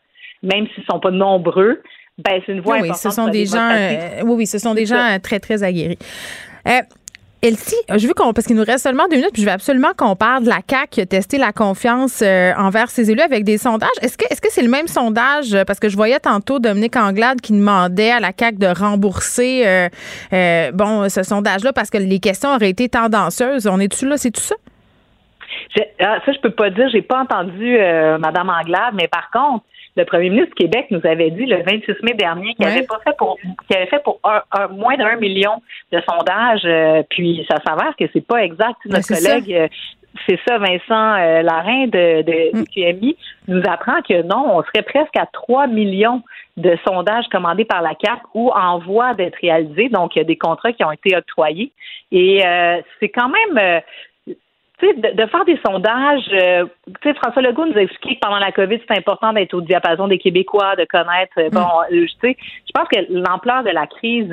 [0.42, 1.82] même s'ils ne sont pas nombreux.
[2.18, 3.12] Ben, c'est une voix oui, importante.
[3.12, 5.98] Ce sont des gens, euh, oui, oui, ce sont des gens très, très aguerris.
[7.44, 9.94] Elsie, je veux qu'on parce qu'il nous reste seulement deux minutes, puis je veux absolument
[9.96, 13.42] qu'on parle de la CAC qui a testé la confiance euh, envers ses élus avec
[13.42, 13.90] des sondages.
[14.00, 15.56] Est-ce que est-ce que c'est le même sondage?
[15.66, 19.88] Parce que je voyais tantôt Dominique Anglade qui demandait à la CAC de rembourser euh,
[20.32, 23.66] euh, bon ce sondage-là parce que les questions auraient été tendancieuses.
[23.66, 24.54] On est-tu là, c'est tout ça?
[25.98, 26.88] Ah, ça, je peux pas dire.
[26.92, 27.76] J'ai pas entendu
[28.20, 29.64] Madame Anglade, mais par contre,
[29.96, 32.98] le premier ministre du Québec nous avait dit le 26 mai dernier qu'il avait pas
[33.04, 35.62] fait pour qu'il avait fait pour un, moins d'un million
[35.92, 38.78] de sondages, euh, puis ça s'avère que c'est pas exact.
[38.86, 39.68] Notre collègue euh,
[40.26, 42.64] c'est ça, Vincent euh, Larin de, de, mm.
[42.66, 43.16] QMI
[43.48, 46.22] nous apprend que non, on serait presque à 3 millions
[46.58, 49.88] de sondages commandés par la CAC ou en voie d'être réalisés.
[49.88, 51.72] Donc, il y a des contrats qui ont été octroyés.
[52.10, 52.42] Et
[53.00, 53.80] c'est quand même
[54.82, 56.66] de, faire des sondages, euh,
[57.22, 60.18] François Legault nous a expliqué que pendant la COVID, c'est important d'être au diapason des
[60.18, 61.38] Québécois, de connaître.
[61.38, 61.94] Euh, bon, mm.
[61.94, 64.30] euh, tu sais, je pense que l'ampleur de la crise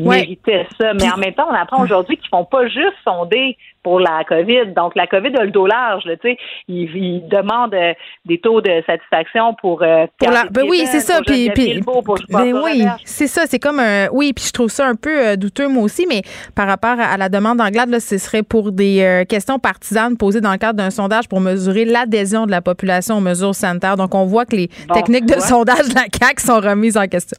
[0.00, 0.92] méritait ça.
[0.94, 3.56] Mais en même temps, on apprend aujourd'hui qu'ils font pas juste sonder
[3.86, 4.74] pour la COVID.
[4.74, 6.02] Donc, la COVID a le dos large.
[6.02, 6.36] tu sais,
[6.66, 7.76] ils, demandent
[8.24, 9.78] des taux de satisfaction pour.
[9.78, 11.20] pour la, ben oui, c'est ça.
[11.24, 11.80] Puis, puis
[12.28, 13.42] ben oui, c'est ça.
[13.46, 14.08] C'est comme un.
[14.10, 16.22] Oui, puis je trouve ça un peu douteux moi aussi, mais
[16.56, 20.50] par rapport à, la demande d'Anglade, là, ce serait pour des questions particulières posée dans
[20.50, 23.96] le cadre d'un sondage pour mesurer l'adhésion de la population aux mesures sanitaires.
[23.96, 27.38] Donc, on voit que les techniques de sondage de la CAQ sont remises en question.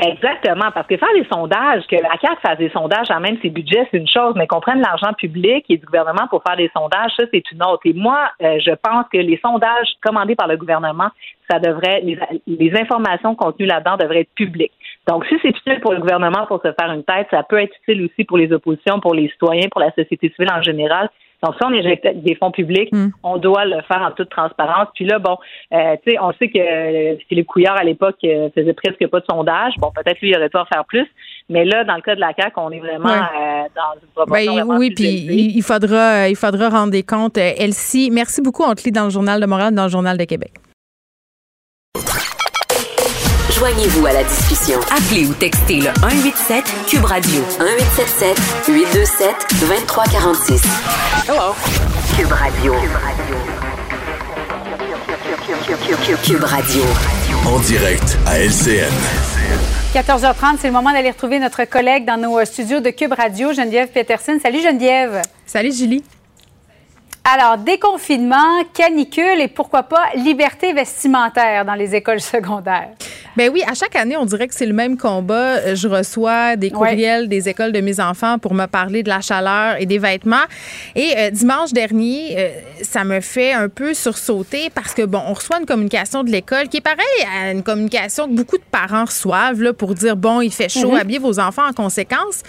[0.00, 3.48] Exactement, parce que faire des sondages, que la CAQ fasse des sondages à même ses
[3.48, 6.70] budgets, c'est une chose, mais qu'on prenne l'argent public et du gouvernement pour faire des
[6.76, 7.82] sondages, ça, c'est une autre.
[7.84, 11.10] Et moi, euh, je pense que les sondages commandés par le gouvernement,
[11.48, 12.18] ça devrait, les,
[12.48, 14.72] les informations contenues là-dedans devraient être publiques.
[15.06, 17.74] Donc, si c'est utile pour le gouvernement pour se faire une tête, ça peut être
[17.82, 21.08] utile aussi pour les oppositions, pour les citoyens, pour la société civile en général
[21.44, 23.08] Donc, si on injecte des fonds publics, Hmm.
[23.22, 24.88] on doit le faire en toute transparence.
[24.94, 25.36] Puis là, bon,
[25.72, 29.20] euh, tu sais, on sait que euh, Philippe Couillard, à l'époque, euh, faisait presque pas
[29.20, 29.74] de sondage.
[29.78, 31.06] Bon, peut-être lui, il aurait pu en faire plus.
[31.50, 33.12] Mais là, dans le cas de la CAQ, on est vraiment Ouais.
[33.12, 37.02] euh, dans une proportion Ben, vraiment oui, plus puis il faudra, il faudra rendre des
[37.02, 37.36] comptes.
[37.36, 38.62] Elsie, merci beaucoup.
[38.62, 40.52] On te lit dans le Journal de Montréal, dans le Journal de Québec.
[43.64, 44.78] Joignez-vous à la discussion.
[44.90, 48.38] Appelez ou textez le 187 Cube Radio 1877
[48.68, 50.62] 827 2346.
[51.26, 51.54] Hello.
[52.14, 52.74] Cube Radio.
[56.22, 56.82] Cube Radio.
[57.46, 58.92] En direct à LCN.
[59.94, 63.54] 14h30, c'est le moment d'aller retrouver notre collègue dans nos euh, studios de Cube Radio,
[63.54, 64.38] Geneviève Peterson.
[64.42, 65.22] Salut Geneviève.
[65.46, 66.04] Salut Julie.
[67.24, 72.90] Alors, déconfinement, canicule et pourquoi pas liberté vestimentaire dans les écoles secondaires?
[73.36, 75.56] Ben oui, à chaque année, on dirait que c'est le même combat.
[75.58, 79.20] Euh, Je reçois des courriels des écoles de mes enfants pour me parler de la
[79.20, 80.44] chaleur et des vêtements.
[80.94, 82.48] Et euh, dimanche dernier, euh,
[82.82, 86.68] ça me fait un peu sursauter parce que, bon, on reçoit une communication de l'école
[86.68, 87.00] qui est pareil
[87.36, 90.92] à une communication que beaucoup de parents reçoivent là, pour dire, bon, il fait chaud,
[90.92, 90.98] Mhm.
[90.98, 92.42] habillez vos enfants en conséquence.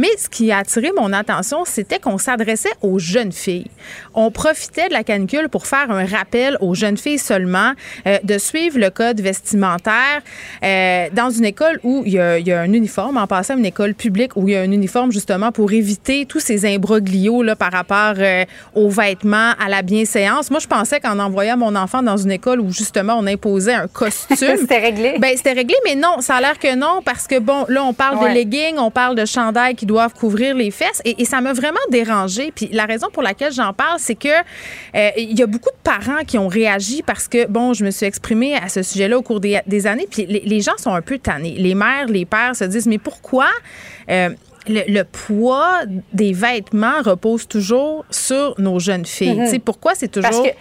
[0.00, 3.66] Mais ce qui a attiré mon attention, c'était qu'on s'adressait aux jeunes filles.
[4.14, 7.72] On profitait de la canicule pour faire un rappel aux jeunes filles seulement
[8.06, 10.22] euh, de suivre le code vestimentaire
[10.64, 13.54] euh, dans une école où il y, a, il y a un uniforme, en passant
[13.54, 16.64] à une école publique où il y a un uniforme justement pour éviter tous ces
[16.64, 20.50] imbroglios là, par rapport euh, aux vêtements, à la bienséance.
[20.50, 23.86] Moi, je pensais qu'en envoyant mon enfant dans une école où justement on imposait un
[23.86, 25.16] costume, C'était réglé.
[25.18, 27.92] ben, c'était réglé, mais non, ça a l'air que non, parce que bon, là, on
[27.92, 28.30] parle Ouais.
[28.30, 31.52] de leggings, on parle de chandails qui doivent couvrir les fesses, et, et ça m'a
[31.52, 32.44] vraiment dérangé.
[32.54, 34.34] Puis la raison pour laquelle j'en parle, c'est que
[34.94, 37.90] euh, il y a beaucoup de parents qui ont réagi parce que, bon, je me
[37.90, 40.94] suis exprimée à ce sujet-là au cours des, des années, puis les, les gens sont
[40.94, 41.56] un peu tannés.
[41.58, 43.48] Les mères, les pères se disent, mais pourquoi?
[44.08, 44.30] euh,
[44.68, 45.80] le, le poids
[46.12, 49.40] des vêtements repose toujours sur nos jeunes filles?
[49.44, 50.30] Tu sais, Pourquoi c'est toujours...
[50.30, 50.52] Parce que,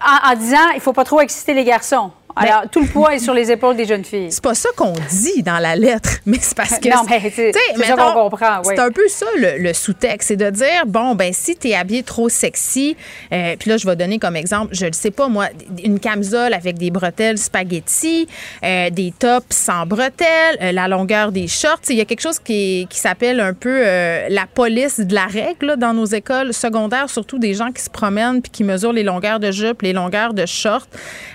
[0.00, 2.10] en, en disant, il faut pas trop exciter les garçons.
[2.36, 4.30] Alors, tout le poids est sur les épaules des jeunes filles.
[4.32, 6.88] C'est pas ça qu'on dit dans la lettre, mais c'est parce que.
[6.88, 7.52] Non, mais c'est-
[7.84, 8.74] ça qu'on comprend, oui.
[8.76, 12.02] C'est un peu ça le, le sous-texte, c'est de dire bon ben si t'es habillé
[12.02, 12.96] trop sexy,
[13.32, 15.46] euh, puis là je vais donner comme exemple, je le sais pas moi,
[15.84, 18.26] une camisole avec des bretelles spaghetti,
[18.64, 20.26] euh, des tops sans bretelles,
[20.62, 23.82] euh, la longueur des shorts, il y a quelque chose qui, qui s'appelle un peu
[23.84, 27.82] euh, la police de la règle là, dans nos écoles secondaires, surtout des gens qui
[27.82, 30.86] se promènent puis qui mesurent les longueurs de jupe, les longueurs de shorts.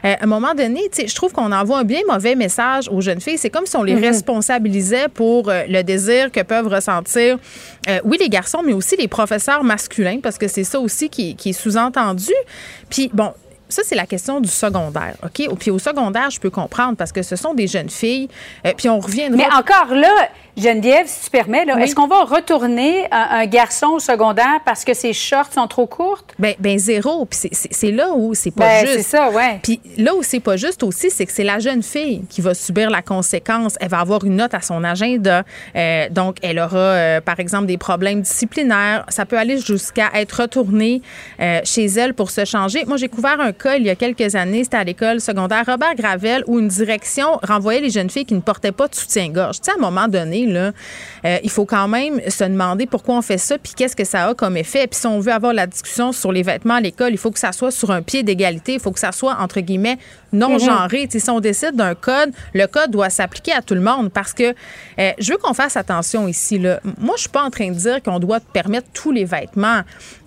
[0.05, 3.21] Euh, à un moment donné, je trouve qu'on envoie un bien mauvais message aux jeunes
[3.21, 3.37] filles.
[3.37, 4.03] C'est comme si on les Mhm.
[4.03, 7.37] responsabilisait pour euh, le désir que peuvent ressentir,
[7.87, 11.35] euh, oui, les garçons, mais aussi les professeurs masculins, parce que c'est ça aussi qui,
[11.35, 12.33] qui est sous-entendu.
[12.89, 13.31] Puis, bon,
[13.67, 15.47] ça, c'est la question du secondaire, OK?
[15.59, 18.27] Puis au secondaire, je peux comprendre parce que ce sont des jeunes filles.
[18.65, 19.37] euh, puis on reviendra.
[19.37, 20.09] Mais encore là,
[20.57, 21.81] Geneviève, si tu permets, Oui.
[21.83, 25.85] est-ce qu'on va retourner un, un garçon au secondaire parce que ses shorts sont trop
[25.87, 26.33] courtes?
[26.37, 27.25] Ben, ben zéro.
[27.25, 28.97] Puis c'est- là où c'est pas Ben, juste.
[28.97, 29.59] c'est ça, ouais.
[29.63, 32.53] Puis là où c'est pas juste aussi, c'est que c'est la jeune fille qui va
[32.53, 33.75] subir la conséquence.
[33.79, 35.43] Elle va avoir une note à son agenda.
[35.75, 39.05] Euh, donc, elle aura, euh, par exemple, des problèmes disciplinaires.
[39.09, 41.01] Ça peut aller jusqu'à être retournée
[41.39, 42.83] euh, chez elle pour se changer.
[42.85, 44.63] Moi, j'ai couvert un cas il y a quelques années.
[44.63, 48.41] C'était à l'école secondaire Robert Gravel où une direction renvoyait les jeunes filles qui ne
[48.41, 49.61] portaient pas de soutien-gorge.
[49.61, 53.21] Tu sais, à un moment donné, euh, il faut quand même se demander pourquoi on
[53.21, 54.87] fait ça puis qu'est-ce que ça a comme effet.
[54.87, 57.39] Puis si on veut avoir la discussion sur les vêtements à l'école, il faut que
[57.39, 58.73] ça soit sur un pied d'égalité.
[58.73, 59.97] Il faut que ça soit, entre guillemets,
[60.33, 64.11] non sais, si on décide d'un code, le code doit s'appliquer à tout le monde
[64.11, 64.53] parce que
[64.99, 66.59] euh, je veux qu'on fasse attention ici.
[66.59, 66.79] Là.
[66.99, 69.81] Moi, je suis pas en train de dire qu'on doit permettre tous les vêtements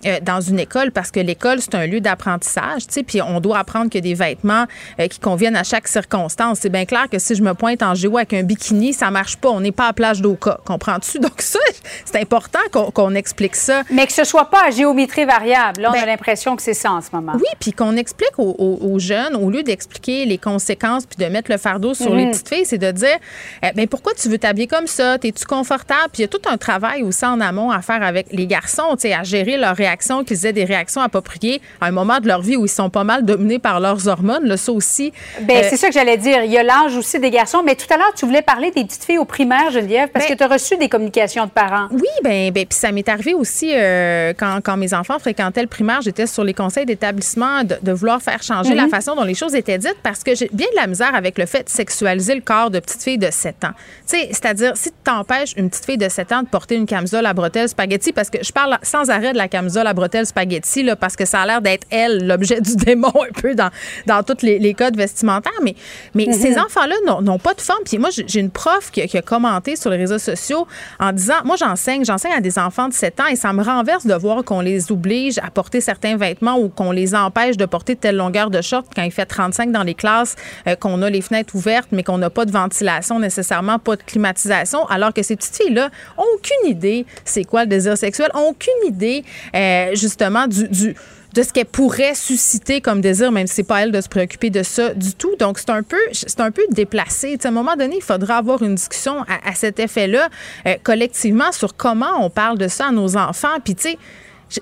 [0.05, 2.83] euh, dans une école parce que l'école, c'est un lieu d'apprentissage.
[3.07, 4.65] Puis on doit apprendre que des vêtements
[4.99, 6.59] euh, qui conviennent à chaque circonstance.
[6.61, 9.37] C'est bien clair que si je me pointe en géo avec un bikini, ça marche
[9.37, 9.49] pas.
[9.49, 10.59] On n'est pas à plage d'Oka.
[10.65, 11.19] Comprends-tu?
[11.19, 11.59] Donc ça,
[12.05, 12.59] c'est important
[12.93, 13.83] qu'on explique ça.
[13.91, 15.81] Mais que ce soit pas à géométrie variable.
[15.81, 17.33] Là, on Ben, a l'impression que c'est ça en ce moment.
[17.35, 21.29] Oui, puis qu'on explique aux, aux- aux jeunes, au lieu d'expliquer les conséquences puis de
[21.31, 22.31] mettre le fardeau sur les Mhm.
[22.31, 23.17] petites filles, c'est de dire
[23.63, 25.17] eh, ben pourquoi tu veux t'habiller comme ça?
[25.17, 26.09] T'es-tu confortable?
[26.11, 28.91] Puis il y a tout un travail aussi en amont à faire avec les garçons,
[28.93, 32.27] tu sais, à gérer leurs réactions, qu'ils aient des réactions appropriées à un moment de
[32.27, 34.45] leur vie où ils sont pas mal dominés par leurs hormones.
[34.45, 35.13] Là, ça aussi.
[35.41, 36.43] Ben, euh, c'est ça que j'allais dire.
[36.43, 37.61] Il y a l'âge aussi des garçons.
[37.63, 40.33] Mais tout à l'heure, tu voulais parler des petites filles au primaire, Geneviève, parce Ben-
[40.33, 41.87] que tu as reçu des communications de parents.
[41.91, 45.67] Oui, ben, ben puis ça m'est arrivé aussi euh, quand, quand mes enfants fréquentaient le
[45.67, 48.77] primaire, j'étais sur les conseils d'établissement de, de vouloir faire changer Mhm.
[48.77, 49.97] la façon dont les choses étaient dites.
[50.03, 52.79] parce que j'ai bien de la misère avec le fait de sexualiser le corps de
[52.79, 53.73] petite fille de 7 ans.
[54.05, 57.33] C'est-à-dire, si tu t'empêches une petite fille de 7 ans de porter une camisole à
[57.33, 60.95] bretelles spaghetti, parce que je parle sans arrêt de la camisole à bretelles spaghetti, là,
[60.95, 63.69] parce que ça a l'air d'être elle, l'objet du démon un peu dans,
[64.05, 65.75] dans tous les, codes vestimentaires, mais,
[66.15, 66.33] mais Mhm.
[66.33, 67.83] ces enfants-là n'ont pas de forme.
[67.85, 70.67] Puis moi, j'ai une prof qui, qui a commenté sur les réseaux sociaux
[70.99, 74.05] en disant, moi j'enseigne, j'enseigne à des enfants de 7 ans et ça me renverse
[74.05, 77.95] de voir qu'on les oblige à porter certains vêtements ou qu'on les empêche de porter
[77.95, 80.35] telle longueur de short quand il fait 35 dans les classes,
[80.67, 84.03] euh, qu'on a les fenêtres ouvertes, mais qu'on n'a pas de ventilation nécessairement, pas de
[84.03, 88.49] climatisation, alors que ces petites filles-là ont aucune idée c'est quoi le désir sexuel, ont
[88.49, 89.23] aucune idée
[89.55, 90.95] euh, justement du,
[91.33, 94.49] de ce qu'elle pourrait susciter comme désir, même si c'est pas elle de se préoccuper
[94.49, 95.35] de ça du tout.
[95.39, 97.37] Donc, c'est un peu, c'est un peu déplacé.
[97.43, 100.29] À un moment donné, il faudra avoir une discussion à, à cet effet-là,
[100.67, 103.59] euh, collectivement, sur comment on parle de ça à nos enfants.
[103.63, 103.97] Puis, tu sais,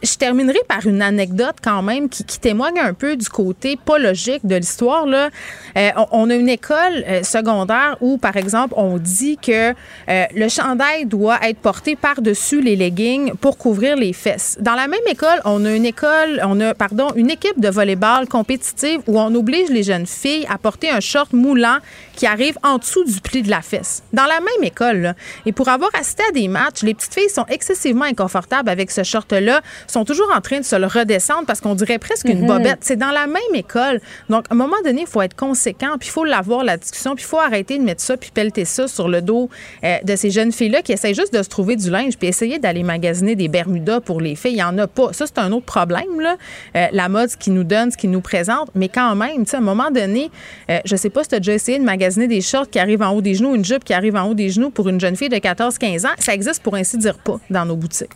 [0.02, 4.46] je, terminerai par une anecdote quand même qui, témoigne un peu du côté pas logique
[4.46, 5.06] de l'histoire.
[5.06, 5.30] Là.
[5.78, 10.26] Euh, on, on a une école euh, secondaire où, par exemple, on dit que euh,
[10.36, 14.58] le chandail doit être porté par-dessus les leggings pour couvrir les fesses.
[14.60, 18.28] Dans la même école, on a une école, on a, pardon, une équipe de volleyball
[18.28, 21.78] compétitive où on oblige les jeunes filles à porter un short moulant
[22.22, 24.04] qui arrive en dessous du pli de la fesse.
[24.14, 24.98] Dans la même école.
[24.98, 25.16] Là.
[25.48, 29.02] Et pour avoir assisté à des matchs, les petites filles sont excessivement inconfortables avec ce
[29.02, 32.46] short-là, sont toujours en train de se le redescendre parce qu'on dirait presque une Mhm.
[32.48, 32.78] bobette.
[32.82, 34.02] C'est dans la même école.
[34.30, 37.16] Donc, à un moment donné, il faut être conséquent, puis il faut l'avoir, la discussion,
[37.16, 39.50] puis il faut arrêter de mettre ça, puis pelleter ça sur le dos
[39.84, 42.60] euh, de ces jeunes filles-là qui essayent juste de se trouver du linge, puis essayer
[42.60, 44.52] d'aller magasiner des Bermudas pour les filles.
[44.52, 45.12] Il n'y en a pas.
[45.14, 46.36] Ça, c'est un autre problème, là.
[46.76, 48.70] Euh, la mode, ce qui nous donne, ce qui nous présente.
[48.76, 50.30] Mais quand même, tu sais, à un moment donné,
[50.70, 53.02] euh, je sais pas si tu as déjà essayé de magasiner des shorts qui arrivent
[53.02, 55.16] en haut des genoux, une jupe qui arrive en haut des genoux pour une jeune
[55.16, 56.12] fille de 14-15 ans.
[56.20, 58.12] Ça existe pour ainsi dire pas dans nos boutiques.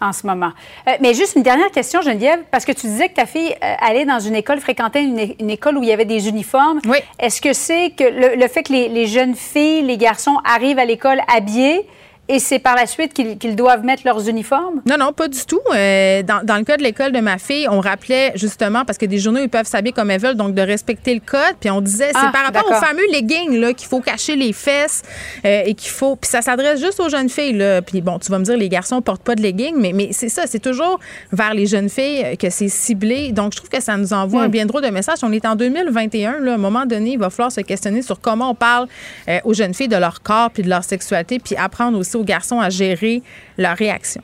[0.00, 0.52] en ce moment.
[0.86, 3.74] Euh, mais juste une dernière question, Geneviève, parce que tu disais que ta fille euh,
[3.80, 6.80] allait dans une école, fréquentait une, école où il y avait des uniformes.
[6.86, 6.98] Oui.
[7.18, 10.78] Est-ce que c'est que le, le fait que les, les jeunes filles, les garçons arrivent
[10.78, 11.86] à l'école habillés
[12.28, 14.82] et c'est par la suite qu'ils doivent mettre leurs uniformes?
[14.86, 15.60] Non, non, pas du tout.
[15.74, 19.06] Euh, dans, dans le cas de l'école de ma fille, on rappelait justement, parce que
[19.06, 21.56] des journaux, ils peuvent s'habiller comme elles veulent, donc de respecter le code.
[21.58, 24.52] Puis on disait, Ah, c'est par rapport aux fameux leggings là, qu'il faut cacher les
[24.52, 25.02] fesses
[25.46, 26.16] euh, et qu'il faut.
[26.16, 27.54] Puis ça s'adresse juste aux jeunes filles.
[27.54, 27.80] Là.
[27.80, 30.28] Puis bon, tu vas me dire, les garçons portent pas de leggings, mais, mais c'est
[30.28, 31.00] ça, c'est toujours
[31.32, 33.32] vers les jeunes filles euh, que c'est ciblé.
[33.32, 35.18] Donc je trouve que ça nous envoie un bien drôle de message.
[35.22, 36.40] On est en 2021.
[36.40, 38.86] Là, à un moment donné, il va falloir se questionner sur comment on parle
[39.28, 42.24] euh, aux jeunes filles de leur corps puis de leur sexualité, puis apprendre aussi aux
[42.24, 43.22] garçons à gérer
[43.56, 44.22] leur réaction.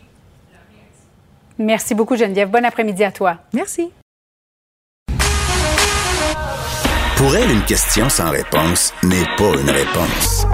[1.58, 2.50] Merci beaucoup, Geneviève.
[2.50, 3.38] Bon après-midi à toi.
[3.52, 3.90] Merci.
[7.16, 10.46] Pour elle, une question sans réponse n'est pas une réponse.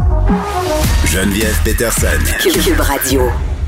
[1.06, 2.06] Geneviève Peterson.
[2.42, 3.22] Cube Radio.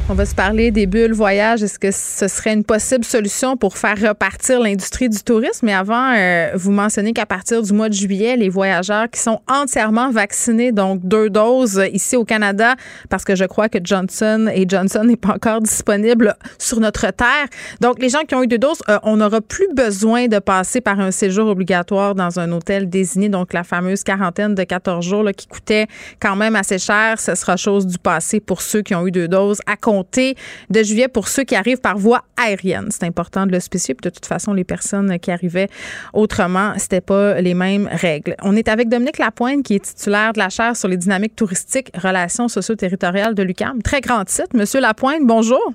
[0.08, 1.62] On va se parler des bulles voyage.
[1.62, 5.64] Est-ce que ce serait une possible solution pour faire repartir l'industrie du tourisme?
[5.64, 9.40] Mais avant, euh, vous mentionnez qu'à partir du mois de juillet, les voyageurs qui sont
[9.48, 12.74] entièrement vaccinés, donc deux doses euh, ici au Canada,
[13.10, 17.46] parce que je crois que Johnson et Johnson n'est pas encore disponible sur notre terre.
[17.80, 20.80] Donc, les gens qui ont eu deux doses, euh, on n'aura plus besoin de passer
[20.80, 23.28] par un séjour obligatoire dans un hôtel désigné.
[23.28, 25.86] Donc, la fameuse quarantaine de 14 jours là, qui coûtait
[26.20, 29.28] quand même assez cher, ce sera chose du passé pour ceux qui ont eu deux
[29.28, 32.88] doses à de juillet pour ceux qui arrivent par voie aérienne.
[32.90, 33.94] C'est important de le spécifier.
[34.02, 35.68] De toute façon, les personnes qui arrivaient
[36.12, 38.36] autrement, c'était pas les mêmes règles.
[38.42, 41.90] On est avec Dominique Lapointe, qui est titulaire de la chaire sur les dynamiques touristiques,
[41.94, 43.82] relations socio-territoriales de l'UQAM.
[43.82, 44.54] Très grand titre.
[44.54, 45.72] Monsieur Lapointe, bonjour.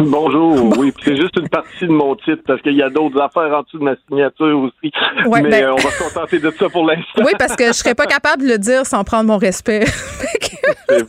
[0.00, 3.20] Bonjour, oui, puis c'est juste une partie de mon titre parce qu'il y a d'autres
[3.20, 4.92] affaires en dessous de ma signature aussi.
[5.26, 7.22] Ouais, Mais ben- euh, on va se contenter de ça pour l'instant.
[7.24, 9.84] Oui, parce que je serais pas capable de le dire sans prendre mon respect.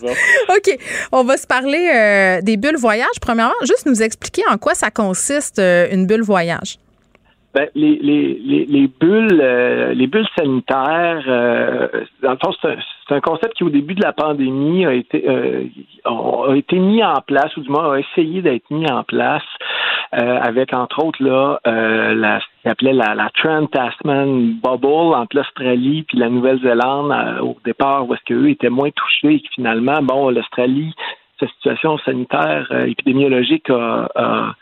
[0.02, 0.12] Bon.
[0.56, 0.78] OK.
[1.12, 3.20] On va se parler euh, des bulles voyage.
[3.22, 6.78] Premièrement, juste nous expliquer en quoi ça consiste, euh, une bulle voyage.
[7.54, 11.88] Ben, les, les, les, les bulles, euh, les bulles sanitaires, euh,
[12.24, 12.70] dans le fond, c'est
[13.14, 15.66] un, un concept qui, au début de la pandémie, a été, euh,
[16.06, 19.44] a été mis en place, ou du moins a essayé d'être mis en place,
[20.20, 25.36] euh, avec entre autres là, euh, la, ce qu'il appelait la, la Trans-Tasman Bubble entre
[25.38, 29.48] l'Australie puis la Nouvelle-Zélande euh, au départ, où est-ce qu'eux étaient moins touchés et que
[29.54, 30.92] finalement, bon, l'Australie,
[31.40, 34.54] sa situation sanitaire, épidémiologique a- a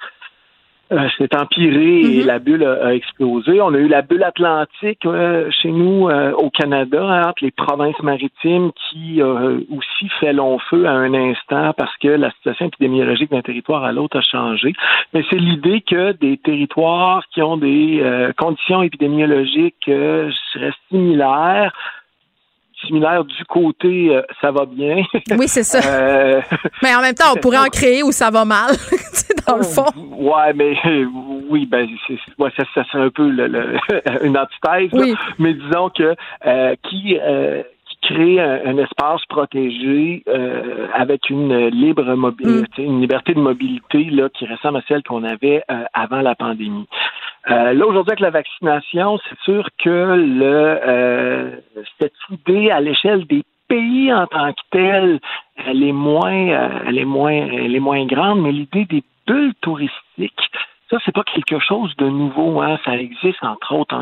[0.91, 3.61] euh, s'est empiré et la bulle a, a explosé.
[3.61, 7.51] On a eu la bulle atlantique euh, chez nous euh, au Canada, hein, entre les
[7.51, 13.31] provinces maritimes, qui aussi fait long feu à un instant parce que la situation épidémiologique
[13.31, 14.73] d'un territoire à l'autre a changé.
[15.13, 18.03] Mais c'est l'idée que des territoires qui ont des
[18.37, 21.73] conditions épidémiologiques, je dirais, similaires,
[22.85, 25.03] similaires du côté euh, ça va bien.
[25.37, 25.79] Oui, c'est ça.
[25.85, 26.41] Euh,
[26.83, 28.71] Mais en même temps, on pourrait en créer où ça va mal,
[29.47, 29.85] dans le fond.
[30.11, 30.75] Ouais, mais
[31.49, 33.77] oui, ben c'est, ouais, ça, ça serait un peu le, le,
[34.25, 35.15] une antithèse, là.
[35.39, 41.67] mais disons que euh, qui euh, qui crée un, un espace protégé euh, avec une
[41.67, 46.21] libre mobilité, une liberté de mobilité là qui ressemble à celle qu'on avait euh, avant
[46.21, 46.87] la pandémie.
[47.49, 51.63] Euh, là aujourd'hui avec la vaccination, c'est sûr que le
[51.99, 55.19] cette idée à l'échelle des pays en tant que tel,
[55.65, 60.51] elle est moins, elle est moins, elle est moins grande, mais l'idée des bulles touristiques,
[60.91, 62.61] ça, c'est pas quelque chose de nouveau.
[62.61, 62.77] Hein.
[62.83, 63.97] Ça existe, entre autres,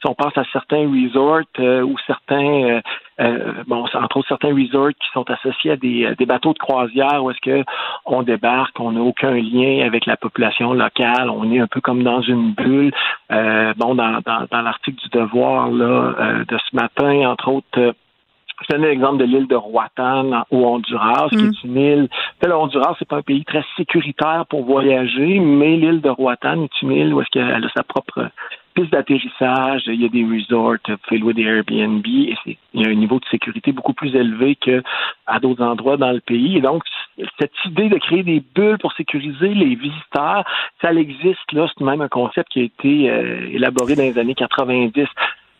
[0.00, 2.80] si on pense à certains resorts euh, ou certains, euh,
[3.20, 7.24] euh, bon, entre autres certains resorts qui sont associés à des, des bateaux de croisière
[7.24, 7.64] où est-ce que
[8.04, 12.02] on débarque, on n'a aucun lien avec la population locale, on est un peu comme
[12.02, 12.92] dans une bulle.
[13.30, 17.94] bon, dans, dans, dans l'article du Devoir là de ce matin, entre autres
[18.68, 21.66] je donne l'exemple de l'île de Roatan au Honduras, qui est mm.
[21.66, 22.08] une île.
[22.42, 26.82] Le Honduras, c'est pas un pays très sécuritaire pour voyager, mais l'île de Roatan est
[26.82, 28.30] une île où est-ce qu'elle a sa propre
[28.74, 30.76] piste d'atterrissage, il y a des resorts,
[31.08, 32.34] fait louer des Airbnb, et
[32.74, 34.82] il y a un niveau de sécurité beaucoup plus élevé que
[35.26, 36.58] à d'autres endroits dans le pays.
[36.58, 36.82] Et donc,
[37.38, 40.44] cette idée de créer des bulles pour sécuriser les visiteurs,
[40.82, 44.34] ça existe là, c'est même un concept qui a été euh, élaboré dans les années
[44.34, 45.06] 90.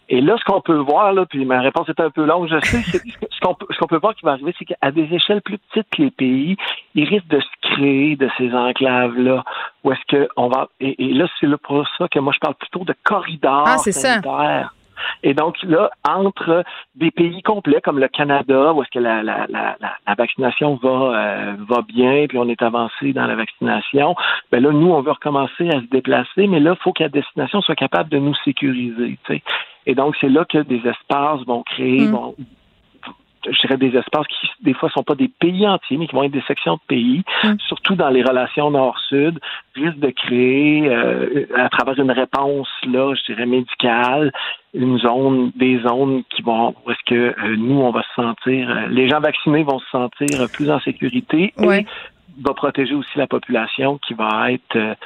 [0.08, 2.60] Et là, ce qu'on peut voir, là, puis ma réponse est un peu longue, je
[2.66, 5.40] sais, ce qu'on peut, ce qu'on peut voir qui va arriver, c'est qu'à des échelles
[5.42, 6.56] plus petites que les pays,
[6.94, 9.44] ils risquent de se créer de ces enclaves-là.
[9.82, 12.54] Où est-ce que on va et, là, c'est là pour ça que moi je parle
[12.54, 14.22] plutôt de corridors ah, sanitaires.
[14.22, 14.83] Ça.
[15.22, 16.64] Et donc là, entre
[16.94, 20.88] des pays complets comme le Canada, où est-ce que la, la, la, la, vaccination va
[20.88, 24.14] euh, va bien, puis on est avancé dans la vaccination,
[24.50, 27.08] ben là, nous, on veut recommencer à se déplacer, mais là, il faut que la
[27.08, 29.18] destination soit capable de nous sécuriser.
[29.26, 29.42] sais.
[29.86, 32.34] Et donc, c'est là que des espaces vont créer, mm.
[33.50, 36.22] Je dirais des espaces qui des fois sont pas des pays entiers, mais qui vont
[36.22, 37.54] être des sections de pays, mm.
[37.66, 39.38] surtout dans les relations nord-sud,
[39.74, 44.32] risquent de créer euh, à travers une réponse là, je dirais médicale,
[44.72, 48.70] une zone, des zones qui vont où est-ce que euh, nous on va se sentir,
[48.70, 51.86] euh, les gens vaccinés vont se sentir plus en sécurité et
[52.42, 54.96] va protéger aussi la population qui va être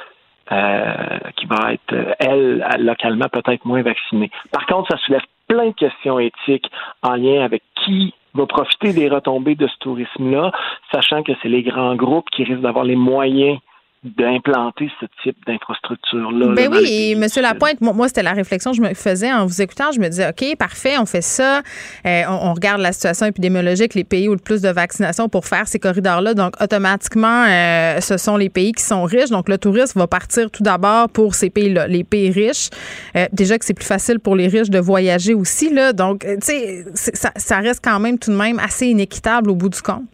[0.51, 4.31] euh, qui va être, euh, elle, localement, peut-être moins vaccinée.
[4.51, 6.71] Par contre, ça soulève plein de questions éthiques
[7.03, 10.51] en lien avec qui va profiter des retombées de ce tourisme-là,
[10.91, 13.59] sachant que c'est les grands groupes qui risquent d'avoir les moyens
[14.03, 16.53] d'implanter ce type d'infrastructure-là.
[16.55, 17.27] Ben oui, M.
[17.41, 19.91] Lapointe, moi, c'était la réflexion que je me faisais en vous écoutant.
[19.91, 21.61] Je me disais, OK, parfait, on fait ça.
[22.05, 25.67] Euh, on, regarde la situation épidémiologique, les pays où le plus de vaccination pour faire
[25.67, 26.33] ces corridors-là.
[26.33, 29.31] Donc, automatiquement, euh, ce sont les pays qui sont riches.
[29.31, 32.69] Donc, le tourisme va partir tout d'abord pour ces pays-là, les pays riches.
[33.17, 35.73] Euh, déjà que c'est plus facile pour les riches de voyager aussi.
[35.73, 35.91] Là.
[35.91, 39.69] Donc, tu sais, ça, ça reste quand même tout de même assez inéquitable au bout
[39.69, 40.05] du compte.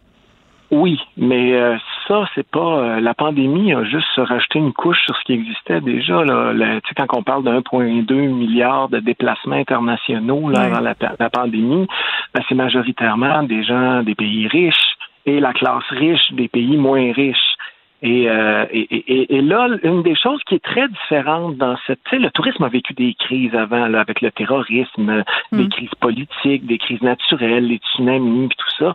[0.70, 1.76] Oui, mais euh,
[2.08, 5.80] ça, c'est pas euh, la pandémie a juste rajouté une couche sur ce qui existait
[5.80, 6.24] déjà.
[6.24, 10.94] Là, tu sais, quand on parle de 1,2 milliard de déplacements internationaux là, avant la,
[11.18, 11.86] la pandémie,
[12.34, 14.96] ben, c'est majoritairement des gens des pays riches
[15.26, 17.55] et la classe riche des pays moins riches.
[18.04, 22.10] Euh, et, et, et, là, une des choses qui est très différente dans cette, tu
[22.10, 25.68] sais, le tourisme a vécu des crises avant, là, avec le terrorisme, des mm.
[25.70, 28.94] crises politiques, des crises naturelles, les tsunamis, tout ça.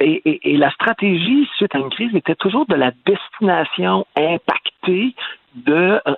[0.00, 5.14] et, la stratégie suite à une crise était toujours de la destination impactée
[5.54, 6.14] de euh,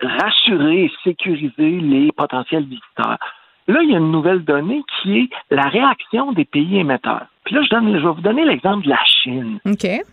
[0.00, 3.18] rassurer et sécuriser les potentiels visiteurs.
[3.66, 7.26] Là, il y a une nouvelle donnée qui est la réaction des pays émetteurs.
[7.44, 9.58] Puis là, je, donne, je vais vous donner l'exemple de la Chine.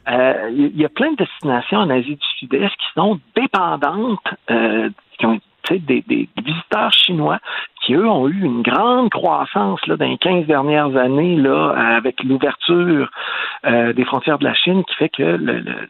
[0.07, 4.19] Euh, il y a plein de destinations en Asie du Sud-Est qui sont dépendantes,
[4.49, 5.39] euh, qui ont
[5.69, 7.39] des, des, visiteurs chinois
[7.89, 12.23] qui, eux, ont eu une grande croissance là, dans les 15 dernières années là, avec
[12.23, 13.09] l'ouverture
[13.65, 15.23] euh, des frontières de la Chine qui fait que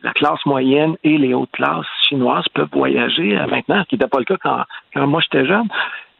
[0.01, 4.07] la classe moyenne et les hautes classes chinoises peuvent voyager euh, maintenant, ce qui n'était
[4.07, 4.63] pas le cas quand,
[4.93, 5.67] quand moi j'étais jeune.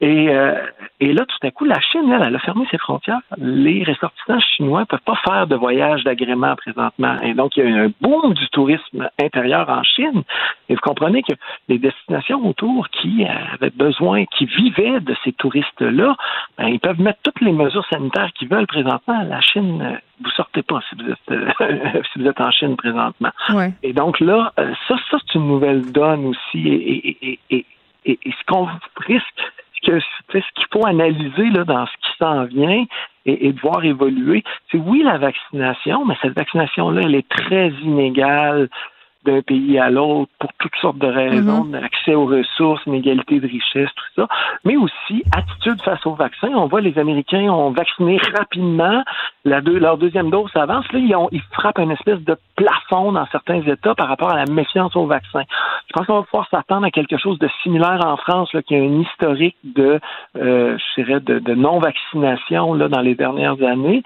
[0.01, 0.55] Et, euh,
[1.01, 3.19] et là, tout à coup, la Chine, elle, elle, a fermé ses frontières.
[3.37, 7.19] Les ressortissants chinois ne peuvent pas faire de voyage d'agrément présentement.
[7.21, 10.23] Et donc, il y a eu un boom du tourisme intérieur en Chine.
[10.69, 11.33] Et vous comprenez que
[11.67, 15.33] les destinations autour qui avaient besoin, qui vivaient de ces
[15.77, 16.15] touristes-là,
[16.57, 19.23] ben, ils peuvent mettre toutes les mesures sanitaires qu'ils veulent présentement.
[19.23, 22.75] La Chine, euh, vous sortez pas si vous êtes, euh, si vous êtes en Chine
[22.75, 23.31] présentement.
[23.53, 23.73] Ouais.
[23.83, 26.67] Et donc là, ça, ça c'est une nouvelle donne aussi.
[26.67, 27.65] Et, et, et,
[28.05, 28.67] et ce qu'on
[29.05, 29.41] risque,
[29.89, 32.85] que ce qu'il faut analyser là, dans ce qui s'en vient
[33.25, 38.69] et, de voir évoluer, c'est oui la vaccination, mais cette vaccination-là, elle est très inégale
[39.25, 41.75] d'un pays à l'autre pour toutes sortes de raisons, Mhm.
[41.75, 44.27] accès aux ressources, inégalité de richesse, tout ça,
[44.63, 46.49] mais aussi attitude face au vaccin.
[46.55, 49.03] On voit les Américains ont vacciné rapidement,
[49.45, 50.85] la deux, leur deuxième dose avance.
[50.93, 54.37] Là, ils, ont, ils frappent une espèce de plafond dans certains États par rapport à
[54.37, 55.43] la méfiance au vaccin.
[55.87, 58.75] Je pense qu'on va pouvoir s'attendre à quelque chose de similaire en France, là, qui
[58.75, 59.99] a un historique de,
[60.37, 64.01] euh, je dirais, de, de non-vaccination là, dans les dernières années.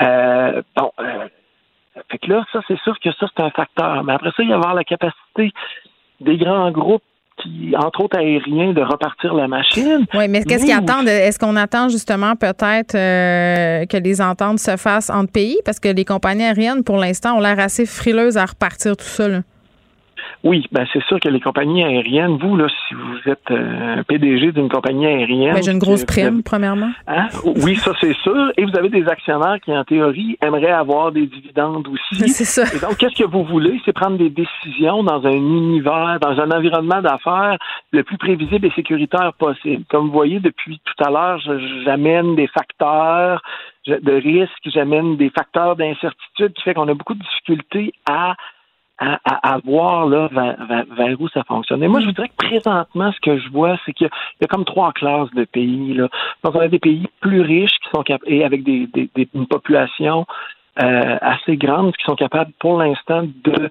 [0.00, 1.28] Euh, bon, euh,
[2.10, 4.02] fait que là, ça, c'est sûr que ça, c'est un facteur.
[4.04, 5.52] Mais après ça, il va y avoir la capacité
[6.20, 7.02] des grands groupes
[7.42, 10.06] qui, entre autres aériens, de repartir la machine.
[10.14, 11.08] Oui, mais qu'est-ce qu'ils attendent?
[11.08, 15.58] Est-ce qu'on attend justement peut-être euh, que les ententes se fassent entre pays?
[15.64, 19.28] Parce que les compagnies aériennes, pour l'instant, ont l'air assez frileuses à repartir tout ça.
[19.28, 19.40] là.
[20.42, 24.52] Oui, ben c'est sûr que les compagnies aériennes, vous, là, si vous êtes euh, PDG
[24.52, 25.54] d'une compagnie aérienne.
[25.54, 26.90] Ben, J'ai une grosse avez- prime, premièrement.
[27.06, 27.28] Hein?
[27.44, 28.52] Oui, ça c'est sûr.
[28.56, 32.28] Et vous avez des actionnaires qui, en théorie, aimeraient avoir des dividendes aussi.
[32.34, 32.64] C'est ça.
[32.76, 33.80] Et donc, qu'est-ce que vous voulez?
[33.84, 37.56] C'est prendre des décisions dans un univers, dans un environnement d'affaires
[37.92, 39.84] le plus prévisible et sécuritaire possible.
[39.88, 41.40] Comme vous voyez, depuis tout à l'heure,
[41.84, 43.42] j'amène des facteurs
[43.86, 48.34] de risque, j'amène des facteurs d'incertitude qui fait qu'on a beaucoup de difficultés à
[48.98, 51.82] à, à, à voir là, vers, vers- vers où ça fonctionne.
[51.82, 54.44] Et moi, je vous dirais que présentement, ce que je vois, c'est qu'il y, y
[54.44, 55.94] a comme trois classes de pays.
[55.94, 56.08] Là.
[56.42, 59.46] Donc, on a des pays plus riches qui sont et avec des, des, des- une
[59.46, 60.26] population
[60.82, 63.70] euh, assez grande qui sont capables pour l'instant de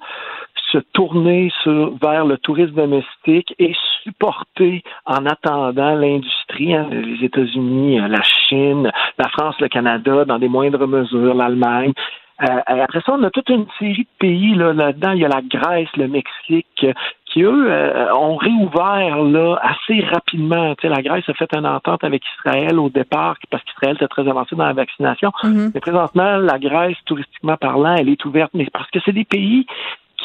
[0.72, 3.74] se tourner sur, vers le tourisme domestique et
[4.04, 10.40] supporter en attendant l'industrie, hein, les États-Unis, euh, la Chine, la France, le Canada, dans
[10.40, 11.94] des moindres mesures, l'Allemagne.
[12.42, 15.12] Euh, après ça, on a toute une série de pays là, là-dedans.
[15.12, 16.94] Il y a la Grèce, le Mexique, euh,
[17.26, 20.74] qui eux euh, ont réouvert là assez rapidement.
[20.76, 24.08] Tu sais, la Grèce a fait une entente avec Israël au départ parce qu'Israël était
[24.08, 25.32] très avancé dans la vaccination.
[25.44, 25.72] Mhm.
[25.74, 29.66] Mais présentement, la Grèce, touristiquement parlant, elle est ouverte, mais parce que c'est des pays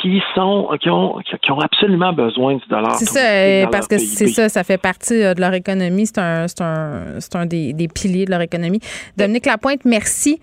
[0.01, 2.95] qui sont qui ont qui ont absolument besoin du dollar.
[2.95, 6.07] C'est ça, parce que c'est ça, ça fait partie de leur économie.
[6.07, 8.81] C'est un, c'est un, c'est un des, des piliers de leur économie.
[9.17, 10.41] Dominique Lapointe, merci.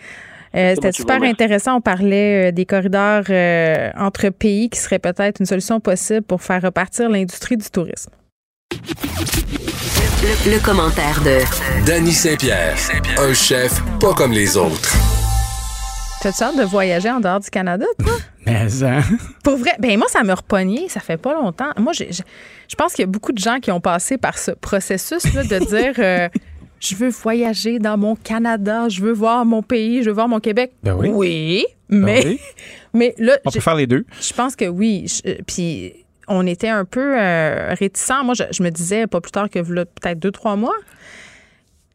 [0.55, 1.75] Euh, C'était super intéressant.
[1.75, 6.41] On parlait euh, des corridors euh, entre pays qui seraient peut-être une solution possible pour
[6.41, 8.11] faire repartir l'industrie du tourisme.
[8.71, 12.75] Le, le commentaire de Danny Saint-Pierre,
[13.17, 14.95] un chef pas comme les autres.
[16.21, 18.13] T'as-tu hâte de voyager en dehors du Canada, toi?
[18.45, 19.01] Mais, hein?
[19.43, 21.69] Pour vrai, ben moi, ça m'a repogné, ça fait pas longtemps.
[21.77, 25.43] Moi, je pense qu'il y a beaucoup de gens qui ont passé par ce processus-là
[25.43, 26.29] de dire euh,
[26.79, 30.39] je veux voyager dans mon Canada, je veux voir mon pays, je veux voir mon
[30.39, 30.71] Québec.
[30.83, 31.65] Ben oui.
[31.89, 32.39] mais, Ben oui.
[32.93, 34.05] mais là, On peut faire les deux.
[34.21, 35.05] je pense que oui.
[35.07, 35.93] Je- euh, Puis
[36.27, 38.23] on était un peu euh, réticents.
[38.23, 40.73] Moi, je, je me disais pas plus tard que peut-être deux, trois mois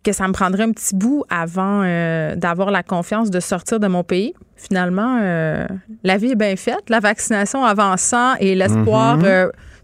[0.03, 3.87] que ça me prendrait un petit bout avant euh, d'avoir la confiance de sortir de
[3.87, 4.33] mon pays.
[4.57, 5.67] Finalement, euh,
[6.05, 6.89] la vie est bien faite.
[6.89, 9.25] La vaccination avançant et l'espoir Mhm.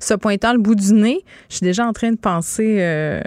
[0.01, 3.21] Se pointant le bout du nez, je suis déjà en train de penser euh,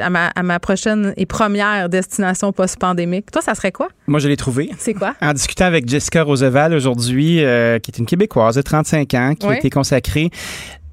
[0.00, 3.30] à, ma, à ma prochaine et première destination post-pandémique.
[3.30, 3.88] Toi, ça serait quoi?
[4.06, 4.70] Moi, je l'ai trouvé.
[4.78, 5.14] C'est quoi?
[5.20, 9.46] En discutant avec Jessica Roosevelt aujourd'hui, euh, qui est une Québécoise de 35 ans, qui
[9.46, 9.54] Oui.
[9.54, 10.30] a été consacrée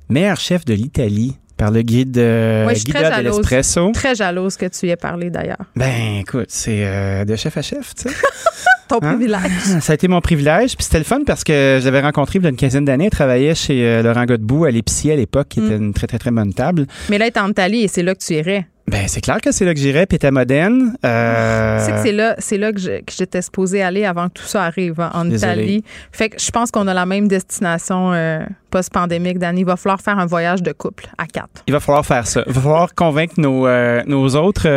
[0.10, 3.38] meilleure chef de l'Italie par le guide euh, Ouais, je suis très de jalouse.
[3.38, 3.92] l'Espresso.
[3.94, 5.58] Très jalouse que tu y aies parlé d'ailleurs.
[5.76, 8.16] Ben, écoute, c'est euh, de chef à chef, tu sais.
[8.88, 9.16] Ton Hein?
[9.16, 9.52] privilège.
[9.82, 10.76] Ça a été mon privilège.
[10.76, 13.10] Puis c'était le fun parce que j'avais rencontré il y a une quinzaine d'années, elle
[13.12, 15.66] travaillait chez euh, Laurent Godbout à l'Épicier à l'époque, qui Mm.
[15.66, 16.86] était une très, très, très bonne table.
[17.10, 18.68] Mais là, elle est en Italie et c'est là que tu irais.
[18.86, 20.98] Ben, c'est clair que c'est là que j'irais, puis était moderne.
[21.06, 24.44] Euh, Tu sais que c'est là, c'est là que, j'étais supposée aller avant que tout
[24.46, 25.54] ça arrive hein, en Désolé.
[25.54, 25.84] Italie.
[26.12, 28.42] Fait que je pense qu'on a la même destination euh,
[28.72, 29.62] post-pandémique, Danny.
[29.62, 31.64] Il va falloir faire un voyage de couple à quatre.
[31.66, 32.44] Il va falloir faire ça.
[32.46, 34.68] Il va falloir convaincre nos, euh, nos autres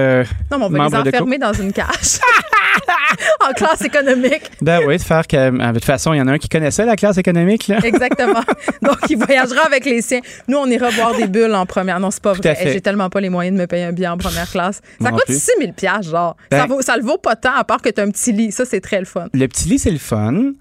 [0.53, 1.87] Non, mais on va les enfermer dans une cage.
[3.49, 4.43] en classe économique.
[4.61, 5.51] Ben oui, de faire que.
[5.51, 7.79] De toute façon, il y en a un qui connaissait la classe économique, là.
[7.83, 8.41] Exactement.
[8.83, 10.21] Donc, il voyagera avec les siens.
[10.49, 12.01] Nous, on ira boire des bulles en première.
[12.01, 12.57] Non, c'est pas Tout vrai.
[12.65, 14.77] J'ai tellement pas les moyens de me payer un billet en première classe.
[14.77, 15.41] Ça Moi coûte plus.
[15.43, 16.37] 6 000 piastres, genre.
[16.51, 18.33] Ben- ça, vaut, ça le vaut pas tant, à part que tu as un petit
[18.33, 18.53] lit.
[18.53, 19.27] Ça, c'est très le fun.
[19.33, 20.53] Le petit lit, c'est le fun.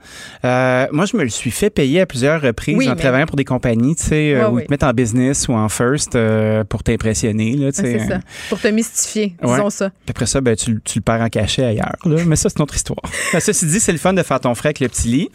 [0.43, 3.25] Euh, moi, je me le suis fait payer à plusieurs reprises Oui, en mais- travaillant
[3.25, 4.61] pour des compagnies, tu sais, euh, Ouais, où oui.
[4.63, 7.99] ils te mettent en business ou en first euh, pour t'impressionner, là, tu Ouais, sais.
[7.99, 8.19] c'est ça.
[8.49, 9.55] Pour te mystifier, Ouais.
[9.55, 9.89] disons ça.
[9.89, 11.95] Puis après ça, ben, tu, tu le perds en cachet ailleurs.
[12.05, 12.17] Là.
[12.25, 12.99] Mais ça, c'est notre histoire.
[13.39, 15.29] Ceci dit, c'est le fun de faire ton frais avec le petit lit.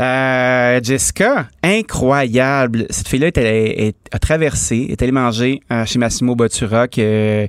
[0.00, 2.86] Euh, Jessica, incroyable.
[2.90, 7.00] Cette fille-là est, allée- est- a traversé, est allée manger euh, chez Massimo Bottura, qui,
[7.02, 7.46] euh,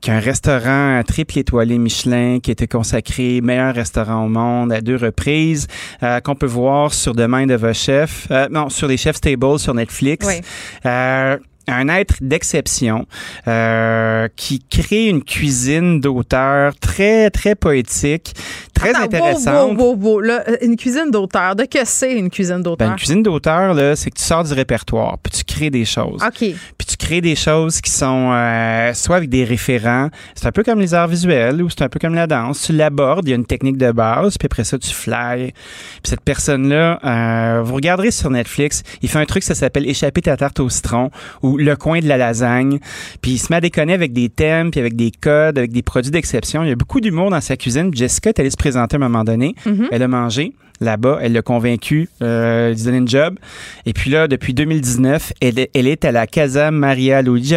[0.00, 4.72] qui a un restaurant triple étoilé Michelin, qui a été consacré meilleur restaurant au monde
[4.72, 5.66] à deux reprises,
[6.02, 9.58] euh, qu'on peut voir sur Demain de vos chefs, euh, non, sur les Chefs Table
[9.58, 10.26] sur Netflix.
[10.26, 10.40] Oui.
[10.86, 11.36] Euh,
[11.70, 13.06] un être d'exception
[13.48, 18.34] euh, qui crée une cuisine d'auteur très, très poétique,
[18.80, 19.78] très Attends, intéressante.
[19.78, 20.20] wow, wow, wow.
[20.20, 21.54] Là, euh, une cuisine d'auteur.
[21.56, 22.88] De que c'est une cuisine Ben, d'auteur?
[22.90, 26.22] une cuisine d'auteur, là, c'est que tu sors du répertoire, puis tu crées des choses.
[26.26, 26.38] OK.
[26.38, 30.62] Puis tu crées des choses qui sont euh, soit avec des référents, c'est un peu
[30.62, 32.62] comme les arts visuels ou c'est un peu comme la danse.
[32.62, 35.52] Tu l'abordes, il y a une technique de base, puis après ça, tu fly.
[35.52, 40.22] Puis cette personne-là, euh, vous regarderez sur Netflix, il fait un truc, ça s'appelle Échapper
[40.22, 41.10] ta tarte au citron
[41.42, 42.78] ou Le coin de la lasagne.
[43.22, 45.82] Puis il se met à déconner avec des thèmes, puis avec des codes, avec des
[45.82, 46.62] produits d'exception.
[46.62, 47.90] Il y a beaucoup d'humour dans sa cuisine.
[47.94, 49.54] Jessica est allée se à un moment donné.
[49.66, 49.88] Mhm.
[49.90, 51.18] Elle a mangé là-bas.
[51.20, 53.38] Elle l'a convaincu euh, d'y donner une job.
[53.84, 57.54] Et puis là, depuis 2019, elle, est- elle est à la Casa Maria Luigi,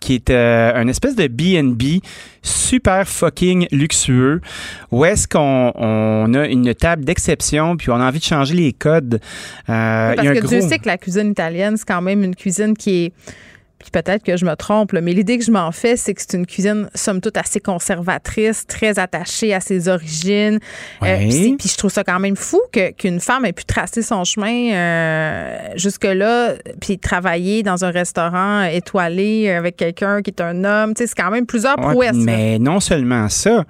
[0.00, 2.02] qui est euh, un espèce de B&B
[2.42, 4.40] super fucking luxueux,
[4.92, 8.72] où est-ce qu'on on a une table d'exception, puis on a envie de changer les
[8.72, 9.18] codes.
[9.68, 12.02] Euh, il y Parce a un que Dieu sait que la cuisine italienne, c'est quand
[12.02, 13.12] même une cuisine qui est.
[13.78, 16.20] Puis peut-être que je me trompe, là, mais l'idée que je m'en fais, c'est que
[16.20, 20.58] c'est une cuisine, somme toute, assez conservatrice, très attachée à ses origines.
[21.04, 24.02] Euh, puis puis je trouve ça quand même fou que- qu'une femme ait pu tracer
[24.02, 30.64] son chemin euh, jusque-là, puis travailler dans un restaurant étoilé avec quelqu'un qui est un
[30.64, 30.94] homme.
[30.94, 32.16] Tu sais, c'est quand même plusieurs Ouais, prouesses.
[32.16, 32.22] là.
[32.24, 33.64] mais non seulement ça.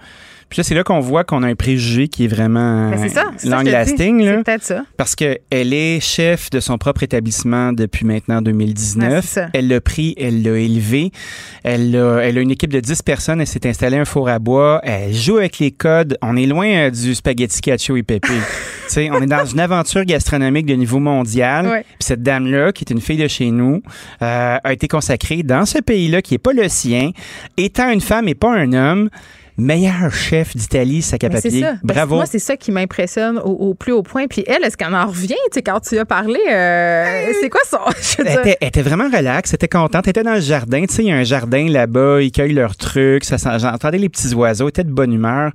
[0.49, 3.25] Puis là, c'est là qu'on voit qu'on a un préjugé qui est vraiment Ben, ça.
[3.45, 4.23] long lasting.
[4.25, 4.85] C'est peut-être ça.
[4.97, 9.25] Parce qu'elle est chef de son propre établissement depuis maintenant Ouais, 2019.
[9.27, 9.49] c'est ça.
[9.53, 11.13] elle l'a pris, elle l'a élevé.
[11.65, 13.41] Elle a, elle a une équipe de 10 personnes.
[13.41, 14.81] Elle s'est installée un four à bois.
[14.85, 16.17] Elle joue avec les codes.
[16.23, 18.29] On est loin euh, du spaghetti cacio et pépé.
[18.89, 21.67] Tu sais, on est dans une aventure gastronomique de niveau mondial.
[21.69, 21.83] Ouais.
[21.83, 23.83] Puis cette dame-là, qui est une fille de chez nous,
[24.23, 27.11] euh, a été consacrée dans ce pays-là qui est pas le sien,
[27.59, 29.11] étant une femme et pas un homme.
[29.59, 31.61] Meilleur chef d'Italie, sac à papier.
[31.63, 31.73] ça.
[31.83, 32.15] Ben, Bravo.
[32.17, 34.27] moi, c'est ça qui m'impressionne au, au plus haut point.
[34.29, 35.29] Puis elle, est-ce qu'elle en revient?
[35.51, 37.81] Tu sais, quand tu as parlé, euh, c'est quoi ça?
[38.01, 40.05] Je Elle était, elle était vraiment relax, elle était contente.
[40.07, 40.85] Elle était dans le jardin.
[40.87, 43.25] Tu sais, il y a un jardin là-bas, ils cueillent leurs trucs.
[43.29, 45.51] J'entendais les petits oiseaux, elle était de bonne humeur.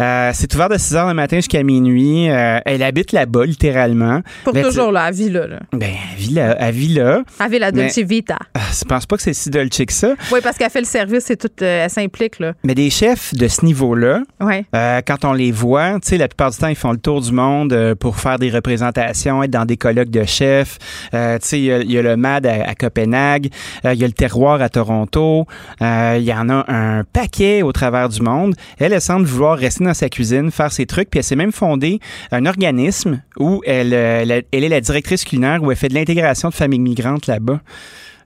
[0.00, 2.28] Euh, c'est ouvert de 6 h le matin jusqu'à minuit.
[2.28, 4.22] Euh, elle habite là-bas, littéralement.
[4.42, 5.46] Pour toujours, là, à vie là.
[5.72, 6.56] Ben, elle vit là.
[6.58, 7.22] Elle vit là.
[7.38, 8.38] Avec la Mais- Dolce Vita.
[8.54, 10.14] Ah, Je pense pas que c'est si dolce que ça.
[10.32, 12.54] Oui, parce qu'elle fait le service, c'est tout, elle s'implique, là.
[12.64, 14.64] Mais des chefs de ce niveau-là, Ouais.
[14.74, 17.20] Euh, quand on les voit, tu sais, la plupart du temps, ils font le tour
[17.20, 20.78] du monde euh, pour faire des représentations, être dans des colloques de chefs.
[21.14, 23.48] Euh, tu sais, il y y, a le MAD à, à Copenhague,
[23.84, 25.46] euh, il y a le Terroir à Toronto.
[25.82, 28.54] Euh, Il y en a un paquet au travers du monde.
[28.78, 31.52] Elle, elle semble vouloir rester dans sa cuisine, faire ses trucs, puis elle s'est même
[31.52, 32.00] fondée
[32.32, 36.48] un organisme où elle, elle, elle est la directrice culinaire, où elle fait de l'intégration
[36.48, 37.60] de familles migrantes là-bas.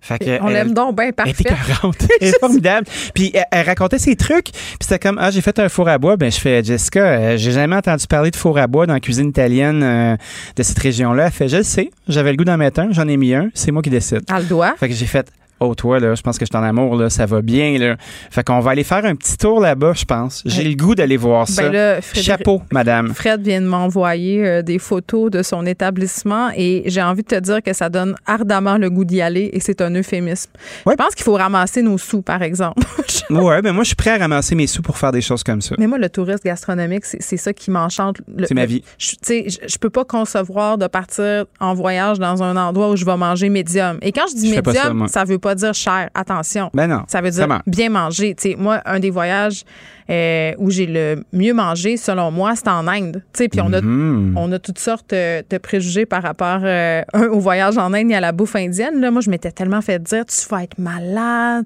[0.00, 2.04] Fait que On l'aime donc bien, elle était parfait.
[2.20, 2.86] Elle est formidable.
[3.14, 4.50] Puis elle, elle racontait ses trucs.
[4.52, 6.16] Puis c'était comme ah j'ai fait un four à bois.
[6.16, 9.00] Ben je fais Jessica, euh, j'ai jamais entendu parler de four à bois dans la
[9.00, 10.16] cuisine italienne euh,
[10.56, 11.26] de cette région-là.
[11.26, 11.90] Elle fait je le sais.
[12.08, 12.92] J'avais le goût d'en mettre un.
[12.92, 13.50] J'en ai mis un.
[13.54, 14.22] C'est moi qui décide.
[14.28, 14.74] Elle le doit.
[14.78, 15.30] Fait que j'ai fait
[15.62, 17.96] Oh, toi, là, je pense que je suis en amour, là, ça va bien, là.
[18.30, 20.42] Fait qu'on va aller faire un petit tour là-bas, je pense.
[20.46, 21.64] J'ai le goût d'aller voir ça.
[21.64, 23.12] Ben là, Frédéric- Chapeau, madame.
[23.14, 27.38] Fred vient de m'envoyer euh, des photos de son établissement et j'ai envie de te
[27.40, 30.50] dire que ça donne ardemment le goût d'y aller et c'est un euphémisme.
[30.86, 32.82] Je pense qu'il faut ramasser nos sous, par exemple.
[33.30, 35.60] Ouais, ben moi, je suis prêt à ramasser mes sous pour faire des choses comme
[35.60, 35.76] ça.
[35.78, 38.16] Mais moi, le tourisme gastronomique, c'est ça qui m'enchante.
[38.36, 38.82] Le- C'est ma vie.
[38.98, 43.04] Tu sais, je, peux pas concevoir de partir en voyage dans un endroit où je
[43.04, 43.98] vais manger médium.
[44.02, 45.08] Et quand je dis Je ça, médium, moi.
[45.08, 46.10] ça, veut pas dire cher.
[46.14, 46.70] Attention.
[46.74, 47.02] Ben non.
[47.08, 47.60] Ça veut dire Comment?
[47.66, 48.34] bien manger.
[48.34, 49.64] Tu sais, moi, un des voyages
[50.10, 53.22] euh, où j'ai le mieux mangé, selon moi, c'est en Inde.
[53.32, 54.34] Tu sais, puis on a, Mhm.
[54.36, 58.14] on a toutes sortes euh, de préjugés par rapport euh, au voyage en Inde et
[58.16, 59.00] à la bouffe indienne.
[59.00, 61.64] Là, moi, je m'étais tellement fait dire, tu vas être malade,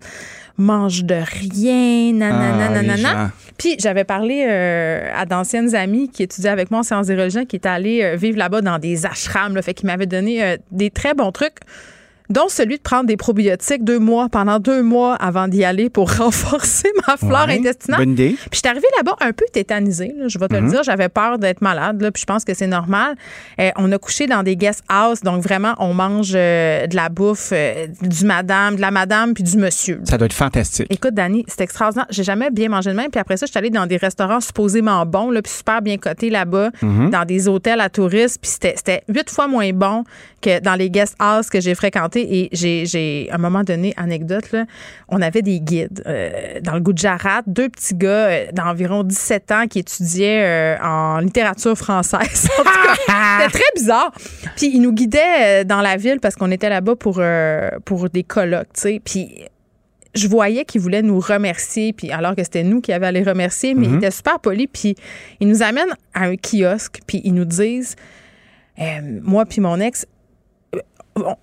[0.58, 3.30] mange de rien, nanana, Ah, nanana.
[3.56, 7.46] Puis j'avais parlé euh, à d'anciennes amies qui étudiaient avec moi en sciences des religions,
[7.46, 11.14] qui étaient allées vivre là-bas dans des ashrams, là, fait qu'ils m'avaient donné des très
[11.14, 11.58] bons trucs
[12.30, 16.10] dont celui de prendre des probiotiques deux mois, pendant deux mois avant d'y aller pour
[16.18, 18.00] renforcer ma flore Ouais, intestinale.
[18.00, 18.36] bonne idée.
[18.38, 20.64] Puis je suis arrivée là-bas un peu tétanisée, là, je vais te Mhm.
[20.64, 20.82] le dire.
[20.82, 23.14] J'avais peur d'être malade, là, puis je pense que c'est normal.
[23.60, 27.08] Euh, on a couché dans des guest house, donc vraiment, on mange euh, de la
[27.08, 30.00] bouffe euh, du madame, de la madame, puis du monsieur.
[30.04, 30.86] Ça doit être fantastique.
[30.90, 32.06] Écoute, Dani, c'est extraordinaire.
[32.10, 33.10] J'ai jamais bien mangé de même.
[33.10, 35.98] Puis après ça, je suis allée dans des restaurants supposément bons, là, puis super bien
[35.98, 37.10] cotés là-bas, Mhm.
[37.10, 38.38] dans des hôtels à touristes.
[38.40, 40.04] Puis c'était- c'était huit fois moins bon
[40.40, 42.13] que dans les guest house que j'ai fréquentés.
[42.22, 44.64] Et j'ai, j'ai, à un moment donné, anecdote, là,
[45.08, 49.66] on avait des guides euh, dans le Gujarat, deux petits gars euh, d'environ 17 ans
[49.68, 52.48] qui étudiaient euh, en littérature française.
[52.58, 52.68] En tout
[53.06, 54.12] cas, c'était très bizarre.
[54.56, 57.20] Puis ils nous guidaient dans la ville parce qu'on était là-bas pour,
[57.84, 59.00] pour des colloques, tu sais.
[59.04, 59.44] Puis
[60.14, 63.22] je voyais qu'ils voulaient nous remercier, puis alors que c'était nous qui avions à les
[63.24, 63.94] remercier, mais Mhm.
[63.94, 64.94] ils étaient super polis, puis
[65.40, 67.96] ils nous amènent à un kiosque, puis ils nous disent,
[68.78, 68.84] euh,
[69.22, 70.06] moi puis mon ex,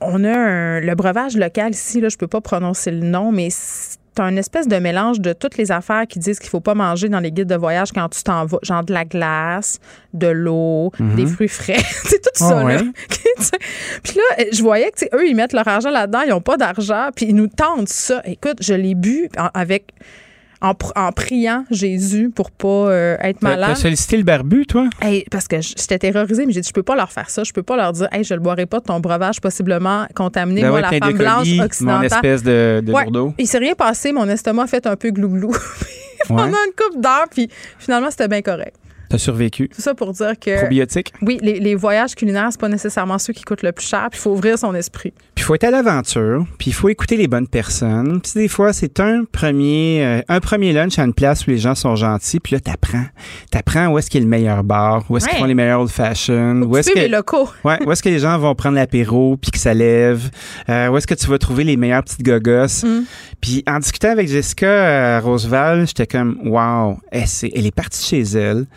[0.02, 3.48] on- a un- le breuvage local ici, là, je peux pas prononcer le nom, mais
[3.52, 7.08] c'est un espèce de mélange de toutes les affaires qui disent qu'il faut pas manger
[7.08, 8.58] dans les guides de voyage quand tu t'en vas.
[8.62, 9.80] Genre de la glace,
[10.14, 11.16] de l'eau, Mhm.
[11.16, 11.78] des fruits frais.
[12.04, 12.76] c'est tout ça, Ah là.
[12.82, 12.82] ouais?
[13.40, 13.58] Sais.
[14.04, 17.10] puis là, je voyais que, eux, ils mettent leur argent là-dedans, ils ont pas d'argent,
[17.16, 18.22] puis ils nous tentent ça.
[18.26, 19.94] Écoute, je l'ai bu avec...
[20.64, 23.72] En, pr- en priant Jésus pour pas euh, être malade.
[23.72, 24.88] T'as sollicité le barbu, toi?
[25.02, 27.44] Hey, parce que j'étais terrorisée, mais j'ai dit, je peux pas leur faire ça.
[27.44, 30.62] Je peux pas leur dire, hey, je le boirai pas de ton breuvage possiblement contaminé.
[30.62, 31.98] Ben Moi, ouais, la femme blanche occidentale.
[31.98, 33.04] Mon espèce de, de Ouais.
[33.06, 33.34] lourdeau.
[33.40, 35.52] Il s'est rien passé, mon estomac a fait un peu glouglou.
[36.28, 36.50] Pendant Ouais.
[36.50, 38.76] une couple d'heures, puis finalement, c'était bien correct.
[39.12, 39.68] T'as survécu.
[39.68, 40.62] Tout ça pour dire que.
[40.62, 41.12] Probiotique?
[41.22, 44.18] Oui, les, les voyages culinaires, c'est pas nécessairement ceux qui coûtent le plus cher, puis
[44.18, 45.12] il faut ouvrir son esprit.
[45.36, 48.22] Puis il faut être à l'aventure, puis il faut écouter les bonnes personnes.
[48.22, 51.58] Puis des fois, c'est un premier euh, un premier lunch à une place où les
[51.58, 53.04] gens sont gentils, puis là t'apprends.
[53.50, 55.82] T'apprends où est-ce qu'il y a le meilleur bar, où est-ce qu'ils font les meilleurs
[55.82, 57.50] old fashion, où est-ce que les locaux.
[57.66, 60.30] Ouais, où est-ce que les gens vont prendre l'apéro puis que ça lève?
[60.70, 62.84] Euh, où est-ce que tu vas trouver les meilleures petites gogosses?
[62.84, 63.04] Mm.
[63.42, 68.22] Puis en discutant avec Jessica euh, Roosevelt, j'étais comme wow, elle, elle est partie chez
[68.22, 68.68] elle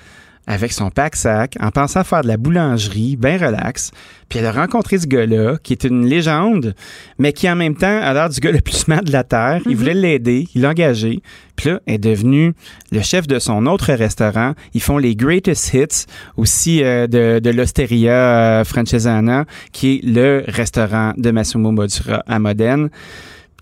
[0.46, 3.90] avec son pack-sac en pensant faire de la boulangerie, bien relax.
[4.28, 6.74] Puis elle a rencontré ce gars-là qui est une légende,
[7.18, 9.60] mais qui en même temps a l'air du gars le plus smart de la Terre.
[9.66, 11.22] Il voulait l'aider, il l'a engagé.
[11.56, 12.52] Puis là, elle est devenue
[12.90, 14.54] le chef de son autre restaurant.
[14.74, 16.06] Ils font les Greatest Hits,
[16.36, 18.12] aussi euh, de, de l'Osteria
[18.60, 22.90] euh, Francesana, qui est le restaurant de Massimo Bottura à Modène.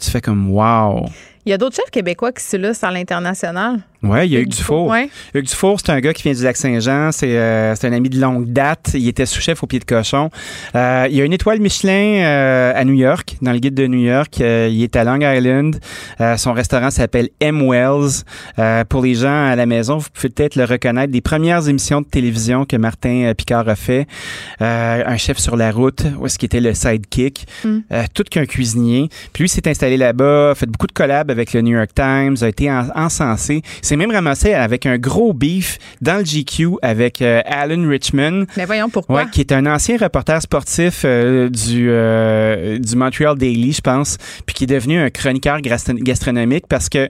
[0.01, 1.07] Tu fais comme wow.
[1.45, 3.81] Il y a d'autres chefs québécois qui se lancent à l'international.
[4.03, 4.89] Ouais, il y a Hugues Dufour.
[4.89, 5.09] Ouais.
[5.33, 7.13] Hugues Dufour, c'est un gars qui vient du Lac-Saint-Jean.
[7.13, 8.93] C'est euh, c'est un ami de longue date.
[8.95, 10.31] Il était sous-chef au pied de cochon.
[10.75, 13.87] Euh, il y a une étoile Michelin euh, à New York, dans le guide de
[13.87, 14.39] New York.
[14.39, 15.79] Il est à Long Island.
[16.37, 17.69] Son restaurant s'appelle M.
[17.69, 18.25] Wells.
[18.89, 22.07] Pour les gens à la maison, vous pouvez peut-être le reconnaître des premières émissions de
[22.07, 24.07] télévision que Martin Picard a fait.
[24.61, 27.47] Un chef sur la route, où est-ce qu'il était le sidekick.
[27.65, 27.79] Mm.
[27.93, 29.09] Euh, tout qu'un cuisinier.
[29.33, 32.37] Puis lui s'est installé là-bas, a fait beaucoup de collabs avec le New York Times,
[32.43, 33.63] a été en- encensé.
[33.83, 38.47] Il s'est même ramassé avec un gros beef dans le GQ avec euh, Alan Richmond.
[38.57, 39.23] Mais voyons pourquoi?
[39.23, 44.19] Ouais, qui est un ancien reporter sportif euh, du, euh, du Montreal Daily, je pense,
[44.47, 47.09] puis qui est devenu un chroniqueur gastro- gastronomique parce que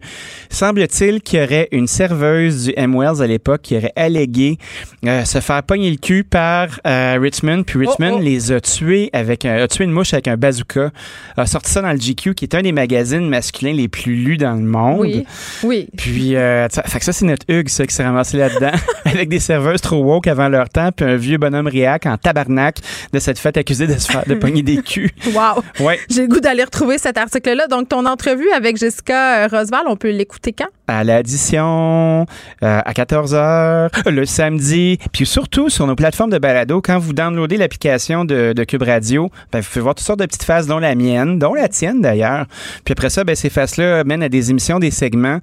[0.51, 2.95] semble-t-il qu'il y aurait une serveuse du M.
[2.97, 4.59] Wells à l'époque qui aurait allégué
[5.05, 8.23] se faire pogner le cul par Richmond, puis Richmond Oh, oh.
[8.23, 10.91] les a tués avec un, a tué une mouche avec un bazooka,
[11.37, 14.37] a sorti ça dans le GQ, qui est un des magazines masculins les plus lus
[14.37, 15.01] dans le monde.
[15.01, 15.25] Oui,
[15.63, 15.89] oui.
[15.97, 18.73] Puis, euh, ça, fait que ça, c'est notre Hugues, ça, qui s'est ramassé là-dedans,
[19.05, 22.79] avec des serveuses trop woke avant leur temps, puis un vieux bonhomme réac en tabarnak
[23.13, 25.11] de cette fête accusé de se faire de pogner des culs.
[25.33, 25.63] Wow.
[25.81, 25.99] Ouais.
[26.11, 27.67] J'ai le goût d'aller retrouver cet article-là.
[27.67, 30.69] Donc, ton entrevue avec Jessica euh, Roosevelt, on peut l'écouter quand?
[30.95, 32.27] À l'addition,
[32.63, 37.57] euh, à 14h, le samedi, puis surtout sur nos plateformes de balado, quand vous downloadez
[37.57, 40.79] l'application de, de Cube Radio, ben, vous pouvez voir toutes sortes de petites faces, dont
[40.79, 42.45] la mienne, dont la tienne d'ailleurs.
[42.85, 45.39] Puis après ça, ben, ces faces-là mènent à des émissions, des segments.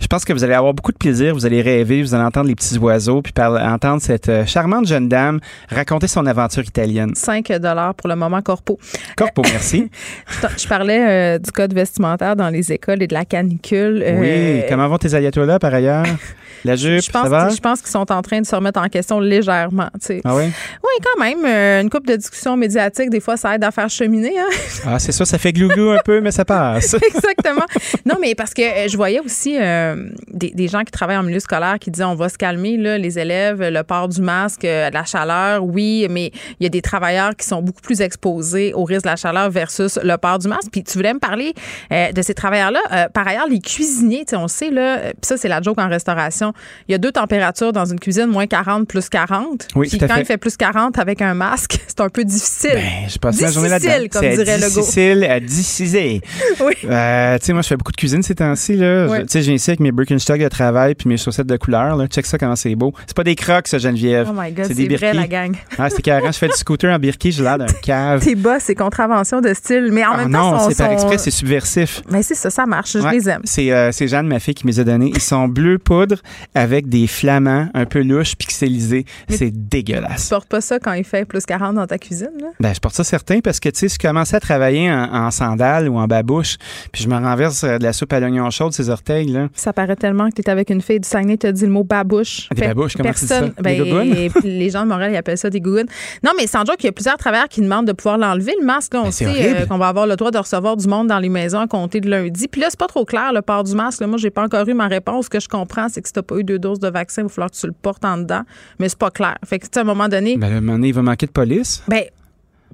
[0.00, 2.48] Je pense que vous allez avoir beaucoup de plaisir, vous allez rêver, vous allez entendre
[2.48, 5.40] les petits oiseaux, puis par- entendre cette euh, charmante jeune dame
[5.70, 7.14] raconter son aventure italienne.
[7.14, 7.50] 5
[7.96, 8.78] pour le moment corpo.
[9.16, 9.90] Corpo, merci.
[10.58, 14.04] Je parlais euh, du code vestimentaire dans les écoles et de la canicule.
[14.18, 16.04] Oui, comment vont tes ayatollahs par ailleurs?
[16.64, 17.48] La jupe, je pense, ça va?
[17.48, 19.88] je pense qu'ils sont en train de se remettre en question légèrement.
[19.94, 20.20] tu sais.
[20.24, 20.44] Ah oui?
[20.44, 21.44] Oui, quand même.
[21.44, 24.38] euh, une coupe de discussion médiatique, des fois, ça aide à faire cheminer.
[24.38, 24.48] Hein?
[24.86, 26.94] Ah, c'est ça, ça fait glou-glou un peu, mais ça passe.
[27.14, 27.64] Exactement.
[28.06, 31.22] Non, mais parce que euh, je voyais aussi euh, des, des gens qui travaillent en
[31.22, 34.62] milieu scolaire qui disaient on va se calmer, là, les élèves, le port du masque,
[34.64, 38.84] la chaleur, oui, mais il y a des travailleurs qui sont beaucoup plus exposés au
[38.84, 40.68] risque de la chaleur versus le port du masque.
[40.72, 41.52] Puis tu voulais me parler
[41.90, 43.08] de ces travailleurs-là.
[43.10, 46.49] Par ailleurs, les cuisiniers, on sait, là, puis ça, c'est la joke en restauration.
[46.88, 49.68] Il y a deux températures dans une cuisine, moins 40, plus 40.
[49.74, 50.20] Oui, Puis tout à quand fait.
[50.22, 52.70] il fait plus 40 avec un masque, c'est un peu difficile.
[52.74, 53.88] Ben, j'ai passé ma journée là-dedans.
[53.90, 54.80] Difficile, comme dirait Legault.
[54.80, 56.20] difficile à décider.
[56.60, 56.74] Oui.
[56.84, 58.74] Euh, tu sais, moi, je fais beaucoup de cuisine ces temps-ci.
[58.76, 59.06] là.
[59.08, 61.96] Je- Tu sais, j'ai ici avec mes Birkenstock de travail puis mes chaussettes de couleur.
[61.96, 62.06] Là.
[62.06, 62.92] Check ça comment c'est beau.
[63.06, 64.28] C'est pas des crocs, ça, Geneviève.
[64.30, 65.54] Oh my God, c'est c'est des vrai, la gang.
[65.78, 66.26] Ah, c'est carré.
[66.26, 68.22] Je fais du scooter en birki, j'ai l'air d'un cave.
[68.22, 71.18] Tes bas, c'est contravention de style, mais en Ah même temps, non, c'est par exprès,
[71.18, 72.02] c'est subversif.
[72.10, 72.92] Mais c'est ça, ça marche.
[72.94, 73.12] Je Ouais.
[73.12, 73.40] les aime.
[73.44, 75.10] C'est euh, c'est Jeanne, ma fille, qui me les a donnés.
[75.14, 76.16] Ils sont bleu poudre
[76.54, 79.04] avec des flamants un peu louches, pixelisés.
[79.28, 80.28] C'est Tu dégueulasse.
[80.28, 82.48] portes pas ça quand il fait plus 40 dans ta cuisine, là?
[82.60, 85.30] Ben, je porte ça certain parce que, tu sais, je commençais à travailler en, en
[85.30, 86.56] sandales ou en babouche,
[86.92, 89.48] puis je me renverse euh, de la soupe à l'oignon chaude, ces orteils, là.
[89.54, 91.70] Ça paraît tellement que tu es avec une fille du Saguenay, tu as dit le
[91.72, 92.48] mot babouche.
[92.50, 93.62] Des Fait- babouches, comment tu dis personne, ça?
[93.62, 95.86] Des ben, les gens de Montréal, ils appellent ça des gougounes.
[96.24, 98.64] Non, mais sans joke, il y a plusieurs travailleurs qui demandent de pouvoir l'enlever, le
[98.66, 98.94] masque.
[98.94, 101.08] Là, on Ben, c'est sait euh, qu'on va avoir le droit de recevoir du monde
[101.08, 102.48] dans les maisons à compter de lundi.
[102.48, 104.00] Puis là, c'est pas trop clair, le port du masque.
[104.00, 104.06] là.
[104.06, 105.26] Moi, j'ai pas encore eu ma réponse.
[105.26, 107.24] Ce que je comprends, c'est que si t'as pas eu deux doses de vaccin, il
[107.24, 108.42] va falloir que tu le portes en dedans.
[108.78, 109.36] Mais c'est pas clair.
[109.44, 111.02] Fait que, tu sais, à un moment donné, Ben, à un moment donné, il va
[111.02, 111.82] manquer de police?
[111.88, 112.04] Ben,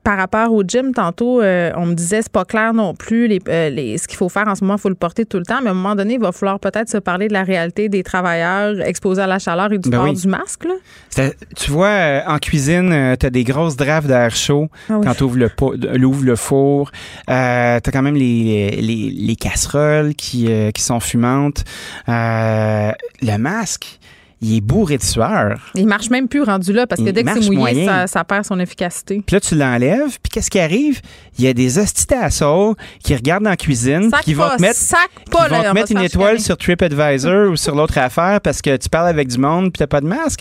[0.07, 3.41] par rapport au gym, tantôt, euh, on me disait c'est pas clair non plus les,
[3.49, 5.45] euh, les- ce qu'il faut faire en ce moment, il faut le porter tout le
[5.45, 7.89] temps, mais à un moment donné, il va falloir peut-être se parler de la réalité
[7.89, 10.15] des travailleurs exposés à la chaleur et du Ben port oui.
[10.15, 10.65] du masque.
[10.65, 11.31] Là.
[11.57, 15.05] Tu vois, euh, en cuisine, tu as des grosses drafts d'air chaud Ah oui.
[15.05, 15.51] quand tu ouvres le,
[15.97, 16.93] l'ouvres le four.
[17.27, 21.65] Tu as quand même les, les, les casseroles qui, qui sont fumantes.
[22.07, 23.99] Le masque,
[24.43, 25.71] il est bourré de sueur.
[25.75, 28.23] Il marche même plus rendu là parce que Il dès que c'est mouillé, ça, ça
[28.25, 29.23] perd son efficacité.
[29.27, 31.01] Puis là, tu l'enlèves, puis qu'est-ce qui arrive?
[31.39, 34.79] Il y a des hosties d'assaut qui regardent dans la cuisine, qui vont te mettre,
[35.31, 38.89] pas, vont te mettre une étoile sur TripAdvisor ou sur l'autre affaire parce que tu
[38.89, 40.41] parles avec du monde puis t'as pas de masque.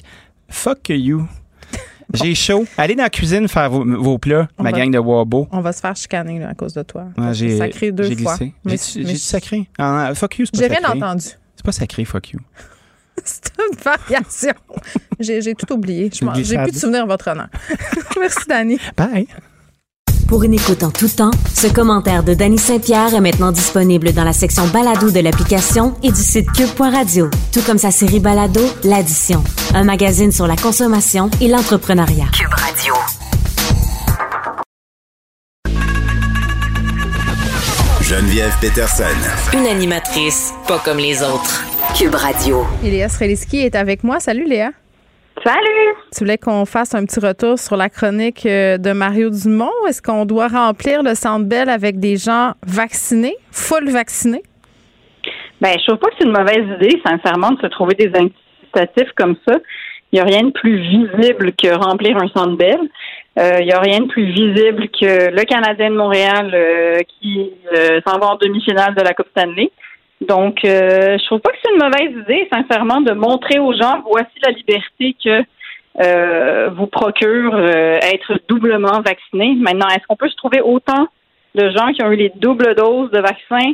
[0.49, 1.25] Fuck you.
[2.13, 2.65] J'ai chaud.
[2.77, 5.47] Allez dans la cuisine faire vos, vos plats, On ma va- gang de Wabo.
[5.51, 7.05] On va se faire chicaner là, à cause de toi.
[7.17, 8.37] Ouais, j'ai sacré deux j'ai fois.
[8.65, 8.93] glissé.
[8.97, 9.67] J'ai dit sacré?
[9.79, 11.25] Ah, fuck you, c'est pas J'ai rien entendu.
[11.55, 12.39] C'est pas sacré, fuck you.
[13.23, 14.53] C'est une variation.
[15.19, 16.09] J'ai tout oublié.
[16.11, 17.47] J'ai plus de souvenirs, votre honneur.
[18.19, 18.79] Merci, Dani.
[18.97, 19.27] Bye.
[20.27, 24.23] Pour une écoute en tout temps, ce commentaire de Danny Saint-Pierre est maintenant disponible dans
[24.23, 29.43] la section balado de l'application et du site cube.radio, tout comme sa série balado L'Addition,
[29.75, 32.25] un magazine sur la consommation et l'entrepreneuriat.
[32.33, 32.95] Cube Radio.
[38.01, 39.03] Geneviève Peterson.
[39.53, 41.74] Une animatrice pas comme les autres.
[41.97, 42.63] Cube Radio.
[42.83, 44.19] Et Léa Streliski est avec moi.
[44.19, 44.71] Salut, Léa.
[45.41, 45.95] Salut!
[46.11, 49.71] Tu voulais qu'on fasse un petit retour sur la chronique euh, de Mario Dumont.
[49.87, 54.43] Est-ce qu'on doit remplir le Centre Bell avec des gens vaccinés, full vaccinés?
[55.61, 59.13] Ben, je trouve pas que c'est une mauvaise idée, sincèrement, de se trouver des incitatifs
[59.15, 59.55] comme ça.
[60.11, 62.89] Il n'y a rien de plus visible que remplir un centre belle.
[63.39, 67.51] Euh, Il n'y a rien de plus visible que le Canadien de Montréal euh, qui
[67.73, 69.71] euh, s'en va en demi-finale de la Coupe Stanley.
[70.21, 74.01] Donc, euh, je trouve pas que c'est une mauvaise idée, sincèrement, de montrer aux gens
[74.09, 75.43] voici la liberté que
[76.01, 79.55] euh, vous procure euh, être doublement vacciné.
[79.55, 81.07] Maintenant, est-ce qu'on peut se trouver autant
[81.53, 83.73] de gens qui ont eu les doubles doses de vaccin?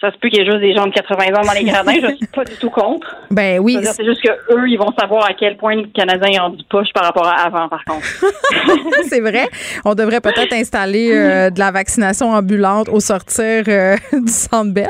[0.00, 1.94] Ça se peut qu'il y ait juste des gens de 80 ans dans les gradins.
[2.00, 3.16] Je suis pas du tout contre.
[3.30, 3.78] Ben oui.
[3.82, 6.88] C'est juste que eux, ils vont savoir à quel point le Canadien est rendu poche
[6.94, 8.06] par rapport à avant, par contre.
[9.08, 9.48] c'est vrai.
[9.84, 14.88] On devrait peut-être installer euh, de la vaccination ambulante au sortir euh, du Centre Bell.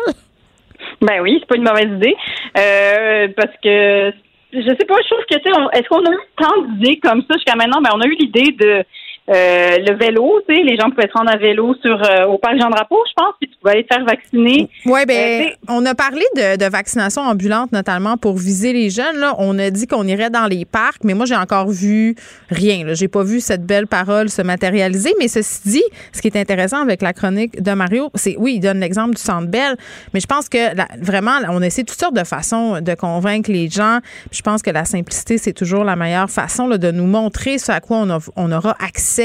[1.01, 2.17] Ben oui, c'est pas une mauvaise idée.
[2.57, 4.13] Euh, parce que
[4.53, 7.35] je sais pas, je trouve que tu est-ce qu'on a eu tant d'idées comme ça
[7.35, 7.81] jusqu'à maintenant?
[7.83, 8.85] Ben on a eu l'idée de
[9.29, 12.39] euh, le vélo, tu sais, les gens pouvaient se rendre à vélo sur euh, au
[12.39, 14.69] parc Jean Drapeau, je pense, puis tu pouvais aller te faire vacciner.
[14.87, 18.89] Oui, Euh, ben, sais, on a parlé de, de vaccination ambulante, notamment pour viser les
[18.91, 19.17] jeunes.
[19.19, 19.35] Là.
[19.39, 22.15] On a dit qu'on irait dans les parcs, mais moi, j'ai encore vu
[22.49, 22.85] rien.
[22.87, 22.95] Là.
[22.95, 25.13] J'ai pas vu cette belle parole se matérialiser.
[25.19, 28.61] Mais ceci dit, ce qui est intéressant avec la chronique de Mario, c'est, oui, il
[28.61, 29.77] donne l'exemple du Centre Bell,
[30.15, 30.59] mais je pense que
[31.05, 33.99] vraiment, on essaie toutes sortes de façons de convaincre les gens.
[34.33, 37.73] Je pense que la simplicité, c'est toujours la meilleure façon là, de nous montrer ce
[37.73, 39.18] à quoi on, a- on aura accès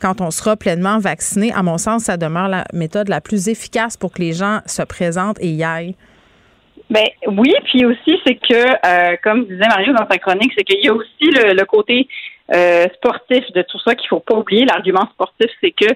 [0.00, 1.52] quand on sera pleinement vacciné.
[1.52, 4.82] À mon sens, ça demeure la méthode la plus efficace pour que les gens se
[4.82, 5.96] présentent et y aillent.
[6.88, 10.84] Ben oui, puis aussi c'est que, euh, comme disait Mario dans sa chronique, c'est qu'il
[10.84, 12.06] y a aussi le, le côté
[12.54, 14.64] euh, sportif de tout ça qu'il faut pas oublier.
[14.64, 15.86] L'argument sportif, c'est que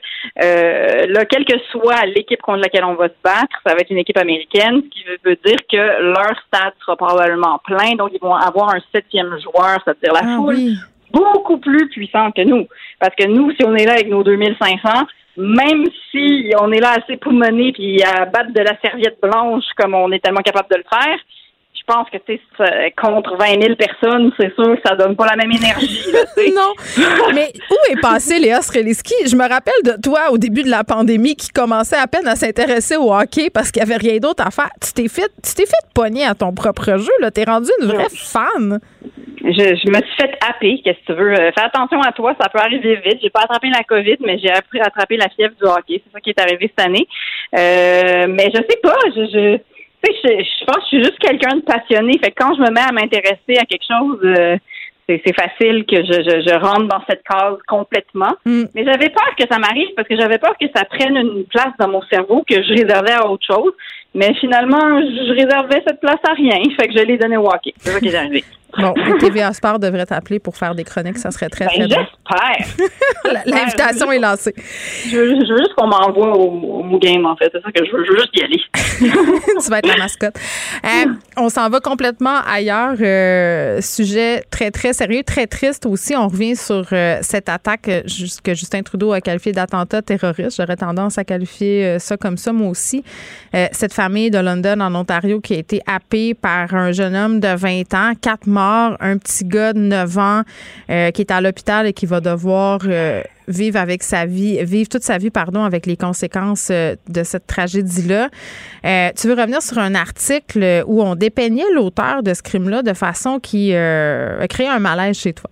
[0.43, 3.91] euh, là, quelle que soit l'équipe contre laquelle on va se battre, ça va être
[3.91, 8.11] une équipe américaine, ce qui veut, veut dire que leur stade sera probablement plein, donc
[8.13, 10.77] ils vont avoir un septième joueur, c'est-à-dire la Ah foule, oui.
[11.13, 12.67] Beaucoup plus puissante que nous.
[12.99, 15.07] Parce que nous, si on est là avec nos 2500,
[15.37, 19.95] même si on est là assez poumonné puis à battre de la serviette blanche comme
[19.95, 21.19] on est tellement capable de le faire,
[21.81, 25.17] je pense que tu sais, ça- contre 20 000 personnes, c'est sûr que ça donne
[25.17, 26.13] pas la même énergie.
[26.13, 26.73] là, tu non.
[27.35, 29.15] Mais où est passé Léa Streliski?
[29.27, 32.37] Je me rappelle de toi au début de la pandémie qui commençait à peine à
[32.37, 34.71] s'intéresser au hockey parce qu'il n'y avait rien d'autre à faire.
[34.81, 37.13] Tu t'es fait, tu t'es fait pogner à ton propre jeu.
[37.21, 37.31] Là.
[37.31, 38.79] T'es rendu une vraie fan.
[39.43, 41.33] Je, je me suis fait happer, qu'est-ce que tu veux?
[41.33, 43.21] Euh, fais attention à toi, ça peut arriver vite.
[43.23, 46.03] J'ai pas attrapé la COVID, mais j'ai appris à attraper la fièvre du hockey.
[46.05, 47.09] C'est ça qui est arrivé cette année.
[47.59, 49.59] Euh, mais je sais pas, je, je,
[50.03, 52.19] tu sais, je, je pense que je suis juste quelqu'un de passionné.
[52.23, 54.57] Fait que quand je me mets à m'intéresser à quelque chose, euh,
[55.09, 58.33] c'est facile que je, je, je rentre dans cette case complètement.
[58.75, 61.73] Mais j'avais peur que ça m'arrive parce que j'avais peur que ça prenne une place
[61.79, 63.73] dans mon cerveau que je réservais à autre chose.
[64.15, 66.63] Mais finalement, je réservais cette place à rien.
[66.79, 67.73] Fait que je l'ai donné au hockey.
[67.79, 68.45] C'est ça qui est arrivé.
[68.79, 71.19] Bon, TVA Sport devrait t'appeler pour faire des chroniques.
[71.19, 72.07] Ça serait très, très Ben, drôle.
[73.25, 73.43] j'espère.
[73.47, 74.55] L'invitation est lancée.
[75.11, 77.51] Je veux, je veux juste qu'on m'envoie au, au game, en fait.
[77.53, 78.05] C'est ça que je veux.
[78.05, 78.61] Je veux juste y aller.
[79.63, 80.37] tu vas être la mascotte.
[80.85, 82.95] Euh, on s'en va complètement ailleurs.
[83.01, 86.15] Euh, sujet très, très sérieux, très triste aussi.
[86.17, 90.57] On revient sur euh, cette attaque que Justin Trudeau a qualifiée d'attentat terroriste.
[90.57, 93.05] J'aurais tendance à qualifier ça comme ça, moi aussi.
[93.73, 97.55] Cette famille de London, en Ontario, qui a été happée par un jeune homme de
[97.55, 100.43] 20 ans, quatre morts un petit gars de 9 ans
[100.91, 104.89] euh, qui est à l'hôpital et qui va devoir euh, vivre avec sa vie, vivre
[104.89, 108.29] toute sa vie, pardon, avec les conséquences euh, de cette tragédie-là.
[109.17, 113.39] tu veux revenir sur un article où on dépeignait l'auteur de ce crime-là de façon
[113.41, 115.51] qui a créé un malaise chez toi?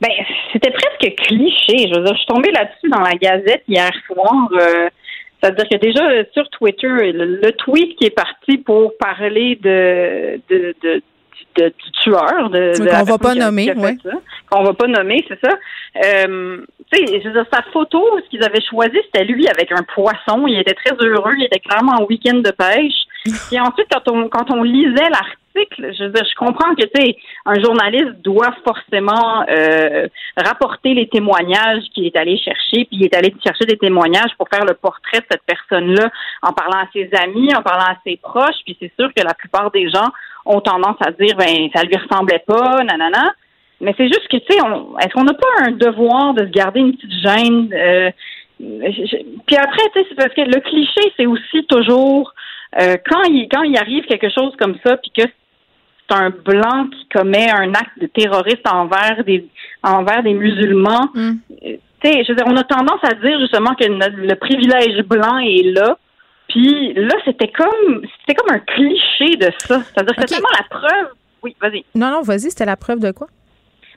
[0.00, 0.10] Ben,
[0.52, 1.88] c'était presque cliché.
[1.88, 4.48] Je suis tombée là-dessus dans la Gazette hier soir.
[5.40, 6.02] C'est-à-dire que déjà
[6.32, 11.02] sur Twitter, le, tweet qui est parti pour parler de, de, de
[11.56, 13.98] du tueur de, qu'on va pas nommer, oui.
[14.50, 15.56] Qu'on va pas nommer, c'est ça.
[16.04, 16.58] Euh,
[16.92, 17.22] tu sais,
[17.52, 20.46] sa photo, ce qu'ils avaient choisi, c'était lui avec un poisson.
[20.46, 21.32] Il était très heureux.
[21.36, 23.06] Il était clairement en week-end de pêche.
[23.52, 27.60] Et ensuite, quand on quand on lisait l'article je je comprends que tu sais, un
[27.60, 33.34] journaliste doit forcément euh, rapporter les témoignages qu'il est allé chercher, puis il est allé
[33.44, 36.10] chercher des témoignages pour faire le portrait de cette personne-là,
[36.42, 39.34] en parlant à ses amis, en parlant à ses proches, puis c'est sûr que la
[39.34, 40.08] plupart des gens
[40.46, 43.34] ont tendance à dire ben ça lui ressemblait pas, nanana.
[43.80, 46.80] Mais c'est juste que tu sais, est-ce qu'on n'a pas un devoir de se garder
[46.80, 48.10] une petite gêne euh,
[48.58, 52.32] Puis après, tu sais, c'est parce que le cliché, c'est aussi toujours
[52.80, 56.86] euh, quand il quand il arrive quelque chose comme ça, puis que c'est un blanc
[56.88, 59.46] qui commet un acte de terroriste envers des
[59.82, 61.10] envers des musulmans.
[61.14, 61.32] Mm.
[61.64, 65.64] Euh, je veux dire, on a tendance à dire justement que le privilège blanc est
[65.64, 65.98] là.
[66.56, 69.82] Puis là, c'était comme c'était comme un cliché de ça.
[69.82, 71.08] C'est-à-dire que c'est tellement la preuve.
[71.42, 71.84] Oui, vas-y.
[71.94, 73.26] Non, non, vas-y, c'était la preuve de quoi?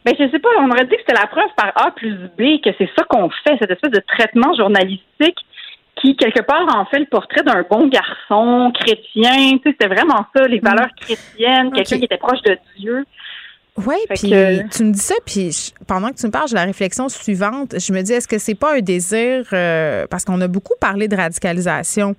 [0.03, 2.61] Ben, je sais pas, on aurait dit que c'était la preuve par A plus B
[2.61, 5.38] que c'est ça qu'on fait, cette espèce de traitement journalistique
[6.02, 9.57] qui, quelque part, en fait le portrait d'un bon garçon chrétien.
[9.57, 13.06] Tu sais, c'était vraiment ça, les valeurs chrétiennes, quelqu'un qui était proche de Dieu.
[13.86, 14.31] Oui, puis
[14.72, 17.76] tu me dis ça, puis pendant que tu me parles, j'ai la réflexion suivante.
[17.80, 21.07] Je me dis, est-ce que c'est pas un désir, euh, parce qu'on a beaucoup parlé
[21.07, 22.15] de radicalisation.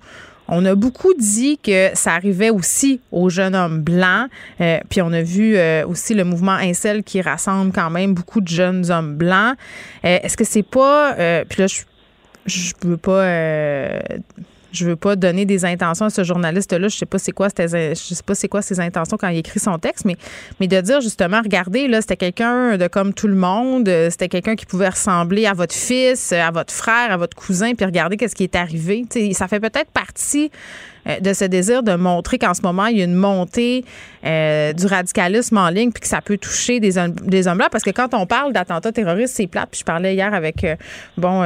[0.51, 4.29] On a beaucoup dit que ça arrivait aussi aux jeunes hommes blancs.
[4.59, 8.41] Euh, puis on a vu euh, aussi le mouvement Incel qui rassemble quand même beaucoup
[8.41, 9.55] de jeunes hommes blancs.
[10.03, 11.15] Est-ce que c'est pas...
[11.47, 11.81] puis là, je
[12.45, 13.99] je veux pas euh,
[14.71, 16.87] je veux pas donner des intentions à ce journaliste-là.
[16.87, 19.59] Je sais pas c'est quoi je sais pas c'est quoi ses intentions quand il écrit
[19.59, 20.15] son texte, mais,
[20.59, 24.55] mais de dire justement, regardez, là, c'était quelqu'un de comme tout le monde, c'était quelqu'un
[24.55, 28.35] qui pouvait ressembler à votre fils, à votre frère, à votre cousin, puis regardez qu'est-ce
[28.35, 29.05] qui est arrivé.
[29.33, 30.51] ça fait peut-être partie
[31.00, 33.83] euh, de ce désir de montrer qu'en ce moment, il y a une montée
[34.25, 37.83] euh, du radicalisme en ligne puis que ça peut toucher des, des hommes là parce
[37.83, 39.69] que quand on parle d'attentats terroristes, c'est plate.
[39.71, 40.75] Puis je parlais hier avec euh,
[41.17, 41.41] bon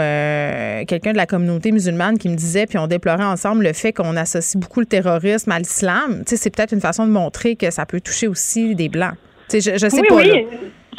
[0.86, 4.16] quelqu'un de la communauté musulmane qui me disait puis on déplorait ensemble le fait qu'on
[4.16, 6.24] associe beaucoup le terrorisme à l'islam.
[6.26, 9.16] Tu sais, c'est peut-être une façon de montrer que ça peut toucher aussi des blancs.
[9.50, 10.16] Tu sais, je, je sais pas.
[10.16, 10.46] Oui.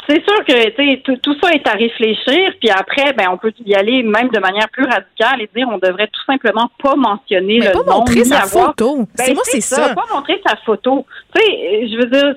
[0.07, 3.75] C'est sûr que tout, tout ça est à réfléchir, puis après, ben on peut y
[3.75, 7.67] aller même de manière plus radicale et dire on devrait tout simplement pas mentionner Mais
[7.67, 8.99] le pas montrer sa photo.
[8.99, 9.93] Ben, c'est moi, c'est ça.
[9.93, 11.05] Pas montrer sa photo.
[11.35, 12.35] Tu sais, je veux dire,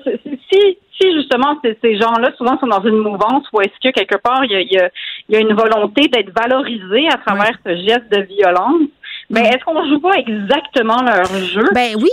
[0.51, 4.43] si si justement ces gens-là souvent sont dans une mouvance où est-ce que quelque part
[4.45, 4.89] il y a, il y a,
[5.29, 8.89] il y a une volonté d'être valorisé à travers ce geste de violence,
[9.31, 11.63] ben, est-ce qu'on joue pas exactement leur jeu?
[11.73, 12.09] Ben oui,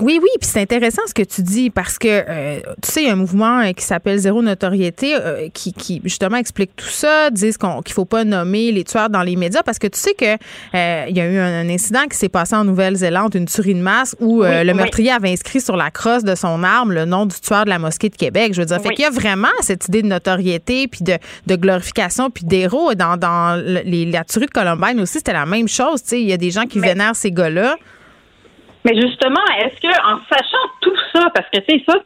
[0.00, 0.28] oui, oui.
[0.40, 3.12] Puis c'est intéressant ce que tu dis parce que, euh, tu sais, il y a
[3.12, 7.58] un mouvement euh, qui s'appelle Zéro Notoriété euh, qui, qui, justement, explique tout ça, disent
[7.58, 10.36] qu'on, qu'il faut pas nommer les tueurs dans les médias parce que tu sais que
[11.08, 14.14] il y a eu un, incident qui s'est passé en Nouvelle-Zélande, une tuerie de masse
[14.20, 17.64] où le meurtrier avait inscrit sur la crosse de son arme le nom du tueur
[17.64, 18.54] de la mosquée de Québec.
[18.54, 21.14] Je veux dire, fait qu'il y a vraiment cette idée de notoriété puis de,
[21.46, 22.94] de glorification puis d'héros.
[22.94, 26.02] Dans, dans les, la tuerie de Columbine aussi, c'était la même chose.
[26.02, 27.76] Tu sais, il y a des gens qui vénèrent ces gars-là.
[28.84, 31.96] Mais justement, est-ce que en sachant tout ça, parce que c'est ça,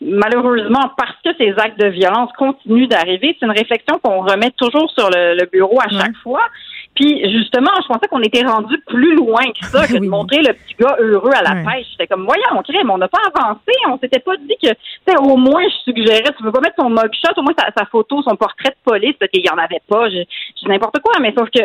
[0.00, 4.90] malheureusement, parce que ces actes de violence continuent d'arriver, c'est une réflexion qu'on remet toujours
[4.92, 6.42] sur le, bureau à chaque fois.
[6.94, 10.52] Puis justement, je pensais qu'on était rendu plus loin que ça, que de montrer le
[10.52, 11.86] petit gars heureux à la pêche.
[11.92, 15.36] J'étais comme, voyons, crème, on n'a pas avancé, on s'était pas dit que, tu au
[15.36, 18.70] moins, je suggérais, tu veux pas mettre son mugshot, au moins sa, photo, son portrait
[18.70, 20.22] de police, parce qu'il y en avait pas, je,
[20.62, 21.60] je n'importe quoi, mais sauf que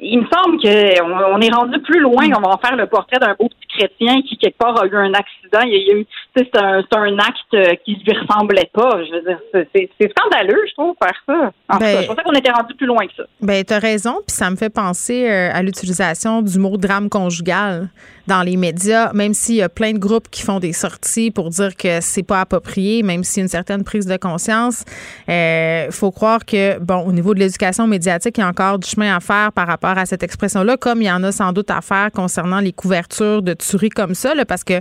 [0.00, 2.24] il me semble qu'on on est rendu plus loin.
[2.36, 4.96] On va en faire le portrait d'un beau petit chrétien qui, quelque part, a eu
[4.96, 5.60] un accident.
[5.64, 6.06] Il y a eu,
[6.36, 9.04] c'est un, un acte qui lui ressemblait pas.
[9.04, 11.52] Je veux dire, c'est scandaleux, je trouve, faire ça.
[11.68, 13.24] En ben, je pensais qu'on était rendu plus loin que ça.
[13.40, 14.14] Ben, as raison.
[14.26, 17.88] Puis ça me fait penser euh, à l'utilisation du mot drame conjugal
[18.26, 21.50] dans les médias, même s'il y a plein de groupes qui font des sorties pour
[21.50, 24.84] dire que c'est pas approprié, même s'il y a une certaine prise de conscience.
[25.28, 28.78] Il euh, faut croire que, bon, au niveau de l'éducation médiatique, il y a encore
[28.78, 31.32] du chemin à faire par rapport rapport à cette expression-là, comme il y en a
[31.32, 34.80] sans doute à faire concernant les couvertures de tueries comme ça, là, parce que,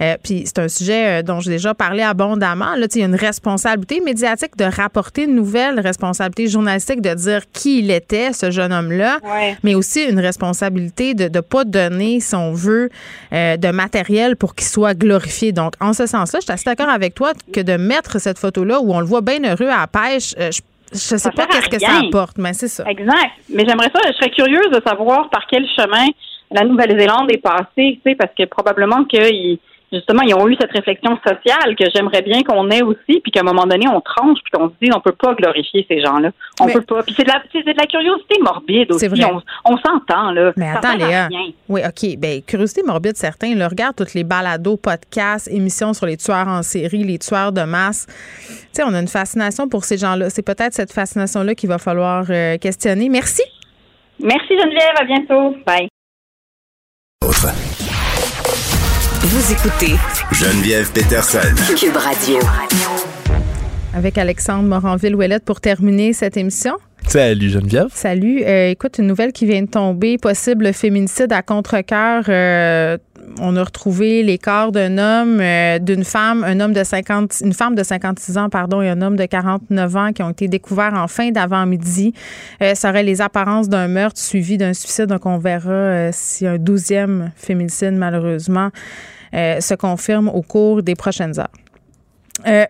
[0.00, 3.06] euh, puis c'est un sujet euh, dont j'ai déjà parlé abondamment, là, il y a
[3.06, 8.50] une responsabilité médiatique de rapporter une nouvelle, responsabilité journalistique de dire qui il était, ce
[8.50, 9.56] jeune homme-là, Ouais.
[9.62, 12.90] mais aussi une responsabilité de ne pas donner, si on veut,
[13.32, 15.52] euh, de matériel pour qu'il soit glorifié.
[15.52, 18.80] Donc, en ce sens-là, je suis assez d'accord avec toi que de mettre cette photo-là
[18.80, 20.50] où on le voit bien heureux à la pêche, euh,
[20.92, 22.84] je, je sais pas qu'est-ce que ça apporte, mais c'est ça.
[22.88, 23.32] Exact.
[23.48, 26.06] Mais j'aimerais ça, je serais curieuse de savoir par quel chemin
[26.50, 29.58] la Nouvelle-Zélande est passée, tu sais, parce que probablement qu'ils,
[29.92, 33.40] justement, ils ont eu cette réflexion sociale que j'aimerais bien qu'on ait aussi, puis qu'à
[33.40, 36.30] un moment donné, on tranche, puis qu'on se dise, on peut pas glorifier ces gens-là.
[36.60, 37.02] On Mais- peut pas.
[37.02, 39.00] Puis c'est de la, c'est de la curiosité morbide aussi.
[39.00, 39.24] C'est vrai.
[39.24, 40.52] On, on s'entend, là.
[40.56, 41.28] Mais Ça attends, Léa.
[41.68, 42.16] Oui, OK.
[42.18, 43.54] Ben, curiosité morbide, certains.
[43.54, 47.62] Là, regarde toutes les balados, podcasts, émissions sur les tueurs en série, les tueurs de
[47.62, 48.06] masse.
[48.06, 50.30] Tu sais, on a une fascination pour ces gens-là.
[50.30, 53.08] C'est peut-être cette fascination-là qu'il va falloir euh, questionner.
[53.08, 53.42] Merci.
[54.20, 55.56] Merci Geneviève, à bientôt.
[55.66, 55.88] Bye.
[59.24, 59.94] Vous écoutez
[60.32, 61.38] Geneviève Peterson.
[61.78, 62.38] Cube Radio.
[63.94, 66.74] Avec Alexandre Moranville-Ouellette pour terminer cette émission.
[67.06, 67.86] Salut Geneviève.
[67.92, 68.42] Salut.
[68.44, 72.24] Euh, écoute, une nouvelle qui vient de tomber, possible féminicide à contre-cœur.
[72.28, 72.98] Euh,
[73.40, 77.52] on a retrouvé les corps d'un homme, euh, d'une femme, un homme de 50, une
[77.52, 80.94] femme de 56 ans, pardon, et un homme de 49 ans qui ont été découverts
[80.94, 82.12] en fin d'avant-midi.
[82.62, 85.06] Euh, ça aurait les apparences d'un meurtre suivi d'un suicide.
[85.06, 88.70] Donc, on verra euh, si un douzième féminicide, malheureusement,
[89.34, 92.68] euh, se confirme au cours des prochaines heures.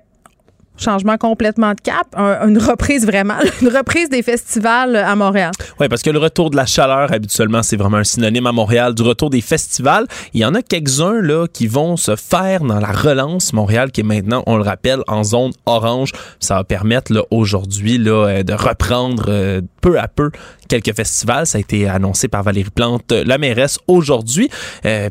[0.83, 5.53] Changement complètement de cap, un- une reprise vraiment, une reprise des festivals à Montréal.
[5.79, 8.95] Oui, parce que le retour de la chaleur, habituellement, c'est vraiment un synonyme à Montréal
[8.95, 10.07] du retour des festivals.
[10.35, 14.01] Il y en a quelques-uns là qui vont se faire dans la relance Montréal, qui
[14.01, 16.11] est maintenant, on le rappelle, en zone orange.
[16.41, 20.31] Ça va permettre aujourd'hui euh, de reprendre euh, peu à peu
[20.69, 21.47] quelques festivals.
[21.47, 24.51] Ça a été annoncé par Valérie Plante, euh, la mairesse, aujourd'hui.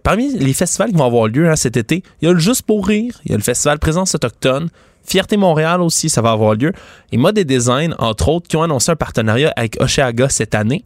[0.04, 2.64] Parmi les festivals qui vont avoir lieu hein, cet été, il y a le Juste
[2.64, 4.70] pour rire, il y a le festival Présence autochtone,
[5.04, 6.72] Fierté Montréal aussi, ça va avoir lieu.
[7.12, 10.84] Et Mode et Design, entre autres, qui ont annoncé un partenariat avec Oshéaga cette année.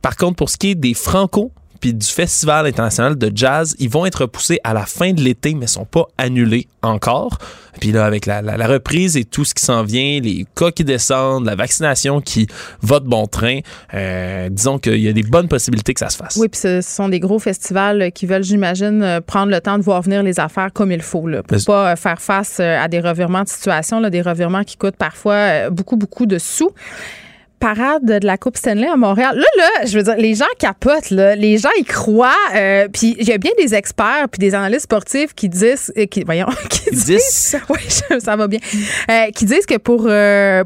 [0.00, 1.52] Par contre, pour ce qui est des Franco
[1.82, 5.52] puis du Festival international de jazz, ils vont être repoussés à la fin de l'été,
[5.54, 7.38] mais sont pas annulés encore.
[7.80, 10.70] Puis là, avec la, la- la reprise et tout ce qui s'en vient, les cas
[10.70, 12.46] qui descendent, la vaccination qui
[12.82, 13.58] va de bon train,
[13.94, 16.36] euh, disons qu'il y a des bonnes possibilités que ça se fasse.
[16.36, 19.82] Oui, puis ce, sont des gros festivals qui veulent, j'imagine, euh, prendre le temps de
[19.82, 22.78] voir venir les affaires comme il faut, là, pour Mais- pas euh, faire face euh,
[22.80, 26.38] à des revirements de situation, là, des revirements qui coûtent parfois euh, beaucoup, beaucoup de
[26.38, 26.70] sous.
[27.62, 29.36] Parade de la Coupe Stanley à Montréal.
[29.36, 31.36] Là, là, je veux dire, les gens capotent, là.
[31.36, 32.34] Les gens y croient.
[32.56, 36.06] euh, puis il y a bien des experts puis des analystes sportifs qui disent, euh,
[36.06, 37.78] qui, voyons, qui disent, oui,
[38.20, 38.58] ça va bien,
[39.08, 40.08] euh, qui disent que pour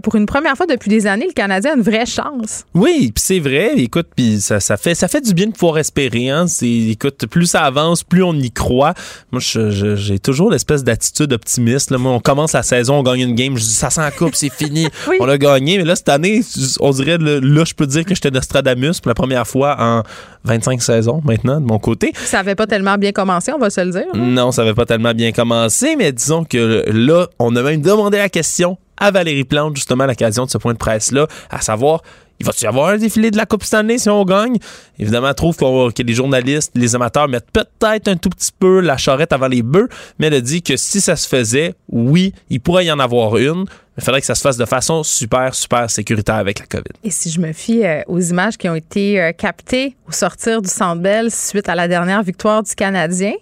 [0.03, 2.65] pour une première fois depuis des années, le Canadien a une vraie chance.
[2.75, 3.73] Oui, puis c'est vrai.
[3.77, 6.31] Écoute, puis ça, ça fait ça fait du bien de pouvoir espérer.
[6.31, 6.47] Hein.
[6.63, 8.95] Écoute, plus ça avance, plus on y croit.
[9.33, 11.91] Moi, j'ai toujours l'espèce d'attitude optimiste.
[11.91, 11.99] Là.
[11.99, 14.35] Moi, on commence la saison, on gagne une game, je dis ça sent la coupe,
[14.35, 14.89] c'est fini,
[15.21, 15.77] on a gagné.
[15.77, 16.41] Mais là, cette année,
[16.86, 20.03] on dirait là, là, je peux dire que j'étais Nostradamus pour la première fois en
[20.45, 22.13] 25 saisons maintenant de mon côté.
[22.15, 24.07] Ça avait pas tellement bien commencé, on va se le dire.
[24.15, 28.19] Non, ça n'avait pas tellement bien commencé, mais disons que là, on a même demandé
[28.19, 32.03] la question à Valérie Plante, justement, à l'occasion de ce point de presse-là, à savoir,
[32.39, 34.57] il va-tu y avoir un défilé de la Coupe cette année si on gagne?
[34.99, 38.97] Évidemment, trouve qu'on- que les journalistes, les amateurs mettent peut-être un tout petit peu la
[38.97, 39.89] charrette avant les bœufs,
[40.19, 43.37] mais elle a dit que si ça se faisait, oui, il pourrait y en avoir
[43.37, 43.67] une, mais
[43.99, 46.85] il faudrait que ça se fasse de façon super, super sécuritaire avec la COVID.
[47.05, 50.61] Et si je me fie euh, aux images qui ont été euh, captées au sortir
[50.61, 53.33] du Centre suite à la dernière victoire du Canadien,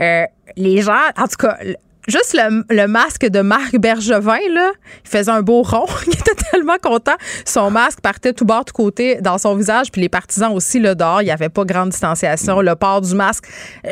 [0.00, 0.22] euh,
[0.56, 1.56] les gens, en tout cas,
[2.08, 4.72] juste le, le masque de Marc Bergevin, là,
[5.04, 5.86] il faisait un beau rond.
[6.06, 7.14] il était tellement content.
[7.44, 9.90] Son masque partait tout bord, tout côté dans son visage.
[9.92, 12.60] Puis les partisans aussi, là, dehors, il n'y avait pas grande distanciation.
[12.60, 13.44] Le port du masque,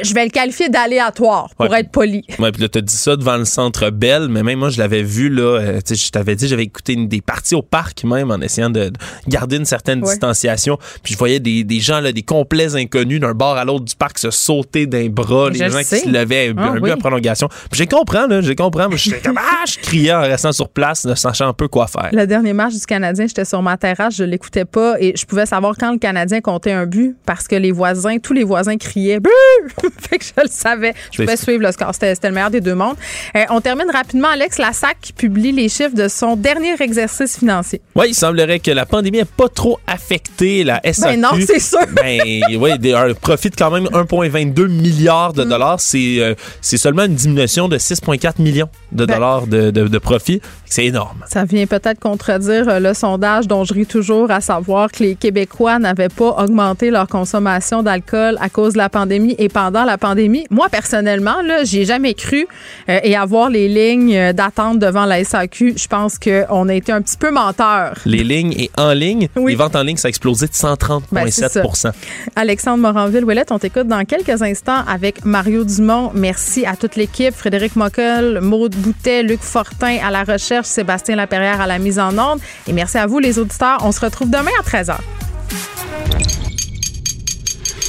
[0.03, 1.81] je vais le qualifier d'aléatoire pour Ouais.
[1.81, 2.25] être poli.
[2.39, 5.03] Ouais, puis là, t'as dit ça devant le centre Bell, mais même moi, je l'avais
[5.03, 5.43] vu, là.
[5.61, 8.41] euh, tu sais, je t'avais dit, j'avais écouté une, des parties au parc même en
[8.41, 8.93] essayant de, de
[9.29, 10.11] garder une certaine Ouais.
[10.11, 10.79] distanciation.
[11.03, 13.95] Puis je voyais des, des gens, là, des complets inconnus d'un bord à l'autre du
[13.97, 15.99] parc se sauter d'un bras, les le gens sais.
[15.99, 16.93] qui se levaient un, Ah, un peu oui.
[16.93, 17.49] en prolongation.
[17.71, 18.89] Puis j'ai comprends, là, j'ai comprends.
[18.95, 22.09] j'étais comme, ah, je criais en restant sur place, ne sachant un peu quoi faire.
[22.13, 25.47] Le dernier match du Canadien, j'étais sur ma terrasse, je l'écoutais pas et je pouvais
[25.47, 29.19] savoir quand le Canadien comptait un but parce que les voisins, tous les voisins criaient
[29.99, 30.95] fait que je le savais.
[31.13, 31.93] Je pouvais suivre le score.
[31.93, 32.97] C'était le meilleur des deux mondes.
[33.37, 34.29] Euh, on termine rapidement.
[34.29, 37.81] Alex Lassac qui publie les chiffres de son dernier exercice financier.
[37.95, 41.15] Oui, il semblerait que la pandémie n'a pas trop affecté la SAQ.
[41.17, 41.79] Ben non, c'est sûr.
[41.95, 42.21] Ben
[42.59, 45.37] oui, des- un profit de quand même 1,22 milliards Mm.
[45.39, 45.81] de dollars.
[45.81, 49.99] C'est euh, c'est seulement une diminution de 6,4 millions de Ben- dollars de, de, de
[49.99, 50.41] profit.
[50.65, 51.25] C'est énorme.
[51.29, 55.15] Ça vient peut-être contredire euh, le sondage dont je ris toujours, à savoir que les
[55.15, 59.99] Québécois n'avaient pas augmenté leur consommation d'alcool à cause de la pandémie et pendant la
[59.99, 60.45] pandémie.
[60.51, 62.47] Moi, personnellement, là, j'y ai jamais cru
[62.89, 66.93] euh, et avoir les lignes euh, d'attente devant la SAQ, je pense qu'on a été
[66.93, 67.95] un petit peu menteurs.
[68.05, 69.53] Les lignes et en ligne, Oui.
[69.53, 71.93] les ventes en ligne, ça a explosé de 130,7 Ben.
[72.35, 76.11] Alexandre Moranville-Ouellette, on t'écoute dans quelques instants avec Mario Dumont.
[76.15, 81.61] Merci à toute l'équipe, Frédéric Mockel, Maude Boutet, Luc Fortin à la recherche, Sébastien Laperrière
[81.61, 82.43] à la mise en ordre.
[82.67, 83.79] Et merci à vous, les auditeurs.
[83.83, 84.97] On se retrouve demain à 13h.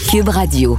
[0.10, 0.78] Cube Radio.